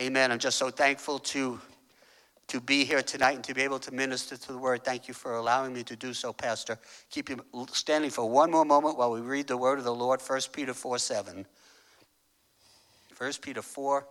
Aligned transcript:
Amen. 0.00 0.32
I'm 0.32 0.38
just 0.38 0.58
so 0.58 0.70
thankful 0.70 1.18
to, 1.18 1.60
to 2.48 2.60
be 2.60 2.84
here 2.84 3.02
tonight 3.02 3.34
and 3.34 3.44
to 3.44 3.54
be 3.54 3.62
able 3.62 3.78
to 3.80 3.92
minister 3.92 4.36
to 4.36 4.52
the 4.52 4.58
word. 4.58 4.84
Thank 4.84 5.06
you 5.06 5.14
for 5.14 5.36
allowing 5.36 5.74
me 5.74 5.82
to 5.84 5.96
do 5.96 6.14
so, 6.14 6.32
Pastor. 6.32 6.78
Keep 7.10 7.28
you 7.28 7.44
standing 7.72 8.10
for 8.10 8.28
one 8.28 8.50
more 8.50 8.64
moment 8.64 8.96
while 8.96 9.10
we 9.10 9.20
read 9.20 9.46
the 9.46 9.56
word 9.56 9.78
of 9.78 9.84
the 9.84 9.94
Lord, 9.94 10.20
1 10.20 10.40
Peter 10.52 10.72
4 10.72 10.98
7. 10.98 11.46
1 13.18 13.32
Peter 13.42 13.62
4 13.62 14.06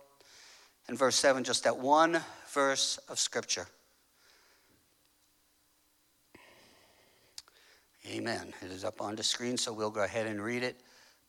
and 0.88 0.98
verse 0.98 1.16
7, 1.16 1.44
just 1.44 1.64
that 1.64 1.76
one 1.76 2.20
verse 2.52 2.98
of 3.08 3.18
Scripture. 3.18 3.66
Amen. 8.08 8.52
It 8.62 8.70
is 8.70 8.84
up 8.84 9.00
on 9.00 9.14
the 9.14 9.22
screen, 9.22 9.56
so 9.56 9.72
we'll 9.72 9.90
go 9.90 10.02
ahead 10.02 10.26
and 10.26 10.42
read 10.42 10.62
it. 10.62 10.80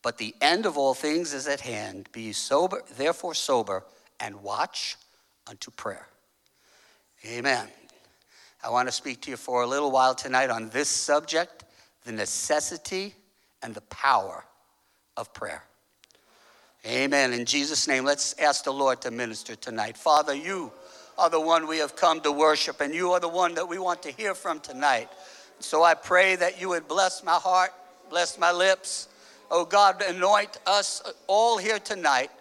But 0.02 0.18
the 0.18 0.36
end 0.42 0.66
of 0.66 0.78
all 0.78 0.94
things 0.94 1.34
is 1.34 1.48
at 1.48 1.62
hand. 1.62 2.10
Be 2.12 2.34
sober, 2.34 2.82
therefore 2.98 3.36
sober, 3.36 3.84
and 4.20 4.42
watch 4.42 4.98
unto 5.48 5.72
prayer. 5.72 6.08
Amen. 7.26 7.68
I 8.64 8.70
want 8.70 8.88
to 8.88 8.92
speak 8.92 9.22
to 9.22 9.32
you 9.32 9.38
for 9.38 9.64
a 9.64 9.68
little 9.68 9.92
while 9.92 10.16
tonight 10.16 10.50
on 10.50 10.70
this 10.70 10.90
subject 10.90 11.66
the 12.06 12.12
necessity 12.12 13.14
and 13.62 13.74
the 13.74 13.82
power 13.82 14.44
of 15.16 15.34
prayer. 15.34 15.64
Amen. 16.86 17.32
In 17.32 17.46
Jesus' 17.46 17.88
name, 17.88 18.04
let's 18.04 18.38
ask 18.40 18.66
the 18.66 18.74
Lord 18.74 19.00
to 19.02 19.12
minister 19.12 19.56
tonight. 19.56 19.96
Father, 19.96 20.34
you 20.34 20.72
are 21.18 21.30
the 21.30 21.40
one 21.40 21.66
we 21.66 21.78
have 21.78 21.96
come 21.96 22.20
to 22.22 22.32
worship, 22.32 22.82
and 22.82 22.94
you 22.94 23.12
are 23.12 23.22
the 23.22 23.30
one 23.30 23.54
that 23.56 23.68
we 23.68 23.78
want 23.78 24.04
to 24.04 24.12
hear 24.12 24.36
from 24.36 24.60
tonight. 24.60 25.10
So 25.60 25.82
I 25.82 25.94
pray 25.94 26.36
that 26.36 26.60
you 26.60 26.70
would 26.70 26.90
bless 26.90 27.24
my 27.24 27.36
heart, 27.36 27.72
bless 28.10 28.38
my 28.38 28.52
lips. 28.52 29.08
Oh 29.50 29.64
God, 29.64 30.02
anoint 30.02 30.60
us 30.66 31.02
all 31.28 31.58
here 31.58 31.80
tonight 31.80 32.32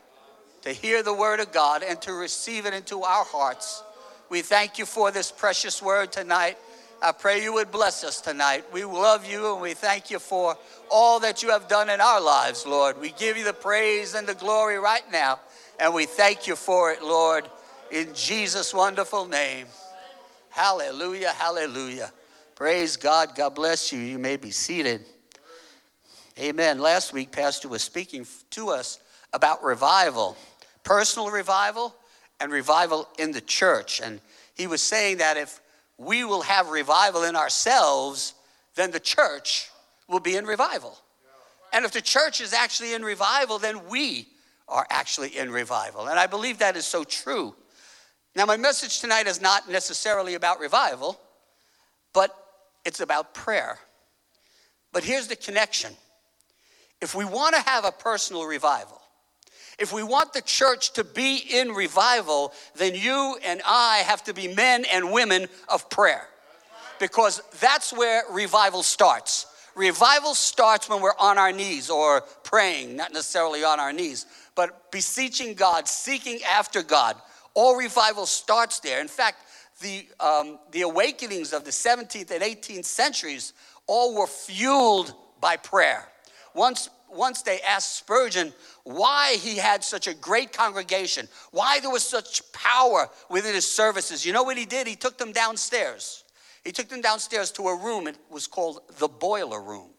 to 0.62 0.72
hear 0.72 1.02
the 1.02 1.14
word 1.14 1.40
of 1.40 1.52
God 1.52 1.82
and 1.82 2.00
to 2.02 2.12
receive 2.12 2.66
it 2.66 2.74
into 2.74 3.02
our 3.02 3.24
hearts. 3.24 3.82
We 4.28 4.42
thank 4.42 4.78
you 4.78 4.86
for 4.86 5.10
this 5.10 5.30
precious 5.30 5.82
word 5.82 6.12
tonight. 6.12 6.56
I 7.02 7.12
pray 7.12 7.42
you 7.42 7.52
would 7.54 7.72
bless 7.72 8.04
us 8.04 8.20
tonight. 8.20 8.64
We 8.72 8.84
love 8.84 9.28
you 9.28 9.52
and 9.52 9.60
we 9.60 9.74
thank 9.74 10.10
you 10.10 10.20
for 10.20 10.56
all 10.90 11.20
that 11.20 11.42
you 11.42 11.50
have 11.50 11.66
done 11.66 11.90
in 11.90 12.00
our 12.00 12.20
lives, 12.20 12.64
Lord. 12.64 13.00
We 13.00 13.10
give 13.10 13.36
you 13.36 13.44
the 13.44 13.52
praise 13.52 14.14
and 14.14 14.26
the 14.26 14.34
glory 14.34 14.78
right 14.78 15.02
now, 15.10 15.40
and 15.80 15.92
we 15.92 16.06
thank 16.06 16.46
you 16.46 16.54
for 16.54 16.92
it, 16.92 17.02
Lord, 17.02 17.48
in 17.90 18.14
Jesus' 18.14 18.72
wonderful 18.72 19.26
name. 19.26 19.66
Hallelujah, 20.50 21.30
hallelujah. 21.30 22.12
Praise 22.54 22.96
God. 22.96 23.34
God 23.34 23.54
bless 23.56 23.92
you. 23.92 23.98
You 23.98 24.18
may 24.18 24.36
be 24.36 24.52
seated. 24.52 25.04
Amen. 26.38 26.78
Last 26.78 27.12
week, 27.12 27.32
Pastor 27.32 27.68
was 27.68 27.82
speaking 27.82 28.26
to 28.50 28.68
us 28.68 29.00
about 29.32 29.64
revival, 29.64 30.36
personal 30.84 31.30
revival, 31.30 31.94
and 32.40 32.50
revival 32.50 33.08
in 33.18 33.32
the 33.32 33.40
church. 33.40 34.00
And 34.00 34.20
he 34.54 34.66
was 34.66 34.82
saying 34.82 35.18
that 35.18 35.36
if 35.36 35.60
we 35.96 36.24
will 36.24 36.42
have 36.42 36.70
revival 36.70 37.22
in 37.22 37.36
ourselves, 37.36 38.34
then 38.74 38.90
the 38.90 39.00
church 39.00 39.70
will 40.08 40.20
be 40.20 40.36
in 40.36 40.44
revival. 40.44 40.98
And 41.72 41.84
if 41.84 41.92
the 41.92 42.00
church 42.00 42.40
is 42.40 42.52
actually 42.52 42.94
in 42.94 43.02
revival, 43.02 43.58
then 43.58 43.88
we 43.88 44.28
are 44.68 44.86
actually 44.90 45.36
in 45.36 45.50
revival. 45.50 46.08
And 46.08 46.18
I 46.18 46.26
believe 46.26 46.58
that 46.58 46.76
is 46.76 46.86
so 46.86 47.04
true. 47.04 47.54
Now, 48.34 48.46
my 48.46 48.56
message 48.56 49.00
tonight 49.00 49.26
is 49.26 49.40
not 49.40 49.68
necessarily 49.68 50.34
about 50.34 50.58
revival, 50.58 51.20
but 52.12 52.34
it's 52.84 53.00
about 53.00 53.34
prayer. 53.34 53.78
But 54.92 55.04
here's 55.04 55.28
the 55.28 55.36
connection 55.36 55.94
if 57.00 57.14
we 57.14 57.24
want 57.24 57.54
to 57.56 57.62
have 57.62 57.84
a 57.84 57.92
personal 57.92 58.44
revival, 58.44 59.01
if 59.78 59.92
we 59.92 60.02
want 60.02 60.32
the 60.32 60.42
church 60.42 60.92
to 60.94 61.04
be 61.04 61.42
in 61.50 61.70
revival, 61.72 62.52
then 62.76 62.94
you 62.94 63.36
and 63.44 63.60
I 63.66 63.98
have 64.06 64.22
to 64.24 64.34
be 64.34 64.54
men 64.54 64.84
and 64.92 65.12
women 65.12 65.48
of 65.68 65.88
prayer. 65.90 66.28
Because 67.00 67.42
that's 67.60 67.92
where 67.92 68.22
revival 68.30 68.82
starts. 68.82 69.46
Revival 69.74 70.34
starts 70.34 70.88
when 70.88 71.00
we're 71.00 71.16
on 71.18 71.38
our 71.38 71.52
knees 71.52 71.88
or 71.88 72.20
praying, 72.44 72.96
not 72.96 73.12
necessarily 73.12 73.64
on 73.64 73.80
our 73.80 73.92
knees, 73.92 74.26
but 74.54 74.92
beseeching 74.92 75.54
God, 75.54 75.88
seeking 75.88 76.40
after 76.42 76.82
God. 76.82 77.16
All 77.54 77.76
revival 77.76 78.26
starts 78.26 78.80
there. 78.80 79.00
In 79.00 79.08
fact, 79.08 79.38
the, 79.80 80.06
um, 80.20 80.58
the 80.70 80.82
awakenings 80.82 81.52
of 81.52 81.64
the 81.64 81.70
17th 81.70 82.30
and 82.30 82.42
18th 82.42 82.84
centuries 82.84 83.52
all 83.86 84.14
were 84.14 84.26
fueled 84.26 85.14
by 85.40 85.56
prayer. 85.56 86.06
Once, 86.54 86.88
once 87.12 87.42
they 87.42 87.60
asked 87.60 87.96
Spurgeon 87.98 88.52
why 88.84 89.36
he 89.36 89.56
had 89.56 89.84
such 89.84 90.06
a 90.06 90.14
great 90.14 90.52
congregation, 90.52 91.28
why 91.50 91.80
there 91.80 91.90
was 91.90 92.04
such 92.04 92.42
power 92.52 93.08
within 93.28 93.54
his 93.54 93.68
services. 93.68 94.24
You 94.24 94.32
know 94.32 94.42
what 94.42 94.56
he 94.56 94.64
did? 94.64 94.86
He 94.86 94.96
took 94.96 95.18
them 95.18 95.32
downstairs. 95.32 96.24
He 96.64 96.72
took 96.72 96.88
them 96.88 97.00
downstairs 97.00 97.50
to 97.52 97.68
a 97.68 97.76
room, 97.76 98.06
it 98.06 98.16
was 98.30 98.46
called 98.46 98.80
the 98.98 99.08
boiler 99.08 99.60
room. 99.60 99.90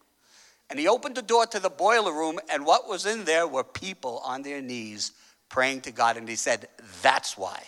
And 0.69 0.79
he 0.79 0.87
opened 0.87 1.15
the 1.15 1.21
door 1.21 1.45
to 1.47 1.59
the 1.59 1.69
boiler 1.69 2.13
room, 2.13 2.39
and 2.51 2.65
what 2.65 2.87
was 2.87 3.05
in 3.05 3.25
there 3.25 3.47
were 3.47 3.63
people 3.63 4.21
on 4.25 4.41
their 4.41 4.61
knees 4.61 5.11
praying 5.49 5.81
to 5.81 5.91
God. 5.91 6.17
And 6.17 6.27
he 6.27 6.35
said, 6.35 6.67
That's 7.01 7.37
why 7.37 7.61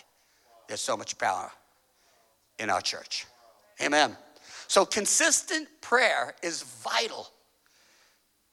there's 0.66 0.80
so 0.80 0.96
much 0.96 1.16
power 1.18 1.50
in 2.58 2.70
our 2.70 2.80
church. 2.80 3.26
Amen. 3.80 4.16
So, 4.68 4.84
consistent 4.84 5.68
prayer 5.80 6.34
is 6.42 6.62
vital, 6.62 7.28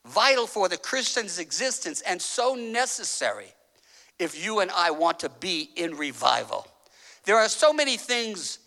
vital 0.06 0.48
for 0.48 0.68
the 0.70 0.78
Christian's 0.78 1.40
existence, 1.40 2.02
and 2.02 2.22
so 2.22 2.56
necessary 2.56 3.54
if 4.20 4.44
you 4.44 4.60
and 4.60 4.72
I 4.72 4.92
want 4.92 5.20
to 5.22 5.30
be 5.30 5.70
in 5.76 5.96
revival. 5.96 6.68
There 7.26 7.38
are 7.38 7.50
so 7.50 7.74
many 7.74 7.98
things 7.98 8.60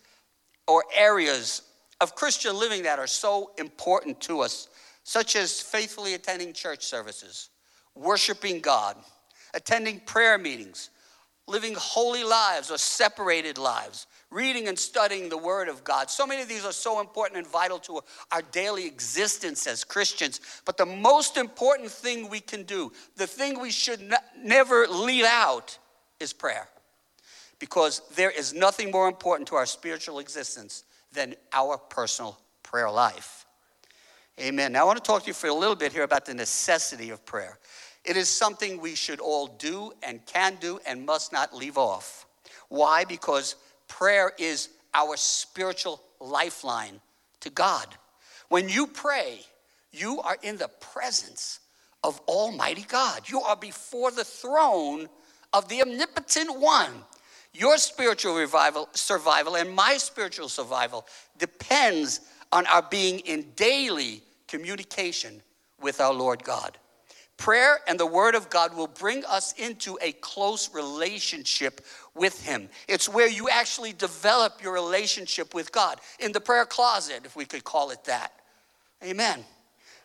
or 0.67 0.85
areas 0.95 1.63
of 2.01 2.15
Christian 2.15 2.59
living 2.59 2.83
that 2.83 2.99
are 2.99 3.07
so 3.07 3.53
important 3.59 4.21
to 4.23 4.41
us, 4.41 4.69
such 5.05 5.37
as 5.37 5.61
faithfully 5.61 6.15
attending 6.15 6.53
church 6.53 6.85
services, 6.85 7.51
worshiping 7.95 8.61
God, 8.61 8.97
attending 9.55 10.01
prayer 10.01 10.39
meetings, 10.39 10.91
living 11.47 11.75
holy 11.77 12.25
lives 12.25 12.71
or 12.71 12.79
separated 12.79 13.57
lives, 13.57 14.07
reading 14.37 14.69
and 14.69 14.79
studying 14.79 15.31
the 15.31 15.39
Word 15.39 15.69
of 15.69 15.83
God. 15.83 16.11
So 16.11 16.27
many 16.27 16.43
of 16.43 16.49
these 16.49 16.65
are 16.65 16.73
so 16.73 17.01
important 17.01 17.39
and 17.39 17.47
vital 17.47 17.79
to 17.81 18.01
our 18.31 18.43
daily 18.53 18.87
existence 18.87 19.67
as 19.67 19.83
Christians. 19.83 20.41
But 20.67 20.77
the 20.77 20.85
most 20.85 21.39
important 21.39 21.91
thing 21.91 22.29
we 22.29 22.41
can 22.41 22.65
do, 22.65 22.93
the 23.17 23.27
thing 23.27 23.59
we 23.59 23.71
should 23.71 24.15
never 24.39 24.87
leave 24.87 25.25
out, 25.25 25.79
is 26.21 26.35
prayer. 26.35 26.69
Because 27.59 28.03
there 28.15 28.31
is 28.31 28.53
nothing 28.53 28.91
more 28.91 29.09
important 29.09 29.49
to 29.49 29.55
our 29.57 29.65
spiritual 29.65 30.19
existence 30.19 30.85
than 31.13 31.35
our 31.55 31.79
personal 31.79 32.39
prayer 32.63 32.91
life. 32.91 33.47
Amen. 34.39 34.73
Now, 34.73 34.83
I 34.83 34.85
want 34.85 35.03
to 35.03 35.03
talk 35.03 35.23
to 35.23 35.29
you 35.29 35.35
for 35.35 35.47
a 35.47 35.55
little 35.55 35.75
bit 35.75 35.93
here 35.93 36.03
about 36.03 36.27
the 36.27 36.35
necessity 36.35 37.09
of 37.09 37.25
prayer. 37.25 37.59
It 38.05 38.19
is 38.19 38.29
something 38.29 38.81
we 38.81 38.95
should 38.95 39.19
all 39.19 39.47
do 39.47 39.93
and 40.03 40.25
can 40.27 40.57
do 40.61 40.79
and 40.87 41.07
must 41.07 41.33
not 41.33 41.57
leave 41.57 41.79
off. 41.79 42.27
Why? 42.69 43.05
Because 43.05 43.57
prayer 43.89 44.33
is 44.39 44.69
our 44.95 45.17
spiritual 45.17 46.03
lifeline 46.21 47.01
to 47.41 47.51
God. 47.51 47.87
When 48.49 48.69
you 48.69 48.87
pray, 48.87 49.41
you 49.93 50.21
are 50.21 50.37
in 50.43 50.57
the 50.57 50.69
presence 50.69 51.61
of 52.05 52.21
Almighty 52.29 52.85
God. 52.87 53.29
You 53.29 53.41
are 53.41 53.57
before 53.57 54.11
the 54.11 54.25
throne 54.25 55.09
of 55.53 55.69
the 55.69 55.83
omnipotent 55.83 56.59
one. 56.59 56.93
Your 57.53 57.79
spiritual 57.79 58.37
revival, 58.37 58.89
survival 58.93 59.57
and 59.57 59.75
my 59.75 59.97
spiritual 59.97 60.49
survival 60.49 61.07
depends 61.39 62.21
on 62.53 62.67
our 62.67 62.83
being 62.83 63.21
in 63.21 63.47
daily 63.57 64.23
communication 64.47 65.43
with 65.81 66.01
our 66.01 66.13
Lord 66.13 66.45
God. 66.45 66.79
Prayer 67.37 67.81
and 67.87 68.01
the 68.01 68.07
Word 68.07 68.35
of 68.35 68.49
God 68.49 68.75
will 68.75 68.87
bring 68.87 69.25
us 69.27 69.53
into 69.59 69.99
a 70.01 70.13
close 70.13 70.73
relationship 70.75 71.83
with 72.15 72.43
Him. 72.43 72.69
It's 72.89 73.09
where 73.09 73.29
you 73.29 73.49
actually 73.51 73.93
develop 73.93 74.63
your 74.63 74.73
relationship 74.73 75.55
with 75.55 75.71
God 75.71 76.01
in 76.19 76.33
the 76.33 76.41
prayer 76.41 76.65
closet, 76.65 77.23
if 77.25 77.37
we 77.37 77.45
could 77.45 77.63
call 77.63 77.91
it 77.91 78.05
that. 78.05 78.33
Amen. 79.05 79.45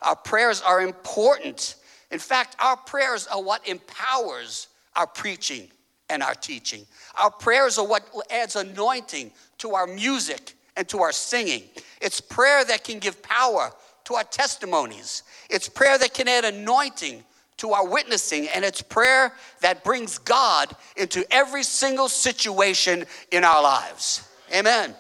Our 0.02 0.16
prayers 0.16 0.62
are 0.62 0.82
important. 0.82 1.76
In 2.12 2.20
fact, 2.20 2.58
our 2.60 2.76
prayers 2.76 3.28
are 3.28 3.42
what 3.42 3.66
empowers 3.68 4.68
our 4.96 5.08
preaching 5.08 5.70
and 6.10 6.22
our 6.22 6.36
teaching. 6.36 6.86
Our 7.22 7.32
prayers 7.32 7.78
are 7.78 7.88
what 7.88 8.10
adds 8.30 8.58
anointing 8.58 9.32
to 9.60 9.72
our 9.76 9.88
music 9.88 10.56
and 10.76 10.88
to 10.90 11.00
our 11.00 11.14
singing. 11.14 11.64
It's 12.02 12.20
prayer 12.20 12.66
that 12.66 12.84
can 12.84 13.00
give 13.00 13.22
power 13.24 13.72
to 14.06 14.16
our 14.16 14.24
testimonies. 14.24 15.24
It's 15.50 15.70
prayer 15.70 15.98
that 15.98 16.14
can 16.14 16.28
add 16.28 16.46
anointing 16.46 17.24
to 17.58 17.74
our 17.74 17.88
witnessing, 17.88 18.48
and 18.48 18.66
it's 18.66 18.82
prayer 18.82 19.34
that 19.62 19.84
brings 19.84 20.18
God 20.18 20.76
into 20.98 21.24
every 21.32 21.64
single 21.64 22.10
situation 22.10 23.06
in 23.32 23.44
our 23.44 23.62
lives. 23.62 24.28
Amen. 24.54 24.96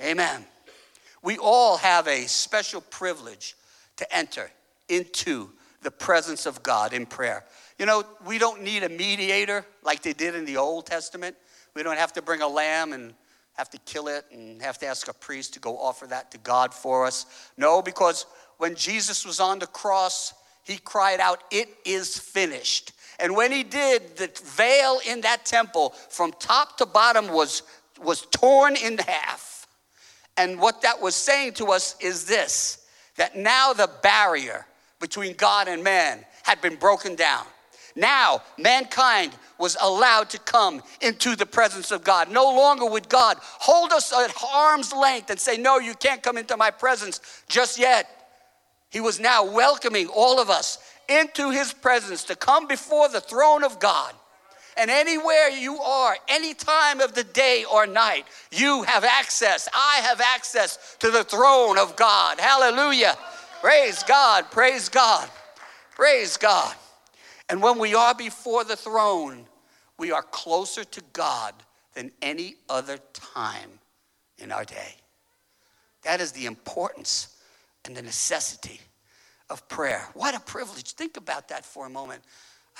Amen. 0.00 0.44
We 1.22 1.36
all 1.38 1.76
have 1.78 2.06
a 2.06 2.26
special 2.26 2.80
privilege 2.80 3.56
to 3.96 4.16
enter 4.16 4.50
into 4.88 5.50
the 5.82 5.90
presence 5.90 6.46
of 6.46 6.62
God 6.62 6.92
in 6.92 7.06
prayer. 7.06 7.44
You 7.78 7.86
know, 7.86 8.04
we 8.26 8.38
don't 8.38 8.62
need 8.62 8.82
a 8.82 8.88
mediator 8.88 9.64
like 9.82 10.02
they 10.02 10.12
did 10.12 10.34
in 10.34 10.44
the 10.44 10.58
Old 10.58 10.86
Testament. 10.86 11.36
We 11.74 11.82
don't 11.82 11.98
have 11.98 12.12
to 12.14 12.22
bring 12.22 12.42
a 12.42 12.48
lamb 12.48 12.92
and 12.92 13.14
have 13.60 13.68
to 13.68 13.78
kill 13.84 14.08
it 14.08 14.24
and 14.32 14.62
have 14.62 14.78
to 14.78 14.86
ask 14.86 15.06
a 15.08 15.12
priest 15.12 15.52
to 15.52 15.60
go 15.60 15.76
offer 15.76 16.06
that 16.06 16.30
to 16.30 16.38
God 16.38 16.72
for 16.72 17.04
us. 17.04 17.26
No, 17.58 17.82
because 17.82 18.24
when 18.56 18.74
Jesus 18.74 19.26
was 19.26 19.38
on 19.38 19.58
the 19.58 19.66
cross, 19.66 20.32
he 20.64 20.78
cried 20.78 21.20
out, 21.20 21.42
It 21.50 21.68
is 21.84 22.18
finished. 22.18 22.92
And 23.18 23.36
when 23.36 23.52
he 23.52 23.62
did, 23.62 24.16
the 24.16 24.30
veil 24.56 24.98
in 25.06 25.20
that 25.20 25.44
temple 25.44 25.90
from 26.08 26.32
top 26.38 26.78
to 26.78 26.86
bottom 26.86 27.28
was, 27.28 27.62
was 28.02 28.22
torn 28.30 28.76
in 28.76 28.96
half. 28.96 29.66
And 30.38 30.58
what 30.58 30.80
that 30.80 31.02
was 31.02 31.14
saying 31.14 31.52
to 31.54 31.66
us 31.66 31.96
is 32.00 32.24
this 32.24 32.86
that 33.18 33.36
now 33.36 33.74
the 33.74 33.90
barrier 34.02 34.64
between 35.00 35.34
God 35.34 35.68
and 35.68 35.84
man 35.84 36.24
had 36.44 36.62
been 36.62 36.76
broken 36.76 37.14
down. 37.14 37.44
Now, 37.96 38.42
mankind 38.58 39.32
was 39.58 39.76
allowed 39.80 40.30
to 40.30 40.38
come 40.38 40.82
into 41.00 41.36
the 41.36 41.46
presence 41.46 41.90
of 41.90 42.04
God. 42.04 42.30
No 42.30 42.44
longer 42.44 42.86
would 42.86 43.08
God 43.08 43.36
hold 43.40 43.92
us 43.92 44.12
at 44.12 44.34
arm's 44.54 44.92
length 44.92 45.30
and 45.30 45.38
say, 45.38 45.56
No, 45.56 45.78
you 45.78 45.94
can't 45.94 46.22
come 46.22 46.38
into 46.38 46.56
my 46.56 46.70
presence 46.70 47.20
just 47.48 47.78
yet. 47.78 48.08
He 48.90 49.00
was 49.00 49.20
now 49.20 49.44
welcoming 49.44 50.08
all 50.08 50.40
of 50.40 50.50
us 50.50 50.78
into 51.08 51.50
his 51.50 51.72
presence 51.72 52.24
to 52.24 52.36
come 52.36 52.66
before 52.66 53.08
the 53.08 53.20
throne 53.20 53.64
of 53.64 53.78
God. 53.78 54.14
And 54.76 54.90
anywhere 54.90 55.50
you 55.50 55.78
are, 55.78 56.16
any 56.28 56.54
time 56.54 57.00
of 57.00 57.14
the 57.14 57.24
day 57.24 57.64
or 57.70 57.86
night, 57.86 58.24
you 58.50 58.82
have 58.84 59.04
access. 59.04 59.68
I 59.74 60.00
have 60.02 60.20
access 60.20 60.96
to 61.00 61.10
the 61.10 61.24
throne 61.24 61.78
of 61.78 61.96
God. 61.96 62.40
Hallelujah. 62.40 63.16
Praise 63.60 64.02
God. 64.04 64.50
Praise 64.50 64.88
God. 64.88 65.28
Praise 65.94 66.36
God. 66.36 66.74
And 67.50 67.60
when 67.60 67.78
we 67.78 67.94
are 67.94 68.14
before 68.14 68.62
the 68.62 68.76
throne, 68.76 69.46
we 69.98 70.12
are 70.12 70.22
closer 70.22 70.84
to 70.84 71.02
God 71.12 71.52
than 71.94 72.12
any 72.22 72.54
other 72.68 72.98
time 73.12 73.70
in 74.38 74.52
our 74.52 74.64
day. 74.64 74.94
That 76.02 76.20
is 76.20 76.30
the 76.32 76.46
importance 76.46 77.36
and 77.84 77.96
the 77.96 78.02
necessity 78.02 78.80
of 79.50 79.68
prayer. 79.68 80.06
What 80.14 80.36
a 80.36 80.40
privilege. 80.40 80.92
Think 80.92 81.16
about 81.16 81.48
that 81.48 81.64
for 81.64 81.86
a 81.86 81.90
moment. 81.90 82.22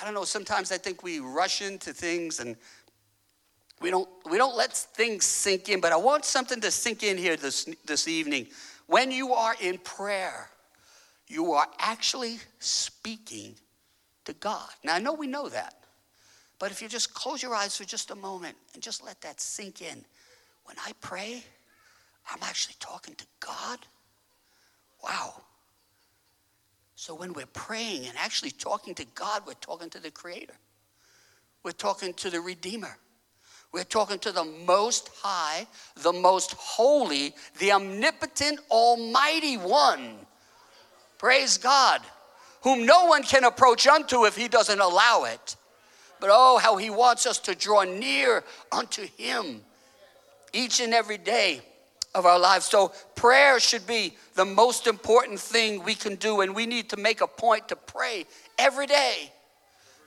I 0.01 0.05
don't 0.05 0.15
know, 0.15 0.25
sometimes 0.25 0.71
I 0.71 0.79
think 0.79 1.03
we 1.03 1.19
rush 1.19 1.63
into 1.63 1.93
things 1.93 2.39
and 2.39 2.57
we 3.81 3.91
don't, 3.91 4.09
we 4.31 4.39
don't 4.39 4.57
let 4.57 4.73
things 4.73 5.27
sink 5.27 5.69
in, 5.69 5.81
but 5.81 5.93
I 5.93 5.97
want 5.97 6.25
something 6.25 6.61
to 6.61 6.71
sink 6.71 7.03
in 7.03 7.19
here 7.19 7.37
this, 7.37 7.69
this 7.87 8.07
evening. 8.07 8.47
When 8.87 9.11
you 9.11 9.33
are 9.33 9.57
in 9.61 9.79
prayer, 9.79 10.49
you 11.27 11.53
are 11.53 11.67
actually 11.79 12.39
speaking 12.61 13.57
to 14.25 14.33
God. 14.35 14.69
Now, 14.85 14.95
I 14.95 14.99
know 14.99 15.13
we 15.13 15.27
know 15.27 15.49
that, 15.49 15.75
but 16.59 16.71
if 16.71 16.83
you 16.83 16.89
just 16.89 17.15
close 17.15 17.43
your 17.43 17.55
eyes 17.55 17.77
for 17.77 17.85
just 17.85 18.11
a 18.11 18.15
moment 18.15 18.57
and 18.75 18.83
just 18.83 19.05
let 19.05 19.21
that 19.23 19.41
sink 19.41 19.83
in, 19.83 20.05
when 20.65 20.77
I 20.85 20.93
pray, 21.01 21.43
I'm 22.31 22.43
actually 22.43 22.77
talking 22.79 23.15
to 23.15 23.25
God. 23.41 23.79
Wow. 25.03 25.43
So 26.95 27.15
when 27.15 27.33
we're 27.33 27.47
praying 27.47 28.07
and 28.07 28.17
actually 28.19 28.51
talking 28.51 28.95
to 28.97 29.07
God, 29.15 29.43
we're 29.47 29.55
talking 29.55 29.89
to 29.91 29.99
the 29.99 30.11
Creator, 30.11 30.55
we're 31.63 31.73
talking 31.73 32.15
to 32.15 32.31
the 32.31 32.41
Redeemer. 32.41 32.97
We're 33.73 33.85
talking 33.85 34.19
to 34.21 34.33
the 34.33 34.43
Most 34.45 35.11
High, 35.23 35.65
the 35.95 36.13
Most 36.13 36.55
Holy, 36.55 37.33
the 37.61 37.71
Omnipotent, 37.71 38.59
Almighty 38.69 39.57
One. 39.57 40.17
Praise 41.19 41.57
God 41.57 42.01
whom 42.63 42.87
no 42.87 43.07
one 43.07 43.23
can 43.23 43.45
approach 43.45 43.87
unto 43.87 44.25
if 44.27 44.37
he 44.37 44.49
doesn't 44.49 44.81
allow 44.81 45.25
it. 45.25 45.57
But 46.21 46.31
oh, 46.33 46.59
how 46.59 46.77
he 46.77 46.91
wants 46.91 47.27
us 47.27 47.39
to 47.41 47.55
draw 47.55 47.85
near 47.85 48.45
unto 48.71 49.07
him 49.17 49.63
each 50.53 50.81
and 50.81 50.93
every 50.93 51.19
day 51.19 51.63
of 52.15 52.27
our 52.27 52.39
lives. 52.39 52.67
So, 52.67 52.93
prayer 53.15 53.61
should 53.61 53.87
be 53.87 54.17
the 54.35 54.45
most 54.45 54.87
important 54.87 55.39
thing 55.39 55.85
we 55.85 55.95
can 55.95 56.17
do, 56.17 56.41
and 56.41 56.55
we 56.55 56.67
need 56.67 56.91
to 56.91 56.97
make 56.97 57.21
a 57.21 57.27
point 57.27 57.69
to 57.69 57.77
pray 57.77 58.27
every 58.59 58.87
day, 58.87 59.33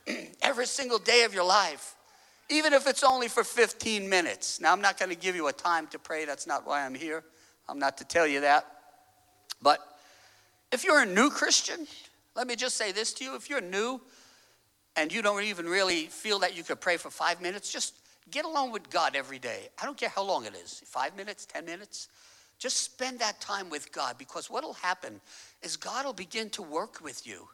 every 0.41 0.65
single 0.65 0.99
day 0.99 1.23
of 1.23 1.33
your 1.33 1.45
life, 1.45 1.95
even 2.49 2.73
if 2.73 2.87
it's 2.87 3.03
only 3.03 3.29
for 3.29 3.43
15 3.43 4.09
minutes. 4.09 4.59
Now, 4.59 4.73
I'm 4.73 4.81
not 4.81 4.99
going 4.99 5.09
to 5.09 5.15
give 5.15 5.35
you 5.35 5.47
a 5.47 5.53
time 5.53 5.87
to 5.87 5.99
pray, 5.99 6.25
that's 6.25 6.45
not 6.45 6.67
why 6.67 6.85
I'm 6.85 6.95
here. 6.95 7.23
I'm 7.69 7.79
not 7.79 7.97
to 7.99 8.05
tell 8.05 8.27
you 8.27 8.41
that. 8.41 8.65
But 9.61 9.79
if 10.73 10.83
you're 10.83 10.99
a 10.99 11.05
new 11.05 11.29
Christian, 11.29 11.87
let 12.35 12.47
me 12.47 12.55
just 12.55 12.75
say 12.75 12.91
this 12.91 13.13
to 13.13 13.23
you 13.23 13.35
if 13.35 13.49
you're 13.49 13.61
new 13.61 14.01
and 14.95 15.11
you 15.11 15.21
don't 15.21 15.43
even 15.43 15.65
really 15.67 16.05
feel 16.05 16.39
that 16.39 16.55
you 16.55 16.63
could 16.63 16.79
pray 16.79 16.97
for 16.97 17.09
five 17.09 17.41
minutes, 17.41 17.71
just 17.71 17.95
get 18.31 18.45
along 18.45 18.71
with 18.71 18.89
God 18.89 19.15
every 19.15 19.39
day. 19.39 19.69
I 19.81 19.85
don't 19.85 19.97
care 19.97 20.09
how 20.09 20.23
long 20.23 20.45
it 20.45 20.55
is 20.55 20.81
five 20.85 21.15
minutes, 21.15 21.45
10 21.45 21.65
minutes. 21.65 22.09
Just 22.59 22.81
spend 22.81 23.19
that 23.19 23.41
time 23.41 23.69
with 23.69 23.91
God 23.91 24.17
because 24.17 24.49
what 24.49 24.63
will 24.63 24.73
happen 24.73 25.19
is 25.61 25.75
God 25.75 26.05
will 26.05 26.13
begin 26.13 26.49
to 26.51 26.61
work 26.61 27.01
with 27.03 27.25
you 27.27 27.47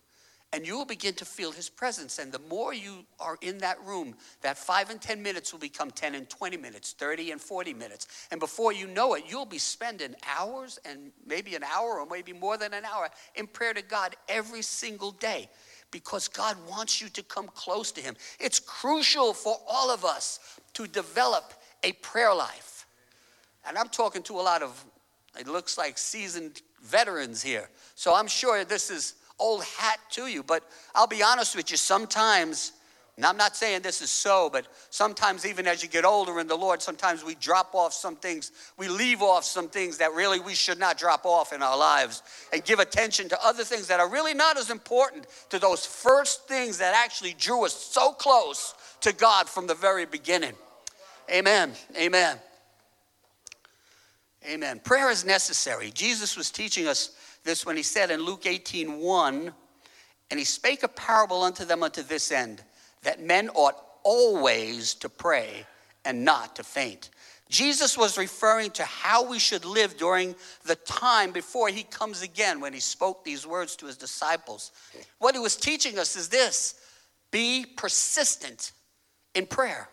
and 0.51 0.65
you 0.65 0.75
will 0.77 0.85
begin 0.85 1.13
to 1.15 1.25
feel 1.25 1.51
his 1.51 1.69
presence. 1.69 2.17
And 2.17 2.31
the 2.31 2.39
more 2.49 2.73
you 2.73 3.05
are 3.19 3.37
in 3.41 3.59
that 3.59 3.77
room, 3.85 4.15
that 4.41 4.57
five 4.57 4.89
and 4.89 4.99
10 4.99 5.21
minutes 5.21 5.51
will 5.51 5.59
become 5.59 5.91
10 5.91 6.15
and 6.15 6.27
20 6.27 6.57
minutes, 6.57 6.93
30 6.93 7.31
and 7.31 7.41
40 7.41 7.73
minutes. 7.73 8.07
And 8.31 8.39
before 8.39 8.73
you 8.73 8.87
know 8.87 9.13
it, 9.13 9.25
you'll 9.27 9.45
be 9.45 9.59
spending 9.59 10.15
hours 10.37 10.79
and 10.85 11.11
maybe 11.27 11.55
an 11.55 11.63
hour 11.63 11.99
or 11.99 12.07
maybe 12.07 12.33
more 12.33 12.57
than 12.57 12.73
an 12.73 12.83
hour 12.83 13.09
in 13.35 13.45
prayer 13.45 13.73
to 13.73 13.83
God 13.83 14.15
every 14.27 14.63
single 14.63 15.11
day 15.11 15.49
because 15.91 16.27
God 16.27 16.57
wants 16.67 16.99
you 16.99 17.09
to 17.09 17.23
come 17.23 17.47
close 17.47 17.91
to 17.91 18.01
him. 18.01 18.15
It's 18.39 18.59
crucial 18.59 19.33
for 19.33 19.55
all 19.67 19.91
of 19.91 20.03
us 20.03 20.59
to 20.73 20.87
develop 20.87 21.53
a 21.83 21.91
prayer 21.93 22.33
life. 22.33 22.87
And 23.67 23.77
I'm 23.77 23.89
talking 23.89 24.23
to 24.23 24.33
a 24.33 24.41
lot 24.41 24.63
of, 24.63 24.83
it 25.39 25.47
looks 25.47 25.77
like 25.77 25.97
seasoned 25.97 26.61
veterans 26.83 27.43
here. 27.43 27.69
So 27.95 28.15
I'm 28.15 28.27
sure 28.27 28.63
this 28.63 28.89
is 28.89 29.15
old 29.39 29.63
hat 29.63 29.99
to 30.11 30.27
you. 30.27 30.43
But 30.43 30.63
I'll 30.93 31.07
be 31.07 31.23
honest 31.23 31.55
with 31.55 31.71
you, 31.71 31.77
sometimes, 31.77 32.73
and 33.17 33.25
I'm 33.25 33.37
not 33.37 33.55
saying 33.55 33.81
this 33.81 34.01
is 34.01 34.09
so, 34.09 34.49
but 34.51 34.67
sometimes 34.89 35.45
even 35.45 35.67
as 35.67 35.83
you 35.83 35.89
get 35.89 36.05
older 36.05 36.39
in 36.39 36.47
the 36.47 36.55
Lord, 36.55 36.81
sometimes 36.81 37.23
we 37.23 37.35
drop 37.35 37.75
off 37.75 37.93
some 37.93 38.15
things, 38.15 38.51
we 38.77 38.87
leave 38.87 39.21
off 39.21 39.43
some 39.43 39.67
things 39.67 39.97
that 39.97 40.13
really 40.13 40.39
we 40.39 40.55
should 40.55 40.79
not 40.79 40.97
drop 40.97 41.25
off 41.25 41.51
in 41.51 41.61
our 41.61 41.77
lives 41.77 42.23
and 42.53 42.63
give 42.63 42.79
attention 42.79 43.27
to 43.29 43.45
other 43.45 43.63
things 43.63 43.87
that 43.87 43.99
are 43.99 44.09
really 44.09 44.33
not 44.33 44.57
as 44.57 44.69
important 44.69 45.27
to 45.49 45.59
those 45.59 45.85
first 45.85 46.47
things 46.47 46.77
that 46.77 46.93
actually 46.95 47.35
drew 47.37 47.65
us 47.65 47.73
so 47.73 48.11
close 48.13 48.73
to 49.01 49.13
God 49.13 49.49
from 49.49 49.67
the 49.67 49.75
very 49.75 50.05
beginning. 50.05 50.53
Amen. 51.29 51.73
Amen. 51.97 52.37
Amen. 54.47 54.79
Prayer 54.79 55.09
is 55.09 55.25
necessary. 55.25 55.91
Jesus 55.91 56.37
was 56.37 56.49
teaching 56.49 56.87
us 56.87 57.11
this 57.49 57.65
when 57.65 57.75
he 57.75 57.81
said 57.81 58.11
in 58.11 58.21
Luke 58.21 58.45
18 58.45 58.99
1, 58.99 59.53
and 60.29 60.39
he 60.39 60.45
spake 60.45 60.83
a 60.83 60.87
parable 60.87 61.41
unto 61.41 61.65
them 61.65 61.81
unto 61.81 62.03
this 62.03 62.31
end, 62.31 62.63
that 63.01 63.23
men 63.23 63.49
ought 63.55 63.75
always 64.03 64.93
to 64.93 65.09
pray 65.09 65.65
and 66.05 66.23
not 66.23 66.55
to 66.57 66.63
faint. 66.63 67.09
Jesus 67.49 67.97
was 67.97 68.19
referring 68.19 68.69
to 68.71 68.83
how 68.83 69.27
we 69.27 69.39
should 69.39 69.65
live 69.65 69.97
during 69.97 70.35
the 70.65 70.75
time 70.75 71.31
before 71.31 71.69
he 71.69 71.81
comes 71.81 72.21
again 72.21 72.61
when 72.61 72.71
he 72.71 72.79
spoke 72.79 73.23
these 73.23 73.47
words 73.47 73.75
to 73.77 73.87
his 73.87 73.97
disciples. 73.97 74.71
What 75.17 75.33
he 75.33 75.39
was 75.39 75.55
teaching 75.55 75.97
us 75.97 76.15
is 76.15 76.29
this 76.29 76.75
be 77.31 77.65
persistent 77.65 78.73
in 79.33 79.47
prayer. 79.47 79.89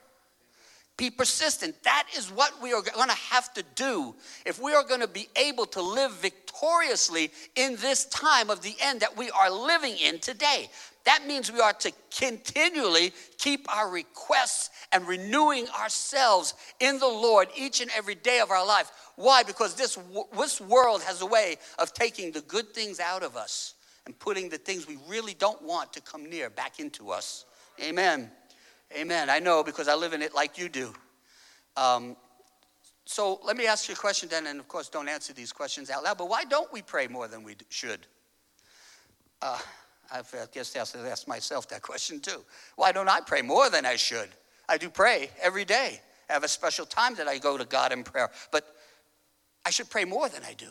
Be 0.97 1.11
persistent. 1.11 1.83
That 1.83 2.07
is 2.17 2.33
what 2.33 2.63
we 2.63 2.73
are 2.73 2.81
going 2.81 3.09
to 3.09 3.15
have 3.15 3.53
to 3.55 3.63
do 3.75 4.15
if 4.47 4.61
we 4.61 4.73
are 4.73 4.83
going 4.83 5.03
to 5.03 5.09
be 5.09 5.29
able 5.37 5.67
to 5.67 5.83
live 5.83 6.13
victoriously 6.13 7.31
in 7.55 7.77
this 7.77 8.07
time 8.07 8.49
of 8.49 8.63
the 8.63 8.75
end 8.81 9.01
that 9.01 9.15
we 9.15 9.31
are 9.31 9.51
living 9.51 9.95
in 9.99 10.19
today. 10.21 10.71
That 11.05 11.27
means 11.27 11.53
we 11.53 11.61
are 11.61 11.75
to 11.75 11.93
continually 12.17 13.13
keep 13.39 13.73
our 13.75 13.91
requests 13.91 14.71
and 14.91 15.07
renewing 15.07 15.69
ourselves 15.69 16.55
in 16.81 16.99
the 16.99 17.07
Lord 17.07 17.49
each 17.55 17.83
and 17.83 17.91
every 17.95 18.15
day 18.15 18.41
of 18.41 18.51
our 18.51 18.67
life. 18.67 18.91
Why? 19.17 19.43
Because 19.43 19.75
this, 19.75 19.99
this 20.37 20.61
world 20.63 21.03
has 21.03 21.21
a 21.21 21.27
way 21.27 21.59
of 21.79 21.93
taking 21.93 22.33
the 22.33 22.41
good 22.41 22.73
things 22.75 23.01
out 23.01 23.23
of 23.23 23.37
us 23.37 23.75
and 24.07 24.19
putting 24.19 24.49
the 24.49 24.59
things 24.59 24.89
we 24.89 24.99
really 25.07 25.35
don't 25.35 25.61
want 25.63 25.93
to 25.93 26.01
come 26.01 26.29
near 26.29 26.49
back 26.49 26.81
into 26.81 27.11
us. 27.11 27.45
Amen. 27.83 28.31
Amen. 28.95 29.31
I 29.31 29.39
know 29.39 29.63
because 29.63 29.89
I 29.89 29.95
live 29.95 30.13
in 30.13 30.23
it 30.23 30.35
like 30.35 30.59
you 30.59 30.69
do. 30.69 30.93
Um, 31.77 32.17
so 33.05 33.41
let 33.45 33.57
me 33.57 33.67
ask 33.67 33.89
you 33.89 33.95
a 33.95 33.97
question 33.97 34.29
then, 34.29 34.47
and 34.47 34.59
of 34.59 34.69
course, 34.69 34.89
don't 34.89 35.09
answer 35.09 35.33
these 35.33 35.53
questions 35.53 35.91
out 35.91 36.05
loud, 36.05 36.19
but 36.19 36.29
why 36.29 36.45
don't 36.45 36.73
we 36.73 36.83
pray 36.83 37.07
more 37.07 37.29
than 37.29 37.43
we 37.45 37.57
should? 37.69 38.07
Uh, 39.43 39.59
I 40.13 40.23
guess 40.53 40.75
I 40.75 40.81
have 40.81 40.93
to 40.93 41.11
ask 41.11 41.29
myself 41.29 41.69
that 41.69 41.83
question 41.83 42.21
too. 42.21 42.45
Why 42.77 42.93
don't 42.93 43.09
I 43.09 43.21
pray 43.21 43.43
more 43.43 43.71
than 43.71 43.85
I 43.85 43.97
should? 43.97 44.29
I 44.69 44.79
do 44.79 44.89
pray 44.89 45.31
every 45.41 45.65
day. 45.65 46.01
I 46.29 46.33
have 46.33 46.45
a 46.45 46.49
special 46.49 46.87
time 46.87 47.15
that 47.17 47.29
I 47.29 47.39
go 47.39 47.57
to 47.57 47.65
God 47.65 47.93
in 47.93 48.03
prayer, 48.03 48.31
but 48.51 48.65
I 49.65 49.71
should 49.71 49.91
pray 49.91 50.05
more 50.05 50.29
than 50.29 50.43
I 50.43 50.55
do. 50.55 50.71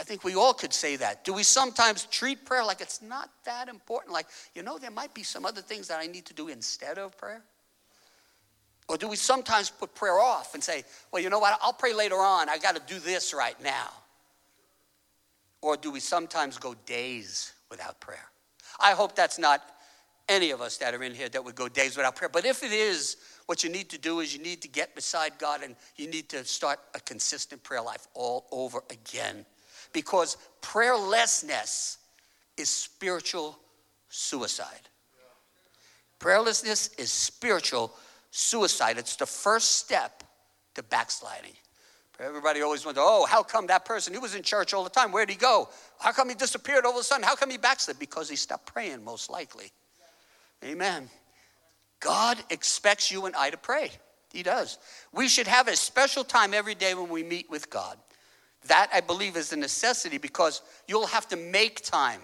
I 0.00 0.02
think 0.02 0.24
we 0.24 0.34
all 0.34 0.54
could 0.54 0.72
say 0.72 0.96
that. 0.96 1.24
Do 1.24 1.34
we 1.34 1.42
sometimes 1.42 2.06
treat 2.06 2.46
prayer 2.46 2.64
like 2.64 2.80
it's 2.80 3.02
not 3.02 3.28
that 3.44 3.68
important? 3.68 4.14
Like, 4.14 4.26
you 4.54 4.62
know, 4.62 4.78
there 4.78 4.90
might 4.90 5.12
be 5.12 5.22
some 5.22 5.44
other 5.44 5.60
things 5.60 5.88
that 5.88 6.00
I 6.00 6.06
need 6.06 6.24
to 6.24 6.32
do 6.32 6.48
instead 6.48 6.96
of 6.96 7.18
prayer? 7.18 7.42
Or 8.88 8.96
do 8.96 9.08
we 9.08 9.16
sometimes 9.16 9.68
put 9.68 9.94
prayer 9.94 10.18
off 10.18 10.54
and 10.54 10.64
say, 10.64 10.84
well, 11.12 11.22
you 11.22 11.28
know 11.28 11.38
what, 11.38 11.58
I'll 11.60 11.74
pray 11.74 11.92
later 11.92 12.14
on. 12.14 12.48
I 12.48 12.56
got 12.56 12.76
to 12.76 12.82
do 12.92 12.98
this 12.98 13.34
right 13.34 13.62
now. 13.62 13.90
Or 15.60 15.76
do 15.76 15.90
we 15.90 16.00
sometimes 16.00 16.56
go 16.56 16.74
days 16.86 17.52
without 17.70 18.00
prayer? 18.00 18.24
I 18.80 18.92
hope 18.92 19.14
that's 19.14 19.38
not 19.38 19.62
any 20.30 20.50
of 20.50 20.62
us 20.62 20.78
that 20.78 20.94
are 20.94 21.02
in 21.02 21.14
here 21.14 21.28
that 21.28 21.44
would 21.44 21.54
go 21.54 21.68
days 21.68 21.98
without 21.98 22.16
prayer. 22.16 22.30
But 22.30 22.46
if 22.46 22.62
it 22.62 22.72
is, 22.72 23.18
what 23.44 23.62
you 23.62 23.68
need 23.68 23.90
to 23.90 23.98
do 23.98 24.20
is 24.20 24.34
you 24.34 24.42
need 24.42 24.62
to 24.62 24.68
get 24.68 24.94
beside 24.94 25.36
God 25.38 25.62
and 25.62 25.76
you 25.96 26.08
need 26.08 26.30
to 26.30 26.42
start 26.46 26.80
a 26.94 27.00
consistent 27.00 27.62
prayer 27.62 27.82
life 27.82 28.08
all 28.14 28.46
over 28.50 28.82
again 28.88 29.44
because 29.92 30.36
prayerlessness 30.62 31.96
is 32.56 32.68
spiritual 32.68 33.58
suicide. 34.08 34.88
Prayerlessness 36.18 36.98
is 36.98 37.10
spiritual 37.10 37.94
suicide. 38.30 38.98
It's 38.98 39.16
the 39.16 39.26
first 39.26 39.72
step 39.72 40.22
to 40.74 40.82
backsliding. 40.82 41.54
Everybody 42.20 42.60
always 42.60 42.84
wonders, 42.84 43.02
oh, 43.06 43.24
how 43.24 43.42
come 43.42 43.66
that 43.68 43.86
person, 43.86 44.12
he 44.12 44.18
was 44.18 44.34
in 44.34 44.42
church 44.42 44.74
all 44.74 44.84
the 44.84 44.90
time, 44.90 45.10
where'd 45.10 45.30
he 45.30 45.36
go? 45.36 45.70
How 45.98 46.12
come 46.12 46.28
he 46.28 46.34
disappeared 46.34 46.84
all 46.84 46.92
of 46.92 46.98
a 46.98 47.02
sudden? 47.02 47.24
How 47.24 47.34
come 47.34 47.48
he 47.48 47.56
backslid? 47.56 47.98
Because 47.98 48.28
he 48.28 48.36
stopped 48.36 48.66
praying, 48.66 49.02
most 49.02 49.30
likely. 49.30 49.72
Amen. 50.62 51.08
God 51.98 52.36
expects 52.50 53.10
you 53.10 53.24
and 53.24 53.34
I 53.34 53.48
to 53.48 53.56
pray. 53.56 53.90
He 54.32 54.42
does. 54.42 54.78
We 55.12 55.28
should 55.28 55.46
have 55.46 55.66
a 55.66 55.76
special 55.76 56.22
time 56.22 56.52
every 56.52 56.74
day 56.74 56.92
when 56.94 57.08
we 57.08 57.22
meet 57.22 57.48
with 57.48 57.70
God. 57.70 57.96
That, 58.66 58.90
I 58.92 59.00
believe, 59.00 59.36
is 59.36 59.52
a 59.52 59.56
necessity 59.56 60.18
because 60.18 60.62
you'll 60.86 61.06
have 61.06 61.26
to 61.28 61.36
make 61.36 61.82
time 61.82 62.20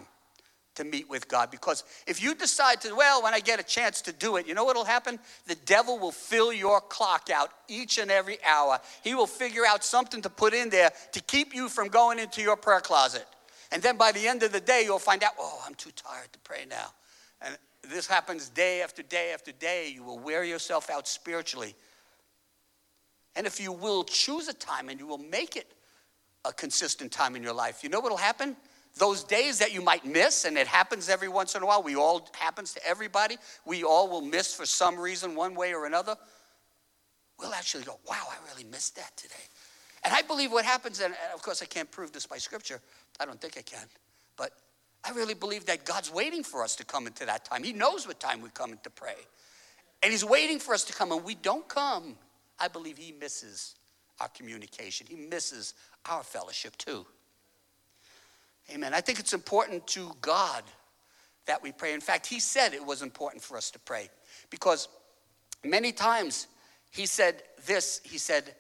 to 0.77 0.85
meet 0.85 1.09
with 1.09 1.29
God. 1.29 1.51
Because 1.51 1.85
if 2.07 2.23
you 2.23 2.35
decide 2.35 2.81
to, 2.83 2.95
well, 2.95 3.23
when 3.23 3.35
I 3.35 3.41
get 3.41 3.59
a 3.59 3.63
chance 3.63 4.03
to 4.03 4.13
do 4.13 4.37
it, 4.37 4.47
you 4.47 4.55
know 4.55 4.65
what'll 4.65 4.85
happen? 4.85 5.19
The 5.47 5.55
devil 5.55 5.99
will 5.99 6.13
fill 6.13 6.53
your 6.53 6.81
clock 6.81 7.31
out 7.33 7.51
each 7.69 7.99
and 7.99 8.11
every 8.11 8.37
hour. 8.45 8.79
He 9.03 9.15
will 9.15 9.27
figure 9.27 9.65
out 9.67 9.83
something 9.83 10.23
to 10.23 10.31
put 10.31 10.55
in 10.55 10.69
there 10.69 10.91
to 11.13 11.21
keep 11.23 11.55
you 11.55 11.69
from 11.69 11.89
going 11.89 12.19
into 12.19 12.43
your 12.43 12.57
prayer 12.57 12.81
closet. 12.81 13.27
And 13.73 13.83
then 13.83 13.97
by 13.97 14.13
the 14.13 14.29
end 14.29 14.43
of 14.43 14.53
the 14.53 14.61
day, 14.61 14.83
you'll 14.85 14.99
find 14.99 15.25
out, 15.25 15.33
oh, 15.39 15.63
I'm 15.67 15.75
too 15.75 15.91
tired 15.97 16.33
to 16.33 16.39
pray 16.41 16.67
now. 16.69 16.93
And 17.41 17.57
this 17.91 18.07
happens 18.07 18.49
day 18.49 18.83
after 18.83 19.03
day 19.03 19.33
after 19.33 19.53
day. 19.53 19.91
You 19.95 20.03
will 20.03 20.19
wear 20.19 20.45
yourself 20.45 20.91
out 20.91 21.09
spiritually. 21.09 21.75
And 23.35 23.47
if 23.47 23.61
you 23.61 23.73
will 23.73 24.05
choose 24.05 24.49
a 24.49 24.55
time 24.55 24.89
and 24.89 25.01
you 25.01 25.07
will 25.07 25.19
make 25.19 25.57
it 25.57 25.67
a 26.47 26.53
consistent 26.53 27.13
time 27.13 27.37
in 27.37 27.43
your 27.43 27.53
life. 27.53 27.83
You 27.83 27.89
know 27.89 28.01
what 28.01 28.11
will 28.11 28.17
happen? 28.17 28.57
Those 28.97 29.25
days 29.25 29.59
that 29.59 29.75
you 29.75 29.83
might 29.83 30.07
miss, 30.07 30.45
and 30.47 30.57
it 30.57 30.67
happens 30.67 31.09
every 31.09 31.29
once 31.29 31.55
in 31.55 31.63
a 31.63 31.67
while, 31.67 31.83
we 31.83 31.97
all 31.97 32.29
happens 32.35 32.73
to 32.75 32.87
everybody, 32.87 33.37
we 33.67 33.85
all 33.85 34.09
will 34.09 34.23
miss 34.23 34.55
for 34.55 34.65
some 34.65 34.99
reason, 34.99 35.35
one 35.35 35.55
way 35.55 35.75
or 35.75 35.85
another. 35.85 36.17
We'll 37.39 37.53
actually 37.53 37.85
go, 37.85 37.99
wow, 38.09 38.25
I 38.31 38.37
really 38.51 38.65
missed 38.65 38.97
that 38.97 39.15
today. 39.17 39.35
And 40.05 40.15
I 40.15 40.23
believe 40.23 40.51
what 40.51 40.65
happens, 40.65 41.01
and 41.01 41.15
of 41.35 41.43
course 41.43 41.61
I 41.63 41.67
can't 41.67 41.91
prove 41.91 42.13
this 42.13 42.27
by 42.27 42.39
scripture, 42.39 42.81
I 43.21 43.27
don't 43.27 43.41
think 43.41 43.59
I 43.59 43.63
can, 43.63 43.87
but 44.37 44.53
I 45.05 45.13
really 45.13 45.35
believe 45.35 45.67
that 45.67 45.85
God's 45.85 46.11
waiting 46.11 46.43
for 46.43 46.65
us 46.65 46.75
to 46.77 46.85
come 46.85 47.07
into 47.07 47.27
that 47.27 47.45
time. 47.45 47.63
He 47.63 47.73
knows 47.73 48.07
what 48.07 48.19
time 48.19 48.41
we 48.41 48.49
come 48.51 48.79
to 48.83 48.91
pray. 48.91 49.17
And 50.03 50.11
He's 50.11 50.25
waiting 50.25 50.59
for 50.59 50.75
us 50.75 50.85
to 50.85 50.93
come, 50.93 51.13
and 51.13 51.23
we 51.23 51.35
don't 51.35 51.69
come. 51.69 52.17
I 52.59 52.69
believe 52.69 52.97
He 52.97 53.13
misses 53.13 53.76
our 54.21 54.29
communication, 54.29 55.07
He 55.09 55.17
misses 55.17 55.75
our 56.09 56.23
fellowship 56.23 56.77
too. 56.77 57.07
Amen. 58.73 58.95
I 58.95 59.01
think 59.01 59.21
it's 59.21 59.33
important 59.33 59.87
to 59.89 60.11
God 60.21 60.65
that 61.47 61.63
we 61.63 61.73
pray. 61.73 61.95
In 61.95 62.01
fact, 62.01 62.27
He 62.27 62.41
said 62.41 62.75
it 62.75 62.85
was 62.85 63.03
important 63.03 63.43
for 63.43 63.57
us 63.57 63.71
to 63.73 63.79
pray 63.79 64.09
because 64.51 64.89
many 65.65 65.93
times 65.93 66.47
He 66.91 67.07
said 67.07 67.43
this 67.67 68.01
He 68.05 68.19
said, 68.19 68.55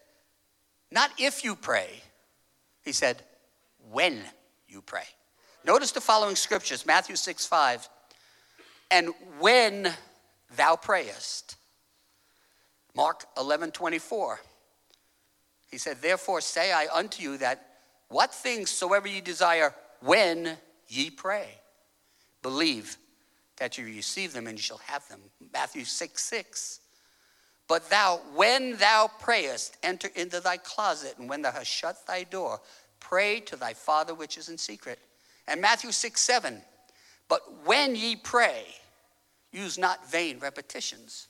not 0.90 1.10
if 1.18 1.44
you 1.44 1.56
pray, 1.56 1.90
He 2.84 2.92
said, 2.92 3.22
when 3.90 4.20
you 4.68 4.82
pray. 4.82 5.04
Notice 5.64 5.90
the 5.92 6.00
following 6.00 6.36
scriptures 6.36 6.86
Matthew 6.86 7.16
6 7.16 7.46
5. 7.46 7.88
And 8.90 9.08
when 9.40 9.92
thou 10.56 10.76
prayest, 10.76 11.56
Mark 12.94 13.24
11 13.36 13.72
24. 13.72 14.40
He 15.70 15.78
said, 15.78 15.98
Therefore 16.00 16.40
say 16.40 16.72
I 16.72 16.86
unto 16.92 17.22
you 17.22 17.38
that 17.38 17.66
what 18.08 18.32
things 18.32 18.70
soever 18.70 19.08
ye 19.08 19.20
desire 19.20 19.74
when 20.00 20.56
ye 20.88 21.10
pray, 21.10 21.48
believe 22.42 22.96
that 23.56 23.78
you 23.78 23.84
receive 23.84 24.32
them 24.32 24.46
and 24.46 24.58
you 24.58 24.62
shall 24.62 24.80
have 24.86 25.06
them. 25.08 25.20
Matthew 25.52 25.84
6 25.84 26.22
6. 26.22 26.80
But 27.68 27.90
thou, 27.90 28.20
when 28.34 28.76
thou 28.76 29.10
prayest, 29.18 29.76
enter 29.82 30.08
into 30.14 30.40
thy 30.40 30.56
closet, 30.56 31.16
and 31.18 31.28
when 31.28 31.42
thou 31.42 31.50
hast 31.50 31.66
shut 31.66 32.06
thy 32.06 32.22
door, 32.22 32.60
pray 33.00 33.40
to 33.40 33.56
thy 33.56 33.74
Father 33.74 34.14
which 34.14 34.38
is 34.38 34.48
in 34.48 34.56
secret. 34.56 35.00
And 35.48 35.60
Matthew 35.60 35.90
6 35.90 36.20
7. 36.20 36.62
But 37.28 37.40
when 37.64 37.96
ye 37.96 38.14
pray, 38.14 38.66
use 39.50 39.78
not 39.78 40.08
vain 40.08 40.38
repetitions 40.38 41.26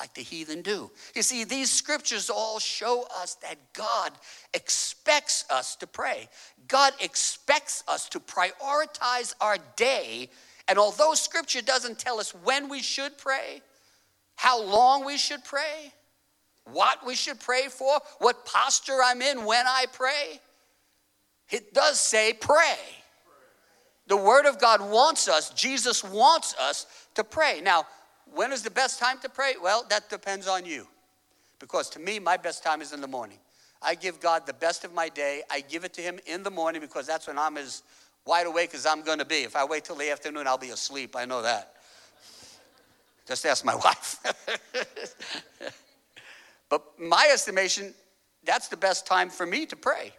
like 0.00 0.14
the 0.14 0.22
heathen 0.22 0.62
do. 0.62 0.90
You 1.14 1.22
see, 1.22 1.44
these 1.44 1.70
scriptures 1.70 2.30
all 2.30 2.58
show 2.58 3.06
us 3.18 3.34
that 3.36 3.58
God 3.74 4.12
expects 4.54 5.44
us 5.50 5.76
to 5.76 5.86
pray. 5.86 6.28
God 6.66 6.94
expects 7.00 7.84
us 7.86 8.08
to 8.08 8.20
prioritize 8.20 9.34
our 9.40 9.58
day. 9.76 10.30
And 10.66 10.78
although 10.78 11.12
scripture 11.14 11.60
doesn't 11.60 11.98
tell 11.98 12.18
us 12.18 12.34
when 12.42 12.68
we 12.70 12.80
should 12.80 13.18
pray, 13.18 13.60
how 14.36 14.62
long 14.62 15.04
we 15.04 15.18
should 15.18 15.44
pray, 15.44 15.92
what 16.64 17.06
we 17.06 17.14
should 17.14 17.38
pray 17.38 17.68
for, 17.68 18.00
what 18.18 18.46
posture 18.46 19.00
I'm 19.04 19.20
in 19.20 19.44
when 19.44 19.66
I 19.66 19.84
pray, 19.92 20.40
it 21.50 21.74
does 21.74 22.00
say 22.00 22.32
pray. 22.32 22.78
The 24.06 24.16
Word 24.16 24.46
of 24.46 24.58
God 24.58 24.80
wants 24.80 25.28
us, 25.28 25.50
Jesus 25.50 26.02
wants 26.02 26.54
us 26.58 26.86
to 27.16 27.22
pray. 27.22 27.60
Now, 27.62 27.84
when 28.34 28.52
is 28.52 28.62
the 28.62 28.70
best 28.70 28.98
time 28.98 29.18
to 29.20 29.28
pray? 29.28 29.54
Well, 29.60 29.84
that 29.90 30.08
depends 30.10 30.46
on 30.46 30.64
you. 30.64 30.86
Because 31.58 31.90
to 31.90 31.98
me, 31.98 32.18
my 32.18 32.36
best 32.36 32.62
time 32.62 32.80
is 32.80 32.92
in 32.92 33.00
the 33.00 33.06
morning. 33.06 33.38
I 33.82 33.94
give 33.94 34.20
God 34.20 34.46
the 34.46 34.52
best 34.52 34.84
of 34.84 34.92
my 34.92 35.08
day. 35.08 35.42
I 35.50 35.60
give 35.60 35.84
it 35.84 35.92
to 35.94 36.00
Him 36.00 36.18
in 36.26 36.42
the 36.42 36.50
morning 36.50 36.80
because 36.80 37.06
that's 37.06 37.26
when 37.26 37.38
I'm 37.38 37.56
as 37.56 37.82
wide 38.26 38.46
awake 38.46 38.74
as 38.74 38.86
I'm 38.86 39.02
going 39.02 39.18
to 39.18 39.24
be. 39.24 39.42
If 39.42 39.56
I 39.56 39.64
wait 39.64 39.84
till 39.84 39.96
the 39.96 40.10
afternoon, 40.10 40.46
I'll 40.46 40.58
be 40.58 40.70
asleep. 40.70 41.16
I 41.16 41.24
know 41.24 41.42
that. 41.42 41.74
Just 43.26 43.46
ask 43.46 43.64
my 43.64 43.74
wife. 43.84 44.16
but 46.68 46.82
my 46.98 47.28
estimation, 47.32 47.94
that's 48.44 48.68
the 48.68 48.76
best 48.76 49.06
time 49.06 49.30
for 49.30 49.46
me 49.46 49.66
to 49.66 49.76
pray. 49.76 50.12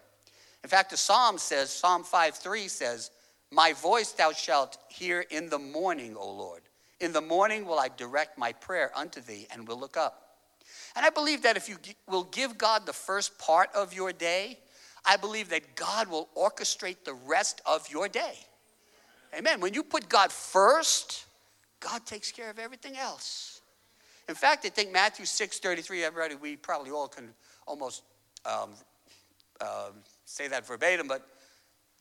In 0.63 0.70
fact, 0.70 0.91
the 0.91 0.98
Psalm 0.98 1.38
says, 1.38 1.72
Psalm 1.72 2.03
5 2.03 2.36
3 2.36 2.68
says, 2.68 3.12
My 3.51 3.74
voice 3.74 4.12
thou 4.12 4.32
shalt 4.32 4.77
hear 4.89 5.22
in 5.30 5.50
the 5.50 5.60
morning, 5.60 6.15
O 6.18 6.32
Lord. 6.32 6.62
In 7.01 7.13
the 7.13 7.22
morning 7.22 7.65
will 7.65 7.79
I 7.79 7.89
direct 7.89 8.38
my 8.38 8.53
prayer 8.53 8.91
unto 8.96 9.22
thee 9.22 9.48
and 9.51 9.67
will 9.67 9.79
look 9.79 9.98
up. 9.98 10.38
And 10.96 11.03
I 11.03 11.10
believe 11.10 11.41
that 11.41 11.58
if 11.58 11.67
you 11.67 11.77
will 12.08 12.25
give 12.25 12.58
God 12.58 12.86
the 12.86 12.93
first 12.93 13.39
part 13.39 13.70
of 13.74 13.93
your 13.93 14.13
day, 14.13 14.60
I 15.03 15.17
believe 15.17 15.50
that 15.50 15.75
God 15.75 16.08
will 16.08 16.29
orchestrate 16.38 17.03
the 17.03 17.13
rest 17.13 17.60
of 17.65 17.89
your 17.89 18.08
day. 18.08 18.36
Amen. 19.36 19.60
When 19.62 19.74
you 19.74 19.81
put 19.81 20.10
God 20.10 20.31
first, 20.31 21.25
God 21.79 22.05
takes 22.05 22.31
care 22.31 22.51
of 22.51 22.60
everything 22.60 22.96
else. 22.96 23.62
In 24.29 24.36
fact, 24.36 24.63
I 24.65 24.70
think 24.70 24.91
Matthew 24.91 25.25
6 25.25 25.60
33, 25.60 26.03
everybody, 26.03 26.36
we 26.36 26.55
probably 26.55 26.91
all 26.91 27.08
can 27.08 27.29
almost 27.65 28.03
um, 28.46 28.72
uh, 29.60 29.89
say 30.25 30.48
that 30.50 30.67
verbatim, 30.67 31.08
but 31.08 31.27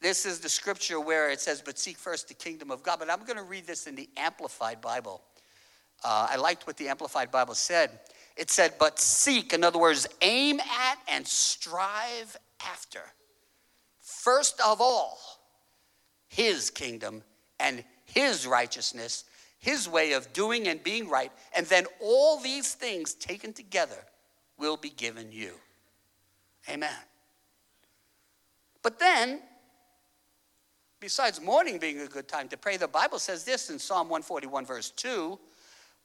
this 0.01 0.25
is 0.25 0.41
the 0.41 0.49
scripture 0.49 0.99
where 0.99 1.31
it 1.31 1.41
says, 1.41 1.63
But 1.65 1.79
seek 1.79 1.99
first 1.99 2.29
the 2.29 2.35
kingdom 2.35 2.71
of 2.71 2.83
God. 2.83 2.99
But 2.99 3.11
I'm 3.11 3.25
going 3.25 3.37
to 3.37 3.43
read 3.43 3.67
this 3.67 3.87
in 3.87 3.95
the 3.95 4.09
Amplified 4.17 4.81
Bible. 4.81 5.23
Uh, 6.03 6.29
I 6.31 6.37
liked 6.37 6.67
what 6.67 6.79
the 6.79 6.89
Amplified 6.89 7.31
Bible 7.31 7.55
said. 7.55 7.91
It 8.37 8.51
said, 8.51 8.75
But 8.79 8.99
seek, 8.99 9.53
in 9.53 9.63
other 9.63 9.79
words, 9.79 10.07
aim 10.23 10.59
at 10.61 10.99
and 11.09 11.27
strive 11.27 12.37
after. 12.67 13.03
First 14.01 14.61
of 14.61 14.81
all, 14.81 15.19
his 16.29 16.71
kingdom 16.71 17.23
and 17.59 17.85
his 18.05 18.47
righteousness, 18.47 19.25
his 19.59 19.89
way 19.89 20.13
of 20.13 20.33
doing 20.33 20.67
and 20.69 20.83
being 20.83 21.11
right. 21.11 21.31
And 21.55 21.67
then 21.67 21.85
all 22.01 22.41
these 22.41 22.75
things 22.75 23.13
taken 23.13 23.53
together 23.53 24.07
will 24.57 24.79
be 24.79 24.91
given 24.91 25.31
you. 25.31 25.53
Amen. 26.69 26.91
But 28.83 28.99
then 28.99 29.43
Besides 31.01 31.41
morning 31.41 31.79
being 31.79 32.01
a 32.01 32.07
good 32.07 32.29
time 32.29 32.47
to 32.49 32.59
pray, 32.59 32.77
the 32.77 32.87
Bible 32.87 33.19
says 33.19 33.45
this 33.45 33.71
in 33.71 33.79
Psalm 33.79 34.11
141, 34.11 34.67
verse 34.67 34.91
2 34.91 35.39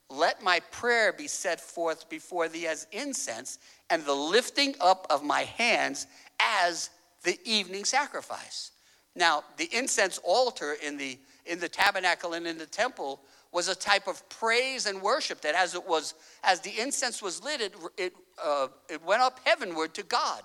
Let 0.10 0.42
my 0.42 0.62
prayer 0.72 1.12
be 1.12 1.28
set 1.28 1.60
forth 1.60 2.08
before 2.08 2.48
thee 2.48 2.66
as 2.66 2.88
incense, 2.94 3.60
and 3.90 4.06
the 4.06 4.14
lifting 4.14 4.74
up 4.80 5.06
of 5.10 5.22
my 5.22 5.42
hands 5.42 6.08
as 6.40 6.92
the 7.24 7.38
evening 7.44 7.84
sacrifice. 7.84 8.72
Now, 9.18 9.44
the 9.58 9.70
incense 9.74 10.18
altar 10.20 10.78
in 10.86 10.96
the, 10.96 11.20
in 11.46 11.60
the 11.60 11.70
tabernacle 11.70 12.34
and 12.34 12.48
in 12.48 12.58
the 12.58 12.66
temple 12.66 13.20
was 13.52 13.68
a 13.68 13.76
type 13.76 14.08
of 14.08 14.28
praise 14.30 14.86
and 14.86 15.02
worship 15.02 15.42
that 15.42 15.56
as 15.56 15.76
it 15.76 15.86
was, 15.86 16.14
as 16.42 16.62
the 16.62 16.80
incense 16.80 17.22
was 17.22 17.44
lit, 17.44 17.60
it, 17.60 17.76
it, 17.98 18.14
uh, 18.42 18.68
it 18.90 19.04
went 19.04 19.22
up 19.22 19.42
heavenward 19.44 19.94
to 19.96 20.04
God. 20.04 20.44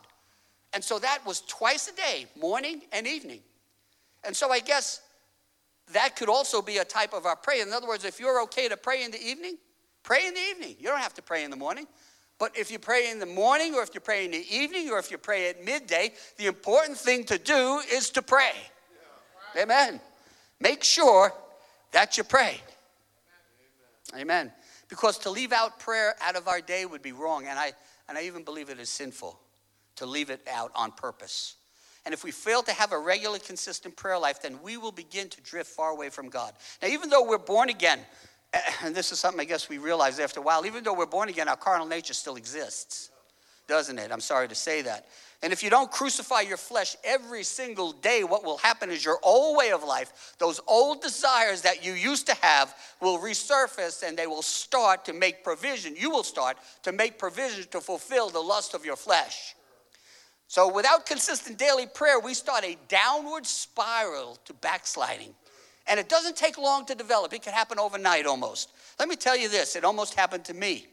And 0.73 0.83
so 0.83 0.99
that 0.99 1.25
was 1.25 1.43
twice 1.43 1.89
a 1.89 1.95
day, 1.95 2.27
morning 2.37 2.83
and 2.93 3.07
evening. 3.07 3.43
And 4.25 4.37
so 4.37 4.51
I 4.51 4.61
guess 4.61 5.01
that 5.93 6.17
could 6.17 6.29
also 6.29 6.63
be 6.63 6.79
a 6.79 6.85
type 6.85 7.13
of 7.13 7.27
our 7.27 7.37
prayer. 7.37 7.67
In 7.67 7.73
other 7.73 7.89
words, 7.89 8.05
if 8.05 8.21
you're 8.21 8.43
okay 8.43 8.69
to 8.69 8.77
pray 8.77 9.05
in 9.05 9.11
the 9.11 9.23
evening, 9.23 9.57
pray 10.03 10.27
in 10.27 10.35
the 10.35 10.41
evening. 10.41 10.77
You 10.79 10.89
don't 10.89 11.01
have 11.01 11.15
to 11.15 11.23
pray 11.23 11.45
in 11.45 11.51
the 11.51 11.57
morning. 11.57 11.87
But 12.39 12.57
if 12.57 12.71
you 12.71 12.79
pray 12.79 13.11
in 13.11 13.19
the 13.19 13.27
morning, 13.27 13.75
or 13.75 13.83
if 13.83 13.95
you 13.95 14.01
pray 14.01 14.25
in 14.25 14.31
the 14.31 14.47
evening, 14.51 14.89
or 14.91 14.99
if 14.99 15.11
you 15.11 15.19
pray 15.19 15.51
at 15.51 15.63
midday, 15.63 16.13
the 16.39 16.47
important 16.47 16.97
thing 16.97 17.25
to 17.25 17.39
do 17.39 17.83
is 17.93 18.09
to 18.11 18.23
pray. 18.23 18.53
Yeah. 19.55 19.63
Amen. 19.63 20.01
Make 20.59 20.83
sure 20.83 21.35
that 21.93 22.17
you 22.17 22.25
pray. 22.25 22.61
Amen. 24.15 24.23
Amen. 24.23 24.53
Because 24.89 25.19
to 25.19 25.31
leave 25.31 25.53
out 25.53 25.79
prayer 25.79 26.15
out 26.23 26.35
of 26.35 26.49
our 26.49 26.63
day 26.63 26.87
would 26.87 27.03
be 27.03 27.13
wrong, 27.13 27.47
and 27.47 27.59
I 27.59 27.73
and 28.09 28.19
I 28.19 28.23
even 28.23 28.43
believe 28.43 28.71
it 28.71 28.81
is 28.81 28.89
sinful 28.89 29.39
to 29.97 30.07
leave 30.07 30.31
it 30.31 30.41
out 30.51 30.73
on 30.75 30.91
purpose. 30.93 31.57
And 32.05 32.15
if 32.15 32.25
we 32.25 32.31
fail 32.31 32.63
to 32.63 32.73
have 32.73 32.93
a 32.93 32.99
regular, 32.99 33.39
consistent 33.39 33.97
prayer 33.97 34.19
life, 34.19 34.41
then 34.41 34.59
we 34.63 34.77
will 34.77 34.93
begin 34.93 35.29
to 35.29 35.41
drift 35.43 35.71
far 35.71 35.91
away 35.91 36.09
from 36.09 36.29
God. 36.29 36.55
Now, 36.81 36.89
even 36.89 37.11
though 37.11 37.27
we're 37.27 37.39
born 37.39 37.69
again, 37.69 38.01
and 38.83 38.95
this 38.95 39.13
is 39.13 39.21
something 39.21 39.41
I 39.41 39.45
guess 39.45 39.69
we 39.69 39.79
realize 39.79 40.19
after 40.19 40.41
a 40.41 40.43
while, 40.43 40.65
even 40.65 40.83
though 40.83 40.95
we're 40.95 41.07
born 41.07 41.29
again, 41.29 41.49
our 41.49 41.57
carnal 41.57 41.87
nature 41.87 42.15
still 42.15 42.37
exists, 42.37 43.11
doesn't 43.69 43.99
it? 43.99 44.11
I'm 44.11 44.21
sorry 44.21 44.49
to 44.49 44.55
say 44.55 44.83
that. 44.83 45.07
And 45.43 45.53
if 45.55 45.63
you 45.63 45.71
don't 45.71 45.91
crucify 45.91 46.41
your 46.41 46.59
flesh 46.59 46.97
every 47.03 47.45
single 47.45 47.93
day, 47.93 48.25
what 48.25 48.45
will 48.45 48.59
happen 48.59 48.91
is 48.91 49.03
your 49.03 49.19
old 49.23 49.57
way 49.57 49.71
of 49.71 49.83
life, 49.83 50.35
those 50.39 50.61
old 50.67 51.01
desires 51.01 51.63
that 51.63 51.85
you 51.85 51.95
used 51.95 52.27
to 52.27 52.35
have, 52.43 52.75
will 53.01 53.19
resurface 53.19 54.07
and 54.07 54.19
they 54.19 54.27
will 54.27 54.43
start 54.43 55.07
to 55.07 55.15
make 55.15 55.43
provision. 55.43 55.97
You 55.97 56.11
will 56.11 56.25
start 56.25 56.59
to 56.83 56.93
make 56.93 57.19
provision 57.19 57.65
to 57.71 57.81
fulfill 57.81 58.29
the 58.29 58.41
lust 58.41 58.75
of 58.75 58.85
your 58.85 58.97
flesh. 58.97 59.55
So, 60.51 60.67
without 60.67 61.07
consistent 61.07 61.59
daily 61.59 61.87
prayer, 61.87 62.19
we 62.19 62.35
start 62.35 62.65
a 62.65 62.77
downward 62.89 63.47
spiral 63.47 64.37
to 64.47 64.53
backsliding. 64.53 65.33
And 65.87 66.01
it 66.01 66.09
doesn't 66.09 66.37
take 66.37 66.59
long 66.59 66.85
to 66.87 66.97
develop, 66.97 67.33
it 67.33 67.43
can 67.43 67.53
happen 67.53 67.79
overnight 67.79 68.27
almost. 68.27 68.73
Let 68.99 69.09
me 69.09 69.15
tell 69.15 69.37
you 69.37 69.49
this 69.49 69.77
it 69.77 69.85
almost 69.85 70.15
happened 70.15 70.45
to 70.47 70.55
me 70.55 70.89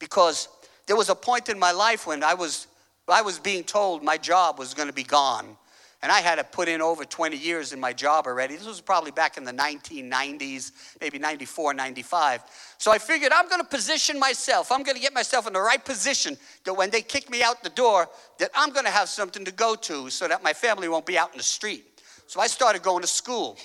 because 0.00 0.48
there 0.86 0.96
was 0.96 1.10
a 1.10 1.14
point 1.14 1.48
in 1.48 1.60
my 1.60 1.70
life 1.70 2.08
when 2.08 2.24
I 2.24 2.34
was, 2.34 2.66
I 3.06 3.22
was 3.22 3.38
being 3.38 3.62
told 3.62 4.02
my 4.02 4.18
job 4.18 4.58
was 4.58 4.74
going 4.74 4.88
to 4.88 4.92
be 4.92 5.04
gone. 5.04 5.56
And 6.00 6.12
I 6.12 6.20
had 6.20 6.36
to 6.36 6.44
put 6.44 6.68
in 6.68 6.80
over 6.80 7.04
20 7.04 7.36
years 7.36 7.72
in 7.72 7.80
my 7.80 7.92
job 7.92 8.26
already. 8.26 8.56
This 8.56 8.66
was 8.66 8.80
probably 8.80 9.10
back 9.10 9.36
in 9.36 9.42
the 9.42 9.52
1990s, 9.52 10.70
maybe 11.00 11.18
94, 11.18 11.74
95. 11.74 12.42
So 12.78 12.92
I 12.92 12.98
figured 12.98 13.32
I'm 13.32 13.48
going 13.48 13.60
to 13.60 13.66
position 13.66 14.16
myself. 14.16 14.70
I'm 14.70 14.84
going 14.84 14.94
to 14.94 15.02
get 15.02 15.12
myself 15.12 15.48
in 15.48 15.52
the 15.54 15.60
right 15.60 15.84
position 15.84 16.36
that 16.64 16.74
when 16.74 16.90
they 16.90 17.02
kick 17.02 17.28
me 17.28 17.42
out 17.42 17.64
the 17.64 17.70
door, 17.70 18.08
that 18.38 18.50
I'm 18.54 18.70
going 18.70 18.84
to 18.84 18.92
have 18.92 19.08
something 19.08 19.44
to 19.44 19.50
go 19.50 19.74
to 19.74 20.08
so 20.08 20.28
that 20.28 20.44
my 20.44 20.52
family 20.52 20.88
won't 20.88 21.06
be 21.06 21.18
out 21.18 21.32
in 21.32 21.38
the 21.38 21.44
street. 21.44 21.84
So 22.28 22.38
I 22.38 22.46
started 22.46 22.82
going 22.82 23.02
to 23.02 23.08
school. 23.08 23.58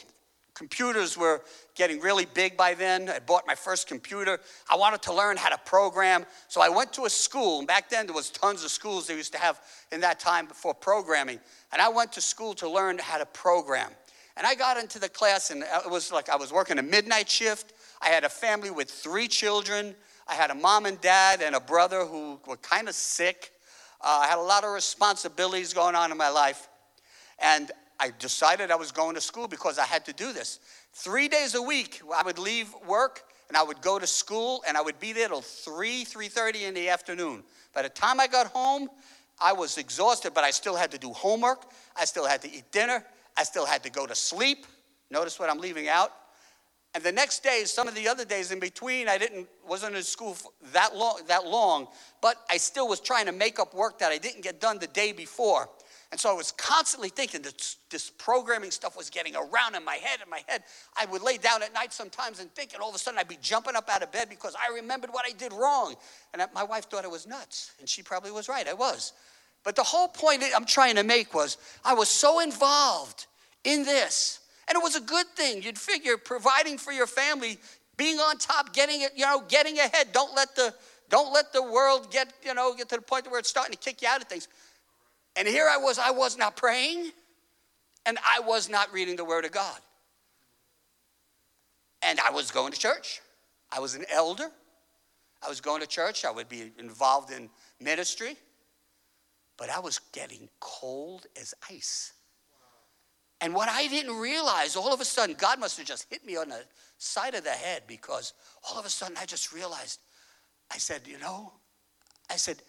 Computers 0.63 1.17
were 1.17 1.41
getting 1.75 1.99
really 1.99 2.23
big 2.23 2.55
by 2.55 2.73
then. 2.73 3.09
I 3.09 3.19
bought 3.19 3.45
my 3.45 3.53
first 3.53 3.85
computer. 3.85 4.39
I 4.71 4.77
wanted 4.77 5.01
to 5.01 5.13
learn 5.13 5.35
how 5.35 5.49
to 5.49 5.57
program. 5.65 6.25
So 6.47 6.61
I 6.61 6.69
went 6.69 6.93
to 6.93 7.03
a 7.03 7.09
school. 7.09 7.65
Back 7.65 7.89
then, 7.89 8.05
there 8.05 8.15
was 8.15 8.29
tons 8.29 8.63
of 8.63 8.71
schools 8.71 9.07
they 9.07 9.17
used 9.17 9.33
to 9.33 9.39
have 9.39 9.59
in 9.91 9.99
that 9.99 10.21
time 10.21 10.47
for 10.47 10.73
programming. 10.73 11.41
And 11.73 11.81
I 11.81 11.89
went 11.89 12.13
to 12.13 12.21
school 12.21 12.53
to 12.53 12.69
learn 12.69 12.97
how 12.97 13.17
to 13.17 13.25
program. 13.25 13.91
And 14.37 14.47
I 14.47 14.55
got 14.55 14.77
into 14.77 14.99
the 14.99 15.09
class, 15.09 15.51
and 15.51 15.63
it 15.63 15.91
was 15.91 16.13
like 16.13 16.29
I 16.29 16.37
was 16.37 16.53
working 16.53 16.79
a 16.79 16.81
midnight 16.81 17.29
shift. 17.29 17.73
I 18.01 18.07
had 18.07 18.23
a 18.23 18.29
family 18.29 18.71
with 18.71 18.89
three 18.89 19.27
children. 19.27 19.95
I 20.29 20.35
had 20.35 20.49
a 20.49 20.55
mom 20.55 20.85
and 20.85 21.01
dad 21.01 21.41
and 21.41 21.55
a 21.55 21.59
brother 21.59 22.05
who 22.05 22.39
were 22.47 22.55
kind 22.55 22.87
of 22.87 22.95
sick. 22.95 23.51
Uh, 23.99 24.21
I 24.21 24.27
had 24.27 24.37
a 24.37 24.41
lot 24.41 24.63
of 24.63 24.71
responsibilities 24.71 25.73
going 25.73 25.95
on 25.95 26.09
in 26.09 26.17
my 26.17 26.29
life. 26.29 26.69
And 27.37 27.69
I 27.99 28.11
decided 28.17 28.71
I 28.71 28.75
was 28.75 28.91
going 28.91 29.15
to 29.15 29.21
school 29.21 29.47
because 29.47 29.77
I 29.77 29.85
had 29.85 30.05
to 30.05 30.13
do 30.13 30.33
this. 30.33 30.59
Three 30.93 31.27
days 31.27 31.55
a 31.55 31.61
week, 31.61 32.01
I 32.13 32.23
would 32.23 32.39
leave 32.39 32.73
work 32.87 33.23
and 33.47 33.57
I 33.57 33.63
would 33.63 33.81
go 33.81 33.99
to 33.99 34.07
school 34.07 34.63
and 34.67 34.75
I 34.75 34.81
would 34.81 34.99
be 34.99 35.13
there 35.13 35.27
till 35.27 35.41
3, 35.41 36.05
3.30 36.05 36.61
in 36.63 36.73
the 36.73 36.89
afternoon. 36.89 37.43
By 37.73 37.83
the 37.83 37.89
time 37.89 38.19
I 38.19 38.27
got 38.27 38.47
home, 38.47 38.89
I 39.39 39.53
was 39.53 39.77
exhausted, 39.77 40.33
but 40.33 40.43
I 40.43 40.51
still 40.51 40.75
had 40.75 40.91
to 40.91 40.97
do 40.97 41.11
homework. 41.11 41.65
I 41.95 42.05
still 42.05 42.25
had 42.25 42.41
to 42.43 42.51
eat 42.51 42.71
dinner. 42.71 43.03
I 43.37 43.43
still 43.43 43.65
had 43.65 43.83
to 43.83 43.89
go 43.89 44.05
to 44.05 44.15
sleep. 44.15 44.65
Notice 45.09 45.39
what 45.39 45.49
I'm 45.49 45.59
leaving 45.59 45.87
out. 45.87 46.11
And 46.95 47.03
the 47.03 47.11
next 47.11 47.41
day, 47.41 47.63
some 47.65 47.87
of 47.87 47.95
the 47.95 48.07
other 48.07 48.23
days 48.23 48.51
in 48.51 48.59
between, 48.59 49.07
I 49.07 49.17
didn't 49.17 49.47
wasn't 49.67 49.95
in 49.95 50.03
school 50.03 50.37
that 50.73 50.95
long, 50.95 51.21
that 51.27 51.45
long, 51.45 51.87
but 52.21 52.37
I 52.49 52.57
still 52.57 52.87
was 52.87 52.99
trying 52.99 53.25
to 53.25 53.31
make 53.31 53.59
up 53.59 53.73
work 53.73 53.97
that 53.99 54.11
I 54.11 54.19
didn't 54.19 54.41
get 54.41 54.61
done 54.61 54.77
the 54.77 54.87
day 54.87 55.11
before. 55.11 55.69
And 56.13 56.19
so 56.19 56.29
I 56.29 56.33
was 56.33 56.51
constantly 56.51 57.09
thinking 57.09 57.41
that 57.41 57.75
this 57.89 58.11
programming 58.11 58.69
stuff 58.69 58.95
was 58.95 59.09
getting 59.09 59.35
around 59.35 59.73
in 59.75 59.83
my 59.83 59.95
head. 59.95 60.19
In 60.23 60.29
my 60.29 60.41
head, 60.47 60.61
I 60.95 61.07
would 61.07 61.23
lay 61.23 61.39
down 61.39 61.63
at 61.63 61.73
night 61.73 61.91
sometimes 61.91 62.39
and 62.39 62.53
think, 62.53 62.73
and 62.73 62.83
all 62.83 62.89
of 62.89 62.93
a 62.93 62.99
sudden 62.99 63.17
I'd 63.17 63.27
be 63.27 63.39
jumping 63.41 63.75
up 63.75 63.89
out 63.89 64.03
of 64.03 64.11
bed 64.11 64.29
because 64.29 64.53
I 64.53 64.71
remembered 64.75 65.09
what 65.09 65.25
I 65.27 65.31
did 65.31 65.51
wrong. 65.51 65.95
And 66.31 66.45
my 66.53 66.63
wife 66.63 66.87
thought 66.87 67.03
I 67.03 67.07
was 67.07 67.25
nuts, 67.25 67.71
and 67.79 67.89
she 67.89 68.03
probably 68.03 68.29
was 68.29 68.47
right. 68.47 68.67
I 68.67 68.75
was. 68.75 69.13
But 69.63 69.75
the 69.75 69.81
whole 69.81 70.07
point 70.07 70.43
I'm 70.55 70.65
trying 70.65 70.97
to 70.97 71.03
make 71.03 71.33
was 71.33 71.57
I 71.83 71.95
was 71.95 72.09
so 72.09 72.41
involved 72.41 73.25
in 73.63 73.81
this. 73.81 74.41
And 74.67 74.75
it 74.75 74.83
was 74.83 74.95
a 74.95 75.01
good 75.01 75.25
thing. 75.35 75.63
You'd 75.63 75.79
figure 75.79 76.17
providing 76.17 76.77
for 76.77 76.93
your 76.93 77.07
family, 77.07 77.57
being 77.97 78.19
on 78.19 78.37
top, 78.37 78.71
getting 78.71 79.01
it, 79.01 79.13
you 79.15 79.25
know, 79.25 79.41
getting 79.47 79.79
ahead. 79.79 80.09
Don't 80.13 80.35
let 80.35 80.55
the 80.55 80.75
don't 81.09 81.33
let 81.33 81.53
the 81.53 81.63
world 81.63 82.11
get, 82.11 82.33
you 82.45 82.53
know, 82.53 82.75
get 82.75 82.89
to 82.89 82.97
the 82.97 83.01
point 83.01 83.29
where 83.31 83.39
it's 83.39 83.49
starting 83.49 83.73
to 83.73 83.79
kick 83.79 84.03
you 84.03 84.07
out 84.07 84.21
of 84.21 84.27
things. 84.27 84.47
And 85.35 85.47
here 85.47 85.67
I 85.69 85.77
was, 85.77 85.97
I 85.97 86.11
was 86.11 86.37
not 86.37 86.55
praying 86.55 87.11
and 88.05 88.17
I 88.19 88.39
was 88.41 88.69
not 88.69 88.91
reading 88.93 89.15
the 89.15 89.25
Word 89.25 89.45
of 89.45 89.51
God. 89.51 89.79
And 92.01 92.19
I 92.19 92.31
was 92.31 92.51
going 92.51 92.73
to 92.73 92.79
church. 92.79 93.21
I 93.71 93.79
was 93.79 93.95
an 93.95 94.05
elder. 94.11 94.49
I 95.41 95.49
was 95.49 95.61
going 95.61 95.81
to 95.81 95.87
church. 95.87 96.25
I 96.25 96.31
would 96.31 96.49
be 96.49 96.71
involved 96.77 97.31
in 97.31 97.49
ministry. 97.79 98.35
But 99.57 99.69
I 99.69 99.79
was 99.79 99.99
getting 100.11 100.49
cold 100.59 101.25
as 101.39 101.53
ice. 101.69 102.13
And 103.41 103.53
what 103.53 103.69
I 103.69 103.87
didn't 103.87 104.15
realize, 104.17 104.75
all 104.75 104.93
of 104.93 105.01
a 105.01 105.05
sudden, 105.05 105.35
God 105.37 105.59
must 105.59 105.77
have 105.77 105.85
just 105.85 106.07
hit 106.09 106.25
me 106.25 106.37
on 106.37 106.49
the 106.49 106.63
side 106.97 107.35
of 107.35 107.43
the 107.43 107.49
head 107.49 107.83
because 107.87 108.33
all 108.69 108.79
of 108.79 108.85
a 108.85 108.89
sudden 108.89 109.17
I 109.19 109.25
just 109.25 109.51
realized, 109.51 109.99
I 110.71 110.77
said, 110.77 111.01
you 111.05 111.19
know, 111.19 111.51
I 112.29 112.37
said, 112.37 112.63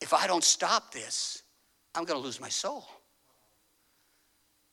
if 0.00 0.12
I 0.12 0.26
don't 0.26 0.44
stop 0.44 0.92
this, 0.92 1.42
I'm 1.94 2.04
going 2.04 2.18
to 2.18 2.24
lose 2.24 2.40
my 2.40 2.48
soul. 2.48 2.86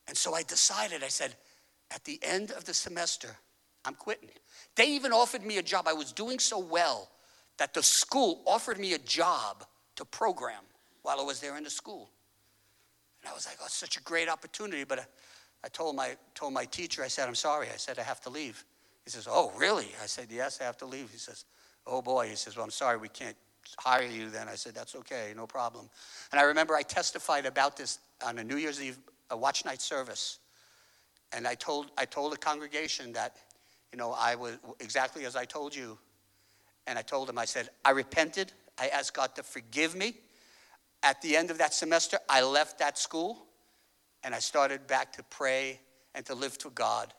And 0.08 0.16
so 0.16 0.34
I 0.34 0.42
decided, 0.42 1.04
I 1.04 1.08
said, 1.08 1.34
at 1.90 2.04
the 2.04 2.18
end 2.22 2.50
of 2.52 2.64
the 2.64 2.74
semester, 2.74 3.36
I'm 3.84 3.94
quitting. 3.94 4.30
They 4.76 4.86
even 4.90 5.12
offered 5.12 5.44
me 5.44 5.58
a 5.58 5.62
job. 5.62 5.86
I 5.88 5.92
was 5.92 6.12
doing 6.12 6.38
so 6.38 6.58
well 6.58 7.10
that 7.58 7.74
the 7.74 7.82
school 7.82 8.42
offered 8.46 8.78
me 8.78 8.94
a 8.94 8.98
job 8.98 9.64
to 9.96 10.04
program 10.04 10.62
while 11.02 11.20
I 11.20 11.22
was 11.22 11.40
there 11.40 11.56
in 11.56 11.64
the 11.64 11.70
school. 11.70 12.10
And 13.22 13.30
I 13.30 13.34
was 13.34 13.46
like, 13.46 13.56
oh, 13.60 13.66
it's 13.66 13.74
such 13.74 13.96
a 13.96 14.02
great 14.02 14.28
opportunity. 14.28 14.84
But 14.84 15.00
I, 15.00 15.04
I 15.64 15.68
told, 15.68 15.96
my, 15.96 16.16
told 16.34 16.54
my 16.54 16.64
teacher, 16.64 17.02
I 17.02 17.08
said, 17.08 17.28
I'm 17.28 17.34
sorry. 17.34 17.68
I 17.72 17.76
said, 17.76 17.98
I 17.98 18.02
have 18.02 18.20
to 18.22 18.30
leave. 18.30 18.64
He 19.04 19.10
says, 19.10 19.28
oh, 19.30 19.52
really? 19.56 19.88
I 20.02 20.06
said, 20.06 20.28
yes, 20.30 20.58
I 20.60 20.64
have 20.64 20.78
to 20.78 20.86
leave. 20.86 21.10
He 21.10 21.18
says, 21.18 21.44
oh, 21.86 22.02
boy. 22.02 22.28
He 22.28 22.36
says, 22.36 22.56
well, 22.56 22.64
I'm 22.64 22.70
sorry, 22.70 22.96
we 22.96 23.08
can't 23.08 23.36
hire 23.78 24.04
you 24.04 24.30
then. 24.30 24.48
I 24.48 24.54
said, 24.54 24.74
that's 24.74 24.94
okay, 24.94 25.32
no 25.36 25.46
problem. 25.46 25.88
And 26.32 26.40
I 26.40 26.44
remember 26.44 26.74
I 26.74 26.82
testified 26.82 27.46
about 27.46 27.76
this 27.76 27.98
on 28.24 28.38
a 28.38 28.44
New 28.44 28.56
Year's 28.56 28.82
Eve 28.82 28.98
a 29.30 29.36
watch 29.36 29.64
night 29.64 29.80
service. 29.80 30.38
And 31.32 31.46
I 31.46 31.54
told, 31.54 31.90
I 31.96 32.04
told 32.04 32.32
the 32.32 32.36
congregation 32.36 33.12
that, 33.12 33.36
you 33.92 33.98
know, 33.98 34.14
I 34.18 34.34
was 34.34 34.58
exactly 34.80 35.24
as 35.24 35.36
I 35.36 35.44
told 35.44 35.74
you. 35.74 35.98
And 36.86 36.98
I 36.98 37.02
told 37.02 37.28
them, 37.28 37.38
I 37.38 37.44
said, 37.44 37.68
I 37.84 37.90
repented. 37.90 38.52
I 38.78 38.88
asked 38.88 39.14
God 39.14 39.34
to 39.36 39.42
forgive 39.42 39.94
me. 39.94 40.14
At 41.02 41.22
the 41.22 41.36
end 41.36 41.50
of 41.50 41.58
that 41.58 41.72
semester, 41.72 42.18
I 42.28 42.42
left 42.42 42.78
that 42.80 42.98
school 42.98 43.46
and 44.24 44.34
I 44.34 44.38
started 44.38 44.86
back 44.86 45.12
to 45.14 45.22
pray 45.24 45.80
and 46.14 46.26
to 46.26 46.34
live 46.34 46.58
to 46.58 46.70
God. 46.70 47.14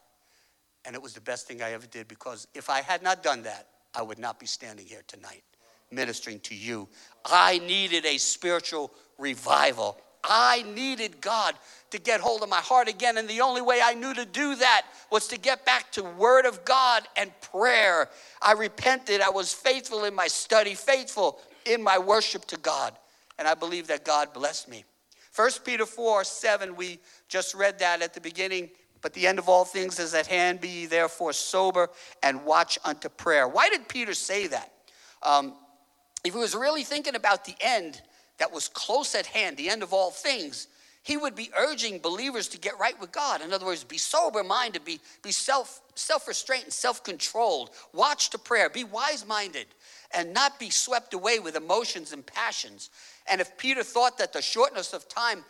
And 0.85 0.95
it 0.95 1.01
was 1.01 1.13
the 1.13 1.21
best 1.21 1.47
thing 1.47 1.61
I 1.61 1.71
ever 1.71 1.87
did 1.87 2.07
because 2.07 2.47
if 2.53 2.69
I 2.69 2.81
had 2.81 3.01
not 3.01 3.23
done 3.23 3.43
that, 3.43 3.67
I 3.95 4.01
would 4.01 4.19
not 4.19 4.39
be 4.39 4.45
standing 4.45 4.85
here 4.85 5.03
tonight 5.07 5.43
ministering 5.91 6.39
to 6.41 6.55
you. 6.55 6.87
I 7.25 7.59
needed 7.59 8.05
a 8.05 8.17
spiritual 8.17 8.91
revival. 9.17 9.97
I 10.23 10.63
needed 10.63 11.21
God 11.21 11.55
to 11.91 11.99
get 11.99 12.21
hold 12.21 12.43
of 12.43 12.49
my 12.49 12.59
heart 12.59 12.87
again. 12.87 13.17
And 13.17 13.27
the 13.27 13.41
only 13.41 13.61
way 13.61 13.81
I 13.83 13.93
knew 13.93 14.13
to 14.13 14.25
do 14.25 14.55
that 14.55 14.83
was 15.11 15.27
to 15.29 15.39
get 15.39 15.65
back 15.65 15.91
to 15.93 16.03
Word 16.03 16.45
of 16.45 16.63
God 16.63 17.07
and 17.15 17.31
prayer. 17.41 18.09
I 18.41 18.53
repented. 18.53 19.21
I 19.21 19.29
was 19.29 19.53
faithful 19.53 20.05
in 20.05 20.15
my 20.15 20.27
study, 20.27 20.75
faithful 20.75 21.39
in 21.65 21.83
my 21.83 21.97
worship 21.97 22.45
to 22.45 22.57
God. 22.57 22.95
And 23.37 23.47
I 23.47 23.55
believe 23.55 23.87
that 23.87 24.05
God 24.05 24.33
blessed 24.33 24.69
me. 24.69 24.85
1 25.35 25.49
Peter 25.63 25.85
4 25.85 26.23
7, 26.23 26.75
we 26.75 26.99
just 27.27 27.53
read 27.55 27.79
that 27.79 28.01
at 28.01 28.13
the 28.13 28.21
beginning. 28.21 28.69
But 29.01 29.13
the 29.13 29.25
end 29.25 29.39
of 29.39 29.49
all 29.49 29.65
things 29.65 29.99
is 29.99 30.13
at 30.13 30.27
hand. 30.27 30.61
Be 30.61 30.67
ye 30.67 30.85
therefore 30.85 31.33
sober 31.33 31.89
and 32.21 32.45
watch 32.45 32.77
unto 32.85 33.09
prayer. 33.09 33.47
Why 33.47 33.69
did 33.69 33.87
Peter 33.87 34.13
say 34.13 34.47
that? 34.47 34.71
Um, 35.23 35.55
if 36.23 36.33
he 36.33 36.39
was 36.39 36.55
really 36.55 36.83
thinking 36.83 37.15
about 37.15 37.45
the 37.45 37.55
end 37.61 38.01
that 38.37 38.51
was 38.51 38.67
close 38.67 39.15
at 39.15 39.25
hand, 39.25 39.57
the 39.57 39.69
end 39.69 39.83
of 39.83 39.93
all 39.93 40.11
things, 40.11 40.67
he 41.03 41.17
would 41.17 41.35
be 41.35 41.49
urging 41.57 41.97
believers 41.99 42.47
to 42.49 42.59
get 42.59 42.77
right 42.79 42.99
with 42.99 43.11
God. 43.11 43.41
In 43.41 43.53
other 43.53 43.65
words, 43.65 43.83
be 43.83 43.97
sober 43.97 44.43
minded, 44.43 44.85
be, 44.85 44.99
be 45.23 45.31
self 45.31 45.81
self 45.95 46.27
restrained 46.27 46.65
and 46.65 46.73
self 46.73 47.03
controlled. 47.03 47.71
Watch 47.93 48.29
to 48.31 48.37
prayer, 48.37 48.69
be 48.69 48.83
wise 48.83 49.25
minded, 49.25 49.65
and 50.13 50.33
not 50.33 50.59
be 50.59 50.69
swept 50.69 51.13
away 51.13 51.39
with 51.39 51.55
emotions 51.55 52.13
and 52.13 52.25
passions. 52.25 52.91
And 53.29 53.41
if 53.41 53.57
Peter 53.57 53.83
thought 53.83 54.17
that 54.19 54.31
the 54.31 54.41
shortness 54.41 54.93
of 54.93 55.07
time, 55.07 55.43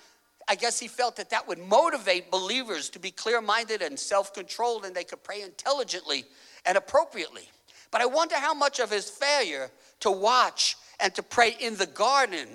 I 0.48 0.56
guess 0.56 0.80
he 0.80 0.88
felt 0.88 1.18
that 1.18 1.30
that 1.32 1.48
would 1.48 1.60
motivate 1.60 2.32
believers 2.32 2.90
to 2.90 3.00
be 3.00 3.12
clear 3.12 3.42
minded 3.42 3.82
and 3.82 4.00
self 4.00 4.34
controlled 4.34 4.86
and 4.86 4.96
they 4.96 5.04
could 5.04 5.24
pray 5.24 5.42
intelligently 5.42 6.26
and 6.66 6.78
appropriately. 6.78 7.50
But 7.92 8.02
I 8.02 8.06
wonder 8.06 8.36
how 8.36 8.54
much 8.54 8.80
of 8.80 8.90
his 8.90 9.10
failure 9.10 9.70
to 10.00 10.10
watch 10.12 10.78
and 11.00 11.14
to 11.16 11.24
pray 11.24 11.56
in 11.60 11.76
the 11.78 11.86
garden 11.86 12.48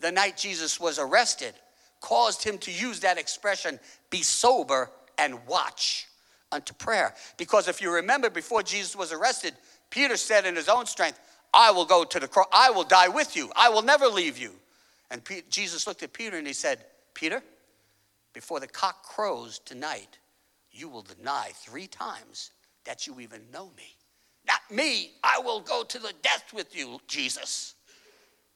the 0.00 0.10
night 0.10 0.36
Jesus 0.36 0.80
was 0.80 0.98
arrested 0.98 1.54
caused 2.00 2.42
him 2.42 2.58
to 2.58 2.72
use 2.72 3.00
that 3.00 3.18
expression 3.18 3.78
be 4.08 4.22
sober 4.22 4.90
and 5.18 5.46
watch 5.46 6.08
unto 6.50 6.72
prayer. 6.74 7.14
Because 7.36 7.68
if 7.68 7.80
you 7.80 7.92
remember, 7.92 8.30
before 8.30 8.62
Jesus 8.62 8.96
was 8.96 9.12
arrested, 9.12 9.54
Peter 9.90 10.16
said 10.16 10.46
in 10.46 10.56
his 10.56 10.68
own 10.68 10.86
strength, 10.86 11.20
I 11.52 11.70
will 11.70 11.84
go 11.84 12.04
to 12.04 12.20
the 12.20 12.28
cross, 12.28 12.46
I 12.52 12.70
will 12.70 12.84
die 12.84 13.08
with 13.08 13.36
you, 13.36 13.50
I 13.56 13.68
will 13.68 13.82
never 13.82 14.06
leave 14.06 14.38
you. 14.38 14.52
And 15.10 15.22
P- 15.22 15.42
Jesus 15.50 15.86
looked 15.86 16.02
at 16.02 16.12
Peter 16.12 16.38
and 16.38 16.46
he 16.46 16.52
said, 16.52 16.84
Peter, 17.14 17.42
before 18.32 18.60
the 18.60 18.68
cock 18.68 19.02
crows 19.02 19.58
tonight, 19.58 20.18
you 20.70 20.88
will 20.88 21.02
deny 21.02 21.50
three 21.54 21.88
times 21.88 22.52
that 22.84 23.06
you 23.06 23.18
even 23.20 23.42
know 23.52 23.70
me. 23.76 23.96
Not 24.50 24.76
me, 24.76 25.12
I 25.22 25.38
will 25.38 25.60
go 25.60 25.84
to 25.84 25.98
the 26.00 26.12
death 26.22 26.52
with 26.52 26.74
you, 26.76 26.98
Jesus. 27.06 27.74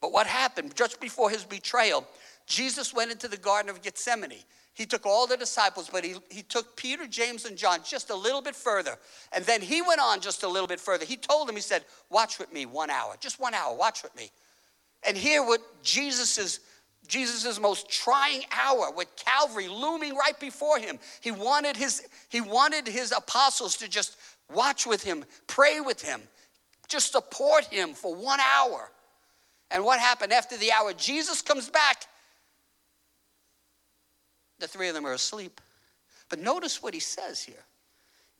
But 0.00 0.10
what 0.10 0.26
happened 0.26 0.74
just 0.74 1.00
before 1.00 1.30
his 1.30 1.44
betrayal? 1.44 2.04
Jesus 2.46 2.92
went 2.92 3.12
into 3.12 3.28
the 3.28 3.36
Garden 3.36 3.70
of 3.70 3.80
Gethsemane. 3.80 4.42
He 4.72 4.86
took 4.86 5.06
all 5.06 5.28
the 5.28 5.36
disciples, 5.36 5.88
but 5.92 6.02
he, 6.02 6.16
he 6.30 6.42
took 6.42 6.76
Peter, 6.76 7.06
James, 7.06 7.44
and 7.44 7.56
John 7.56 7.78
just 7.84 8.10
a 8.10 8.14
little 8.14 8.42
bit 8.42 8.56
further. 8.56 8.96
And 9.32 9.44
then 9.44 9.62
he 9.62 9.82
went 9.82 10.00
on 10.00 10.20
just 10.20 10.42
a 10.42 10.48
little 10.48 10.66
bit 10.66 10.80
further. 10.80 11.04
He 11.04 11.16
told 11.16 11.46
them, 11.46 11.54
He 11.54 11.62
said, 11.62 11.84
Watch 12.10 12.40
with 12.40 12.52
me 12.52 12.66
one 12.66 12.90
hour, 12.90 13.14
just 13.20 13.38
one 13.38 13.54
hour, 13.54 13.72
watch 13.76 14.02
with 14.02 14.16
me. 14.16 14.32
And 15.06 15.16
here, 15.16 15.46
what 15.46 15.60
Jesus' 15.84 16.58
Jesus' 17.06 17.60
most 17.60 17.90
trying 17.90 18.42
hour 18.50 18.90
with 18.90 19.08
Calvary 19.16 19.68
looming 19.68 20.16
right 20.16 20.38
before 20.40 20.78
him. 20.78 20.98
He 21.20 21.30
wanted 21.30 21.76
his, 21.76 22.02
he 22.28 22.40
wanted 22.40 22.86
his 22.86 23.12
apostles 23.12 23.76
to 23.76 23.88
just 23.88 24.16
watch 24.52 24.86
with 24.86 25.02
him, 25.02 25.24
pray 25.46 25.80
with 25.80 26.02
him, 26.02 26.20
just 26.88 27.12
support 27.12 27.64
him 27.64 27.94
for 27.94 28.14
one 28.14 28.40
hour. 28.40 28.90
And 29.70 29.84
what 29.84 29.98
happened 29.98 30.32
after 30.32 30.56
the 30.56 30.72
hour? 30.72 30.92
Jesus 30.92 31.42
comes 31.42 31.70
back 31.70 32.06
the 34.58 34.68
three 34.68 34.88
of 34.88 34.94
them 34.94 35.06
are 35.06 35.12
asleep. 35.12 35.60
But 36.28 36.38
notice 36.38 36.82
what 36.82 36.94
he 36.94 37.00
says 37.00 37.42
here 37.42 37.64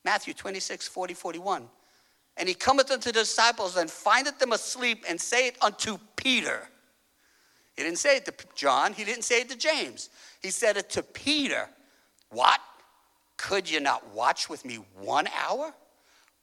Matthew 0.03 0.33
26, 0.33 0.87
40, 0.87 1.13
41. 1.13 1.67
And 2.37 2.49
he 2.49 2.55
cometh 2.55 2.91
unto 2.91 3.11
the 3.11 3.19
disciples 3.19 3.77
and 3.77 3.89
findeth 3.89 4.39
them 4.39 4.51
asleep 4.51 5.05
and 5.07 5.19
saith 5.19 5.57
unto 5.61 5.97
Peter. 6.15 6.67
He 7.77 7.83
didn't 7.83 7.99
say 7.99 8.17
it 8.17 8.25
to 8.25 8.33
John, 8.55 8.93
he 8.93 9.03
didn't 9.03 9.23
say 9.23 9.41
it 9.41 9.49
to 9.49 9.57
James. 9.57 10.09
He 10.41 10.49
said 10.49 10.77
it 10.77 10.89
to 10.91 11.03
Peter. 11.03 11.69
What? 12.29 12.59
Could 13.37 13.69
you 13.69 13.79
not 13.79 14.13
watch 14.13 14.49
with 14.49 14.65
me 14.65 14.79
one 14.99 15.27
hour? 15.47 15.73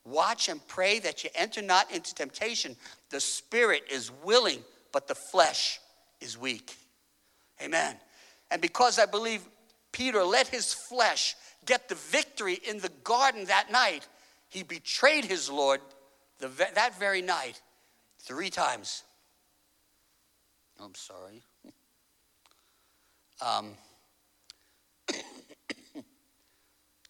Watch 0.04 0.48
and 0.48 0.66
pray 0.66 0.98
that 1.00 1.22
you 1.22 1.30
enter 1.34 1.62
not 1.62 1.90
into 1.92 2.14
temptation. 2.14 2.76
The 3.10 3.20
spirit 3.20 3.84
is 3.90 4.10
willing, 4.24 4.64
but 4.92 5.06
the 5.06 5.14
flesh 5.14 5.78
is 6.20 6.36
weak. 6.36 6.76
Amen. 7.62 7.96
And 8.50 8.60
because 8.60 8.98
I 8.98 9.06
believe 9.06 9.42
Peter 9.92 10.24
let 10.24 10.48
his 10.48 10.72
flesh 10.72 11.36
get 11.64 11.88
the 11.88 11.94
victory 11.94 12.58
in 12.68 12.78
the 12.78 12.90
garden 13.04 13.44
that 13.46 13.70
night, 13.70 14.08
he 14.48 14.62
betrayed 14.62 15.24
his 15.24 15.48
Lord 15.48 15.80
the, 16.38 16.48
that 16.74 16.98
very 16.98 17.22
night 17.22 17.60
three 18.18 18.50
times. 18.50 19.04
I'm 20.80 20.94
sorry. 20.94 21.42
Um, 23.44 23.72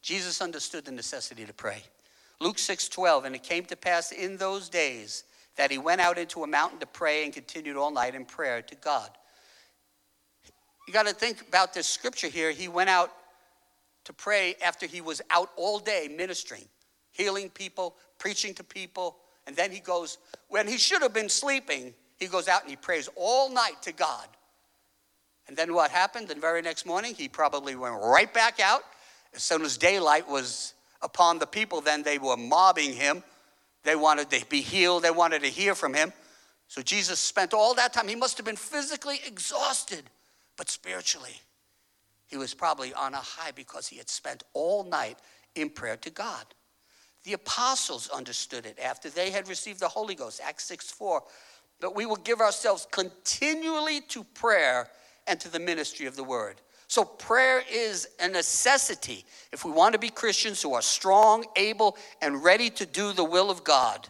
Jesus 0.00 0.40
understood 0.40 0.86
the 0.86 0.90
necessity 0.90 1.44
to 1.44 1.52
pray. 1.52 1.82
Luke 2.42 2.56
6:12, 2.56 3.24
and 3.24 3.36
it 3.36 3.44
came 3.44 3.64
to 3.66 3.76
pass 3.76 4.10
in 4.10 4.36
those 4.36 4.68
days 4.68 5.22
that 5.54 5.70
he 5.70 5.78
went 5.78 6.00
out 6.00 6.18
into 6.18 6.42
a 6.42 6.46
mountain 6.46 6.80
to 6.80 6.86
pray 6.86 7.22
and 7.24 7.32
continued 7.32 7.76
all 7.76 7.92
night 7.92 8.16
in 8.16 8.24
prayer 8.24 8.60
to 8.62 8.74
God. 8.74 9.16
You 10.88 10.92
got 10.92 11.06
to 11.06 11.14
think 11.14 11.40
about 11.46 11.72
this 11.72 11.86
scripture 11.86 12.26
here. 12.26 12.50
He 12.50 12.66
went 12.66 12.90
out 12.90 13.12
to 14.04 14.12
pray 14.12 14.56
after 14.60 14.86
he 14.86 15.00
was 15.00 15.22
out 15.30 15.50
all 15.56 15.78
day 15.78 16.08
ministering, 16.10 16.64
healing 17.12 17.48
people, 17.48 17.96
preaching 18.18 18.54
to 18.54 18.64
people. 18.64 19.18
And 19.46 19.54
then 19.54 19.70
he 19.70 19.78
goes, 19.78 20.18
when 20.48 20.66
he 20.66 20.78
should 20.78 21.02
have 21.02 21.14
been 21.14 21.28
sleeping, 21.28 21.94
he 22.16 22.26
goes 22.26 22.48
out 22.48 22.62
and 22.62 22.70
he 22.70 22.76
prays 22.76 23.08
all 23.14 23.50
night 23.50 23.80
to 23.82 23.92
God. 23.92 24.26
And 25.46 25.56
then 25.56 25.74
what 25.74 25.92
happened? 25.92 26.26
The 26.26 26.34
very 26.34 26.62
next 26.62 26.86
morning, 26.86 27.14
he 27.14 27.28
probably 27.28 27.76
went 27.76 28.02
right 28.02 28.32
back 28.32 28.58
out. 28.58 28.82
As 29.32 29.44
soon 29.44 29.62
as 29.62 29.78
daylight 29.78 30.28
was 30.28 30.74
upon 31.02 31.38
the 31.38 31.46
people, 31.46 31.80
then 31.80 32.02
they 32.02 32.18
were 32.18 32.36
mobbing 32.36 32.94
him. 32.94 33.22
They 33.84 33.96
wanted 33.96 34.30
to 34.30 34.46
be 34.48 34.60
healed, 34.60 35.02
they 35.02 35.10
wanted 35.10 35.42
to 35.42 35.48
hear 35.48 35.74
from 35.74 35.94
him. 35.94 36.12
So 36.68 36.80
Jesus 36.80 37.18
spent 37.18 37.52
all 37.52 37.74
that 37.74 37.92
time. 37.92 38.08
He 38.08 38.14
must 38.14 38.38
have 38.38 38.46
been 38.46 38.56
physically 38.56 39.20
exhausted. 39.26 40.04
But 40.56 40.70
spiritually, 40.70 41.40
he 42.26 42.36
was 42.36 42.54
probably 42.54 42.94
on 42.94 43.14
a 43.14 43.18
high 43.18 43.50
because 43.50 43.88
he 43.88 43.98
had 43.98 44.08
spent 44.08 44.42
all 44.54 44.84
night 44.84 45.18
in 45.54 45.68
prayer 45.68 45.96
to 45.98 46.10
God. 46.10 46.46
The 47.24 47.34
apostles 47.34 48.08
understood 48.08 48.66
it 48.66 48.78
after 48.82 49.10
they 49.10 49.30
had 49.30 49.48
received 49.48 49.80
the 49.80 49.88
Holy 49.88 50.14
Ghost, 50.14 50.40
Acts 50.42 50.64
6 50.64 50.90
4. 50.90 51.22
But 51.80 51.94
we 51.94 52.06
will 52.06 52.16
give 52.16 52.40
ourselves 52.40 52.86
continually 52.90 54.00
to 54.08 54.24
prayer 54.24 54.88
and 55.26 55.38
to 55.40 55.50
the 55.50 55.58
ministry 55.58 56.06
of 56.06 56.16
the 56.16 56.24
word. 56.24 56.60
So, 56.92 57.06
prayer 57.06 57.62
is 57.72 58.06
a 58.20 58.28
necessity 58.28 59.24
if 59.50 59.64
we 59.64 59.70
want 59.70 59.94
to 59.94 59.98
be 59.98 60.10
Christians 60.10 60.60
who 60.60 60.74
are 60.74 60.82
strong, 60.82 61.46
able, 61.56 61.96
and 62.20 62.44
ready 62.44 62.68
to 62.68 62.84
do 62.84 63.14
the 63.14 63.24
will 63.24 63.50
of 63.50 63.64
God. 63.64 64.06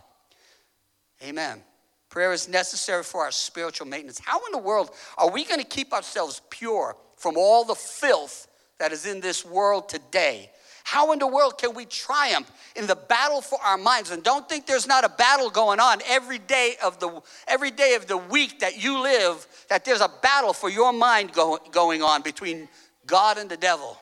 Amen. 1.23 1.63
Prayer 2.09 2.33
is 2.33 2.49
necessary 2.49 3.05
for 3.05 3.21
our 3.21 3.31
spiritual 3.31 3.87
maintenance. 3.87 4.19
How 4.19 4.45
in 4.47 4.51
the 4.51 4.59
world 4.59 4.91
are 5.17 5.31
we 5.31 5.45
going 5.45 5.61
to 5.61 5.65
keep 5.65 5.93
ourselves 5.93 6.43
pure 6.51 6.97
from 7.17 7.37
all 7.37 7.65
the 7.65 7.77
filth 7.77 8.49
that 8.81 8.91
is 8.91 9.07
in 9.07 9.21
this 9.21 9.45
world 9.45 9.89
today? 9.89 10.51
How 10.85 11.13
in 11.13 11.19
the 11.19 11.27
world 11.27 11.59
can 11.59 11.75
we 11.75 11.85
triumph 11.85 12.51
in 12.77 12.87
the 12.87 12.97
battle 12.97 13.41
for 13.41 13.59
our 13.63 13.79
minds? 13.79 14.11
And 14.11 14.23
don't 14.23 14.49
think 14.49 14.67
there's 14.67 14.87
not 14.87 15.05
a 15.05 15.09
battle 15.09 15.51
going 15.51 15.81
on 15.81 16.01
every 16.09 16.39
day 16.39 16.75
of 16.83 16.99
the 16.99 17.21
every 17.47 17.71
day 17.71 17.95
of 17.95 18.07
the 18.07 18.17
week 18.17 18.61
that 18.61 18.83
you 18.83 19.03
live, 19.03 19.47
that 19.69 19.85
there's 19.85 20.01
a 20.01 20.11
battle 20.23 20.53
for 20.53 20.69
your 20.69 20.93
mind 20.93 21.33
go, 21.33 21.59
going 21.71 22.03
on 22.03 22.23
between 22.23 22.69
God 23.07 23.39
and 23.39 23.49
the 23.49 23.57
devil. 23.57 23.97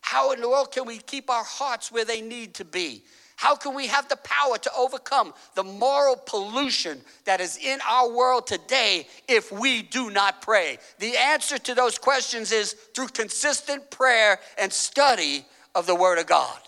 How 0.00 0.32
in 0.32 0.40
the 0.40 0.48
world 0.48 0.72
can 0.72 0.86
we 0.86 0.98
keep 0.98 1.30
our 1.30 1.44
hearts 1.44 1.90
where 1.90 2.04
they 2.04 2.20
need 2.20 2.54
to 2.54 2.64
be? 2.64 3.02
How 3.36 3.56
can 3.56 3.74
we 3.74 3.88
have 3.88 4.08
the 4.08 4.16
power 4.18 4.56
to 4.56 4.70
overcome 4.76 5.34
the 5.54 5.64
moral 5.64 6.14
pollution 6.14 7.00
that 7.24 7.40
is 7.40 7.56
in 7.56 7.80
our 7.88 8.08
world 8.08 8.46
today 8.46 9.08
if 9.26 9.50
we 9.50 9.82
do 9.82 10.10
not 10.10 10.42
pray? 10.42 10.78
The 11.00 11.16
answer 11.16 11.58
to 11.58 11.74
those 11.74 11.98
questions 11.98 12.52
is 12.52 12.74
through 12.94 13.08
consistent 13.08 13.90
prayer 13.90 14.38
and 14.58 14.72
study 14.72 15.44
of 15.74 15.86
the 15.86 15.94
Word 15.94 16.18
of 16.18 16.26
God. 16.26 16.58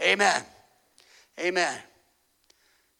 Amen. 0.00 0.42
Amen. 1.40 1.78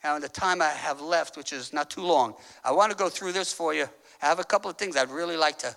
Now, 0.02 0.16
in 0.16 0.22
the 0.22 0.28
time 0.28 0.62
I 0.62 0.68
have 0.68 1.00
left, 1.00 1.36
which 1.36 1.52
is 1.52 1.72
not 1.72 1.90
too 1.90 2.02
long, 2.02 2.34
I 2.64 2.72
want 2.72 2.92
to 2.92 2.96
go 2.96 3.08
through 3.08 3.32
this 3.32 3.52
for 3.52 3.74
you. 3.74 3.88
I 4.22 4.26
have 4.26 4.38
a 4.38 4.44
couple 4.44 4.70
of 4.70 4.76
things 4.76 4.96
I'd 4.96 5.10
really 5.10 5.36
like 5.36 5.58
to, 5.58 5.74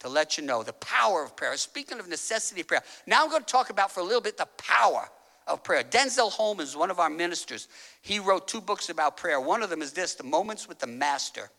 to 0.00 0.08
let 0.08 0.36
you 0.36 0.44
know. 0.44 0.62
The 0.62 0.72
power 0.74 1.22
of 1.22 1.36
prayer. 1.36 1.56
Speaking 1.56 1.98
of 1.98 2.08
necessity 2.08 2.62
of 2.62 2.68
prayer, 2.68 2.82
now 3.06 3.22
I'm 3.22 3.30
going 3.30 3.44
to 3.44 3.48
talk 3.48 3.70
about 3.70 3.92
for 3.92 4.00
a 4.00 4.04
little 4.04 4.20
bit 4.20 4.36
the 4.36 4.48
power 4.56 5.08
of 5.46 5.62
prayer. 5.62 5.82
Denzel 5.82 6.30
Holmes 6.30 6.62
is 6.62 6.76
one 6.76 6.90
of 6.90 6.98
our 6.98 7.10
ministers. 7.10 7.68
He 8.00 8.18
wrote 8.18 8.48
two 8.48 8.60
books 8.60 8.88
about 8.88 9.16
prayer. 9.16 9.40
One 9.40 9.62
of 9.62 9.70
them 9.70 9.82
is 9.82 9.92
this 9.92 10.14
The 10.14 10.24
Moments 10.24 10.68
with 10.68 10.78
the 10.78 10.86
Master. 10.86 11.50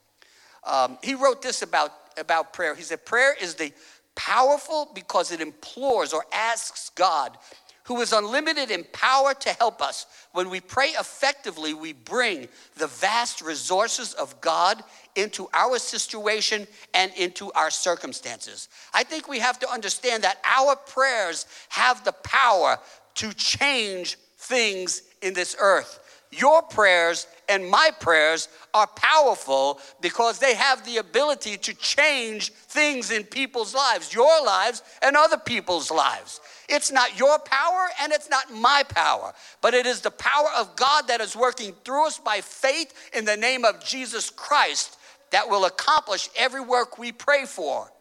Um, 0.63 0.97
he 1.03 1.13
wrote 1.13 1.41
this 1.41 1.61
about, 1.61 1.91
about 2.17 2.53
prayer. 2.53 2.75
He 2.75 2.83
said, 2.83 3.05
Prayer 3.05 3.35
is 3.39 3.55
the 3.55 3.71
powerful 4.15 4.89
because 4.93 5.31
it 5.31 5.41
implores 5.41 6.13
or 6.13 6.25
asks 6.31 6.89
God 6.91 7.37
who 7.85 7.99
is 7.99 8.13
unlimited 8.13 8.71
in 8.71 8.85
power 8.93 9.33
to 9.33 9.49
help 9.49 9.81
us. 9.81 10.05
When 10.31 10.49
we 10.49 10.61
pray 10.61 10.89
effectively, 10.89 11.73
we 11.73 11.91
bring 11.91 12.47
the 12.77 12.87
vast 12.87 13.41
resources 13.41 14.13
of 14.13 14.39
God 14.39 14.81
into 15.15 15.49
our 15.53 15.77
situation 15.79 16.65
and 16.93 17.11
into 17.17 17.51
our 17.51 17.69
circumstances. 17.69 18.69
I 18.93 19.03
think 19.03 19.27
we 19.27 19.39
have 19.39 19.59
to 19.59 19.69
understand 19.69 20.23
that 20.23 20.37
our 20.45 20.75
prayers 20.75 21.45
have 21.69 22.03
the 22.05 22.13
power 22.13 22.79
to 23.15 23.33
change 23.33 24.17
things 24.37 25.01
in 25.21 25.33
this 25.33 25.55
earth. 25.59 25.99
Your 26.39 26.61
prayers 26.61 27.27
and 27.49 27.69
my 27.69 27.91
prayers 27.99 28.47
are 28.73 28.87
powerful 28.87 29.79
because 30.01 30.39
they 30.39 30.55
have 30.55 30.85
the 30.85 30.97
ability 30.97 31.57
to 31.57 31.73
change 31.73 32.51
things 32.51 33.11
in 33.11 33.23
people's 33.23 33.75
lives, 33.75 34.13
your 34.13 34.43
lives 34.43 34.81
and 35.01 35.15
other 35.15 35.37
people's 35.37 35.91
lives. 35.91 36.39
It's 36.69 36.91
not 36.91 37.19
your 37.19 37.37
power 37.39 37.87
and 38.01 38.11
it's 38.11 38.29
not 38.29 38.51
my 38.51 38.83
power, 38.87 39.33
but 39.61 39.73
it 39.73 39.85
is 39.85 40.01
the 40.01 40.11
power 40.11 40.47
of 40.57 40.75
God 40.75 41.07
that 41.07 41.21
is 41.21 41.35
working 41.35 41.73
through 41.83 42.07
us 42.07 42.19
by 42.19 42.41
faith 42.41 42.93
in 43.13 43.25
the 43.25 43.37
name 43.37 43.65
of 43.65 43.83
Jesus 43.83 44.29
Christ 44.29 44.97
that 45.31 45.49
will 45.49 45.65
accomplish 45.65 46.29
every 46.37 46.61
work 46.61 46.97
we 46.97 47.11
pray 47.11 47.45
for. 47.45 47.91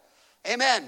Amen. 0.47 0.85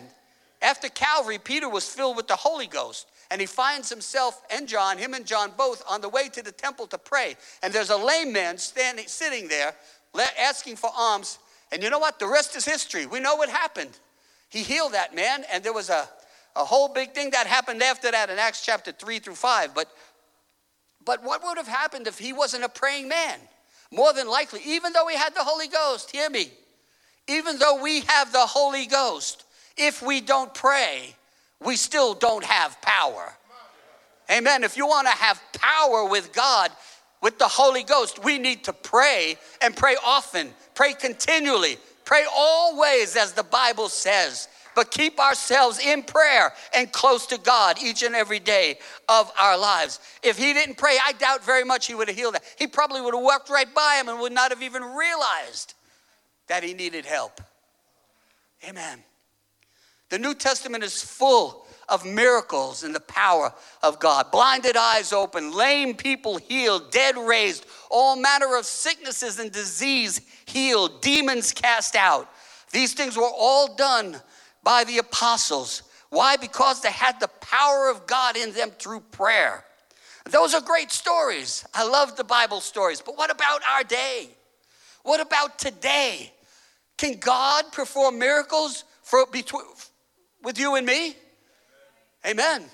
After 0.62 0.88
Calvary, 0.88 1.38
Peter 1.38 1.68
was 1.68 1.88
filled 1.88 2.16
with 2.16 2.26
the 2.26 2.36
Holy 2.36 2.66
Ghost 2.66 3.06
and 3.30 3.40
he 3.40 3.46
finds 3.46 3.88
himself 3.88 4.42
and 4.50 4.68
John, 4.68 4.98
him 4.98 5.14
and 5.14 5.26
John 5.26 5.52
both, 5.56 5.82
on 5.88 6.00
the 6.00 6.08
way 6.08 6.28
to 6.28 6.42
the 6.42 6.52
temple 6.52 6.86
to 6.88 6.98
pray. 6.98 7.36
And 7.62 7.72
there's 7.72 7.90
a 7.90 7.96
lame 7.96 8.32
man 8.32 8.58
standing, 8.58 9.06
sitting 9.06 9.48
there, 9.48 9.74
asking 10.38 10.76
for 10.76 10.90
alms. 10.96 11.38
And 11.72 11.82
you 11.82 11.90
know 11.90 11.98
what? 11.98 12.18
The 12.18 12.26
rest 12.26 12.56
is 12.56 12.64
history. 12.64 13.06
We 13.06 13.20
know 13.20 13.36
what 13.36 13.48
happened. 13.48 13.98
He 14.48 14.62
healed 14.62 14.92
that 14.92 15.14
man, 15.14 15.44
and 15.52 15.64
there 15.64 15.72
was 15.72 15.90
a, 15.90 16.08
a 16.54 16.64
whole 16.64 16.88
big 16.88 17.12
thing 17.12 17.30
that 17.30 17.46
happened 17.46 17.82
after 17.82 18.10
that 18.10 18.30
in 18.30 18.38
Acts 18.38 18.64
chapter 18.64 18.92
3 18.92 19.18
through 19.18 19.34
5. 19.34 19.74
But, 19.74 19.88
but 21.04 21.24
what 21.24 21.42
would 21.42 21.56
have 21.56 21.66
happened 21.66 22.06
if 22.06 22.18
he 22.18 22.32
wasn't 22.32 22.64
a 22.64 22.68
praying 22.68 23.08
man? 23.08 23.38
More 23.90 24.12
than 24.12 24.28
likely, 24.28 24.60
even 24.64 24.92
though 24.92 25.06
he 25.08 25.16
had 25.16 25.34
the 25.34 25.42
Holy 25.44 25.68
Ghost, 25.68 26.10
hear 26.10 26.30
me, 26.30 26.52
even 27.28 27.58
though 27.58 27.80
we 27.82 28.00
have 28.02 28.32
the 28.32 28.46
Holy 28.46 28.86
Ghost, 28.86 29.44
if 29.76 30.02
we 30.02 30.20
don't 30.20 30.52
pray, 30.54 31.16
we 31.64 31.76
still 31.76 32.14
don't 32.14 32.44
have 32.44 32.80
power. 32.82 33.32
Amen. 34.30 34.64
If 34.64 34.76
you 34.76 34.86
want 34.86 35.06
to 35.06 35.14
have 35.14 35.40
power 35.52 36.06
with 36.06 36.32
God, 36.32 36.70
with 37.20 37.38
the 37.38 37.48
Holy 37.48 37.82
Ghost, 37.82 38.24
we 38.24 38.38
need 38.38 38.64
to 38.64 38.72
pray 38.72 39.36
and 39.62 39.76
pray 39.76 39.96
often, 40.04 40.52
pray 40.74 40.92
continually, 40.92 41.78
pray 42.04 42.24
always, 42.34 43.16
as 43.16 43.32
the 43.32 43.42
Bible 43.42 43.88
says. 43.88 44.48
But 44.74 44.90
keep 44.90 45.20
ourselves 45.20 45.78
in 45.78 46.02
prayer 46.02 46.52
and 46.74 46.90
close 46.90 47.26
to 47.26 47.38
God 47.38 47.80
each 47.80 48.02
and 48.02 48.14
every 48.14 48.40
day 48.40 48.78
of 49.08 49.30
our 49.40 49.56
lives. 49.56 50.00
If 50.22 50.36
he 50.36 50.52
didn't 50.52 50.78
pray, 50.78 50.98
I 51.04 51.12
doubt 51.12 51.44
very 51.44 51.64
much 51.64 51.86
he 51.86 51.94
would 51.94 52.08
have 52.08 52.16
healed 52.16 52.34
that. 52.34 52.42
He 52.58 52.66
probably 52.66 53.00
would 53.00 53.14
have 53.14 53.22
walked 53.22 53.50
right 53.50 53.72
by 53.72 53.98
him 54.00 54.08
and 54.08 54.18
would 54.18 54.32
not 54.32 54.50
have 54.50 54.62
even 54.62 54.82
realized 54.82 55.74
that 56.48 56.64
he 56.64 56.74
needed 56.74 57.06
help. 57.06 57.40
Amen. 58.68 58.98
The 60.14 60.20
New 60.20 60.34
Testament 60.34 60.84
is 60.84 61.02
full 61.02 61.66
of 61.88 62.06
miracles 62.06 62.84
and 62.84 62.94
the 62.94 63.00
power 63.00 63.52
of 63.82 63.98
God. 63.98 64.30
Blinded 64.30 64.76
eyes 64.76 65.12
open, 65.12 65.50
lame 65.50 65.96
people 65.96 66.36
healed, 66.36 66.92
dead 66.92 67.16
raised, 67.18 67.66
all 67.90 68.14
manner 68.14 68.56
of 68.56 68.64
sicknesses 68.64 69.40
and 69.40 69.50
disease 69.50 70.20
healed, 70.46 71.02
demons 71.02 71.50
cast 71.50 71.96
out. 71.96 72.28
These 72.70 72.94
things 72.94 73.16
were 73.16 73.24
all 73.24 73.74
done 73.74 74.20
by 74.62 74.84
the 74.84 74.98
apostles. 74.98 75.82
Why? 76.10 76.36
Because 76.36 76.80
they 76.80 76.92
had 76.92 77.18
the 77.18 77.26
power 77.40 77.90
of 77.90 78.06
God 78.06 78.36
in 78.36 78.52
them 78.52 78.70
through 78.70 79.00
prayer. 79.10 79.64
Those 80.30 80.54
are 80.54 80.60
great 80.60 80.92
stories. 80.92 81.66
I 81.74 81.88
love 81.88 82.16
the 82.16 82.22
Bible 82.22 82.60
stories. 82.60 83.00
But 83.00 83.18
what 83.18 83.32
about 83.32 83.62
our 83.68 83.82
day? 83.82 84.28
What 85.02 85.20
about 85.20 85.58
today? 85.58 86.32
Can 86.98 87.18
God 87.18 87.72
perform 87.72 88.20
miracles 88.20 88.84
for, 89.02 89.26
between, 89.26 89.64
with 90.44 90.58
you 90.58 90.76
and 90.76 90.86
me? 90.86 91.16
Amen. 92.26 92.64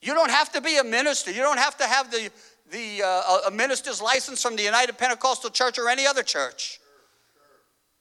You 0.00 0.14
don't 0.14 0.30
have 0.30 0.52
to 0.52 0.60
be 0.60 0.78
a 0.78 0.84
minister. 0.84 1.30
You 1.30 1.42
don't 1.42 1.58
have 1.58 1.76
to 1.78 1.86
have 1.86 2.10
the, 2.10 2.30
the, 2.70 3.02
uh, 3.04 3.38
a 3.46 3.50
minister's 3.50 4.02
license 4.02 4.42
from 4.42 4.56
the 4.56 4.62
United 4.62 4.98
Pentecostal 4.98 5.50
Church 5.50 5.78
or 5.78 5.88
any 5.88 6.06
other 6.06 6.22
church. 6.22 6.80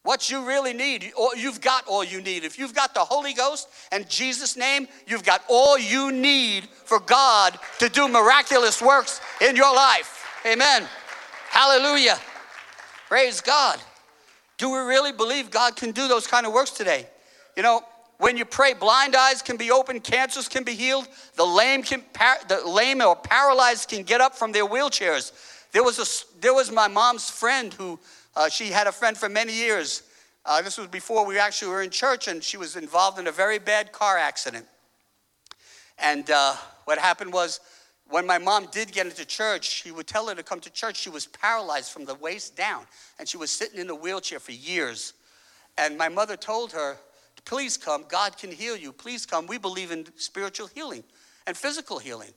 What 0.03 0.31
you 0.31 0.47
really 0.47 0.73
need, 0.73 1.13
you've 1.37 1.61
got 1.61 1.87
all 1.87 2.03
you 2.03 2.21
need. 2.21 2.43
If 2.43 2.57
you've 2.57 2.73
got 2.73 2.95
the 2.95 3.01
Holy 3.01 3.33
Ghost 3.35 3.67
and 3.91 4.09
Jesus' 4.09 4.57
name, 4.57 4.87
you've 5.05 5.23
got 5.23 5.43
all 5.47 5.77
you 5.77 6.11
need 6.11 6.65
for 6.65 6.99
God 6.99 7.59
to 7.77 7.87
do 7.87 8.07
miraculous 8.07 8.81
works 8.81 9.21
in 9.41 9.55
your 9.55 9.73
life. 9.75 10.25
Amen. 10.43 10.87
Hallelujah. 11.49 12.17
Praise 13.07 13.41
God. 13.41 13.79
Do 14.57 14.71
we 14.71 14.79
really 14.79 15.11
believe 15.11 15.51
God 15.51 15.75
can 15.75 15.91
do 15.91 16.07
those 16.07 16.25
kind 16.25 16.47
of 16.47 16.53
works 16.53 16.71
today? 16.71 17.05
You 17.55 17.61
know, 17.61 17.83
when 18.21 18.37
you 18.37 18.45
pray, 18.45 18.75
blind 18.75 19.15
eyes 19.15 19.41
can 19.41 19.57
be 19.57 19.71
opened, 19.71 20.03
cancers 20.03 20.47
can 20.47 20.63
be 20.63 20.75
healed, 20.75 21.07
the 21.37 21.43
lame, 21.43 21.81
can, 21.81 22.03
the 22.47 22.61
lame 22.67 23.01
or 23.01 23.15
paralyzed 23.15 23.89
can 23.89 24.03
get 24.03 24.21
up 24.21 24.35
from 24.35 24.51
their 24.51 24.67
wheelchairs. 24.67 25.31
There 25.71 25.83
was, 25.83 25.97
a, 25.97 26.39
there 26.39 26.53
was 26.53 26.71
my 26.71 26.87
mom's 26.87 27.31
friend 27.31 27.73
who, 27.73 27.99
uh, 28.35 28.47
she 28.47 28.67
had 28.67 28.85
a 28.85 28.91
friend 28.91 29.17
for 29.17 29.27
many 29.27 29.53
years. 29.53 30.03
Uh, 30.45 30.61
this 30.61 30.77
was 30.77 30.85
before 30.85 31.25
we 31.25 31.39
actually 31.39 31.71
were 31.71 31.81
in 31.81 31.89
church, 31.89 32.27
and 32.27 32.43
she 32.43 32.57
was 32.57 32.75
involved 32.75 33.17
in 33.17 33.25
a 33.25 33.31
very 33.31 33.57
bad 33.57 33.91
car 33.91 34.19
accident. 34.19 34.67
And 35.97 36.29
uh, 36.29 36.53
what 36.85 36.99
happened 36.99 37.33
was, 37.33 37.59
when 38.07 38.27
my 38.27 38.37
mom 38.37 38.67
did 38.71 38.91
get 38.91 39.07
into 39.07 39.25
church, 39.25 39.67
she 39.67 39.91
would 39.91 40.05
tell 40.05 40.27
her 40.27 40.35
to 40.35 40.43
come 40.43 40.59
to 40.59 40.69
church. 40.69 40.97
She 40.97 41.09
was 41.09 41.25
paralyzed 41.25 41.91
from 41.91 42.05
the 42.05 42.13
waist 42.13 42.55
down, 42.55 42.85
and 43.17 43.27
she 43.27 43.37
was 43.37 43.49
sitting 43.49 43.79
in 43.79 43.89
a 43.89 43.95
wheelchair 43.95 44.39
for 44.39 44.51
years. 44.51 45.13
And 45.75 45.97
my 45.97 46.07
mother 46.07 46.37
told 46.37 46.71
her, 46.73 46.97
Please 47.45 47.77
come. 47.77 48.05
God 48.07 48.37
can 48.37 48.51
heal 48.51 48.75
you. 48.75 48.91
Please 48.91 49.25
come. 49.25 49.47
We 49.47 49.57
believe 49.57 49.91
in 49.91 50.05
spiritual 50.15 50.67
healing 50.67 51.03
and 51.47 51.57
physical 51.57 51.99
healing. 51.99 52.31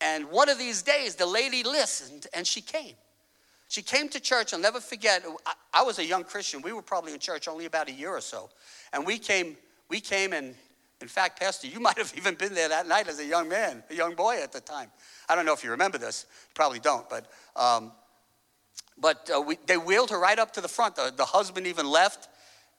And 0.00 0.30
one 0.30 0.48
of 0.48 0.58
these 0.58 0.82
days, 0.82 1.16
the 1.16 1.26
lady 1.26 1.62
listened 1.62 2.26
and 2.34 2.46
she 2.46 2.60
came. 2.60 2.94
She 3.68 3.82
came 3.82 4.08
to 4.10 4.20
church. 4.20 4.54
I'll 4.54 4.60
never 4.60 4.80
forget. 4.80 5.24
I, 5.74 5.82
was 5.82 5.98
a 5.98 6.04
young 6.04 6.24
Christian. 6.24 6.62
We 6.62 6.72
were 6.72 6.82
probably 6.82 7.12
in 7.12 7.18
church 7.18 7.48
only 7.48 7.66
about 7.66 7.88
a 7.88 7.92
year 7.92 8.10
or 8.10 8.20
so. 8.20 8.48
And 8.92 9.06
we 9.06 9.18
came, 9.18 9.56
we 9.90 10.00
came 10.00 10.32
and 10.32 10.54
in 11.00 11.08
fact, 11.08 11.38
Pastor, 11.38 11.66
you 11.66 11.78
might 11.86 11.98
have 11.98 12.12
even 12.16 12.34
been 12.34 12.54
there 12.54 12.68
that 12.68 12.88
night 12.88 13.08
as 13.08 13.18
a 13.18 13.24
young 13.24 13.48
man, 13.48 13.82
a 13.90 13.94
young 13.94 14.14
boy 14.14 14.42
at 14.42 14.52
the 14.52 14.60
time. 14.60 14.90
I 15.28 15.34
don't 15.34 15.44
know 15.44 15.52
if 15.52 15.62
you 15.62 15.70
remember 15.70 15.98
this. 15.98 16.26
You 16.30 16.54
probably 16.54 16.80
don't, 16.80 17.08
but 17.08 17.26
um, 17.56 17.92
but 19.00 19.30
uh, 19.34 19.40
we, 19.40 19.58
they 19.66 19.76
wheeled 19.76 20.10
her 20.10 20.18
right 20.18 20.38
up 20.38 20.52
to 20.54 20.60
the 20.60 20.68
front. 20.68 20.96
The, 20.96 21.12
the 21.14 21.24
husband 21.24 21.66
even 21.66 21.86
left, 21.86 22.28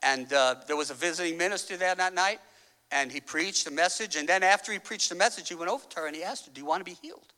and 0.01 0.31
uh, 0.31 0.55
there 0.67 0.75
was 0.75 0.91
a 0.91 0.93
visiting 0.93 1.37
minister 1.37 1.77
there 1.77 1.95
that 1.95 2.13
night, 2.13 2.39
and 2.91 3.11
he 3.11 3.19
preached 3.19 3.67
a 3.67 3.71
message. 3.71 4.15
And 4.15 4.27
then 4.27 4.43
after 4.43 4.71
he 4.71 4.79
preached 4.79 5.09
the 5.09 5.15
message, 5.15 5.49
he 5.49 5.55
went 5.55 5.69
over 5.69 5.85
to 5.89 5.99
her 5.99 6.07
and 6.07 6.15
he 6.15 6.23
asked 6.23 6.45
her, 6.45 6.51
Do 6.53 6.61
you 6.61 6.67
want 6.67 6.81
to 6.81 6.85
be 6.85 6.97
healed? 7.01 7.33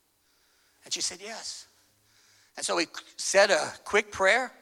And 0.84 0.92
she 0.92 1.00
said, 1.00 1.18
Yes. 1.20 1.66
And 2.56 2.64
so 2.64 2.76
he 2.78 2.86
said 3.16 3.50
a 3.50 3.72
quick 3.84 4.12
prayer. 4.12 4.52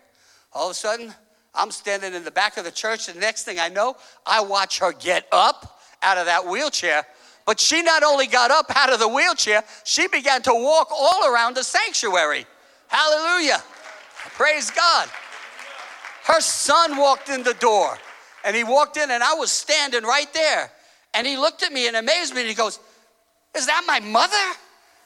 All 0.52 0.66
of 0.66 0.72
a 0.72 0.74
sudden, 0.74 1.14
I'm 1.54 1.70
standing 1.70 2.14
in 2.14 2.24
the 2.24 2.30
back 2.30 2.56
of 2.56 2.64
the 2.64 2.70
church. 2.70 3.08
And 3.08 3.16
the 3.16 3.20
next 3.20 3.44
thing 3.44 3.58
I 3.58 3.68
know, 3.68 3.96
I 4.26 4.40
watch 4.40 4.78
her 4.78 4.92
get 4.92 5.26
up 5.32 5.80
out 6.02 6.18
of 6.18 6.26
that 6.26 6.46
wheelchair. 6.46 7.04
But 7.46 7.58
she 7.58 7.82
not 7.82 8.02
only 8.02 8.26
got 8.26 8.50
up 8.50 8.66
out 8.76 8.92
of 8.92 9.00
the 9.00 9.08
wheelchair, 9.08 9.64
she 9.84 10.06
began 10.08 10.42
to 10.42 10.52
walk 10.54 10.88
all 10.92 11.32
around 11.32 11.56
the 11.56 11.64
sanctuary. 11.64 12.46
Hallelujah. 12.88 13.62
Praise 14.34 14.70
God. 14.70 15.08
Her 16.24 16.40
son 16.40 16.96
walked 16.96 17.28
in 17.28 17.42
the 17.42 17.54
door 17.54 17.96
and 18.44 18.54
he 18.54 18.64
walked 18.64 18.96
in 18.96 19.10
and 19.10 19.22
I 19.22 19.34
was 19.34 19.50
standing 19.52 20.02
right 20.02 20.32
there. 20.32 20.70
And 21.14 21.26
he 21.26 21.36
looked 21.36 21.62
at 21.62 21.72
me 21.72 21.88
in 21.88 21.94
amazement. 21.94 22.46
He 22.46 22.54
goes, 22.54 22.78
Is 23.54 23.66
that 23.66 23.82
my 23.86 24.00
mother? 24.00 24.56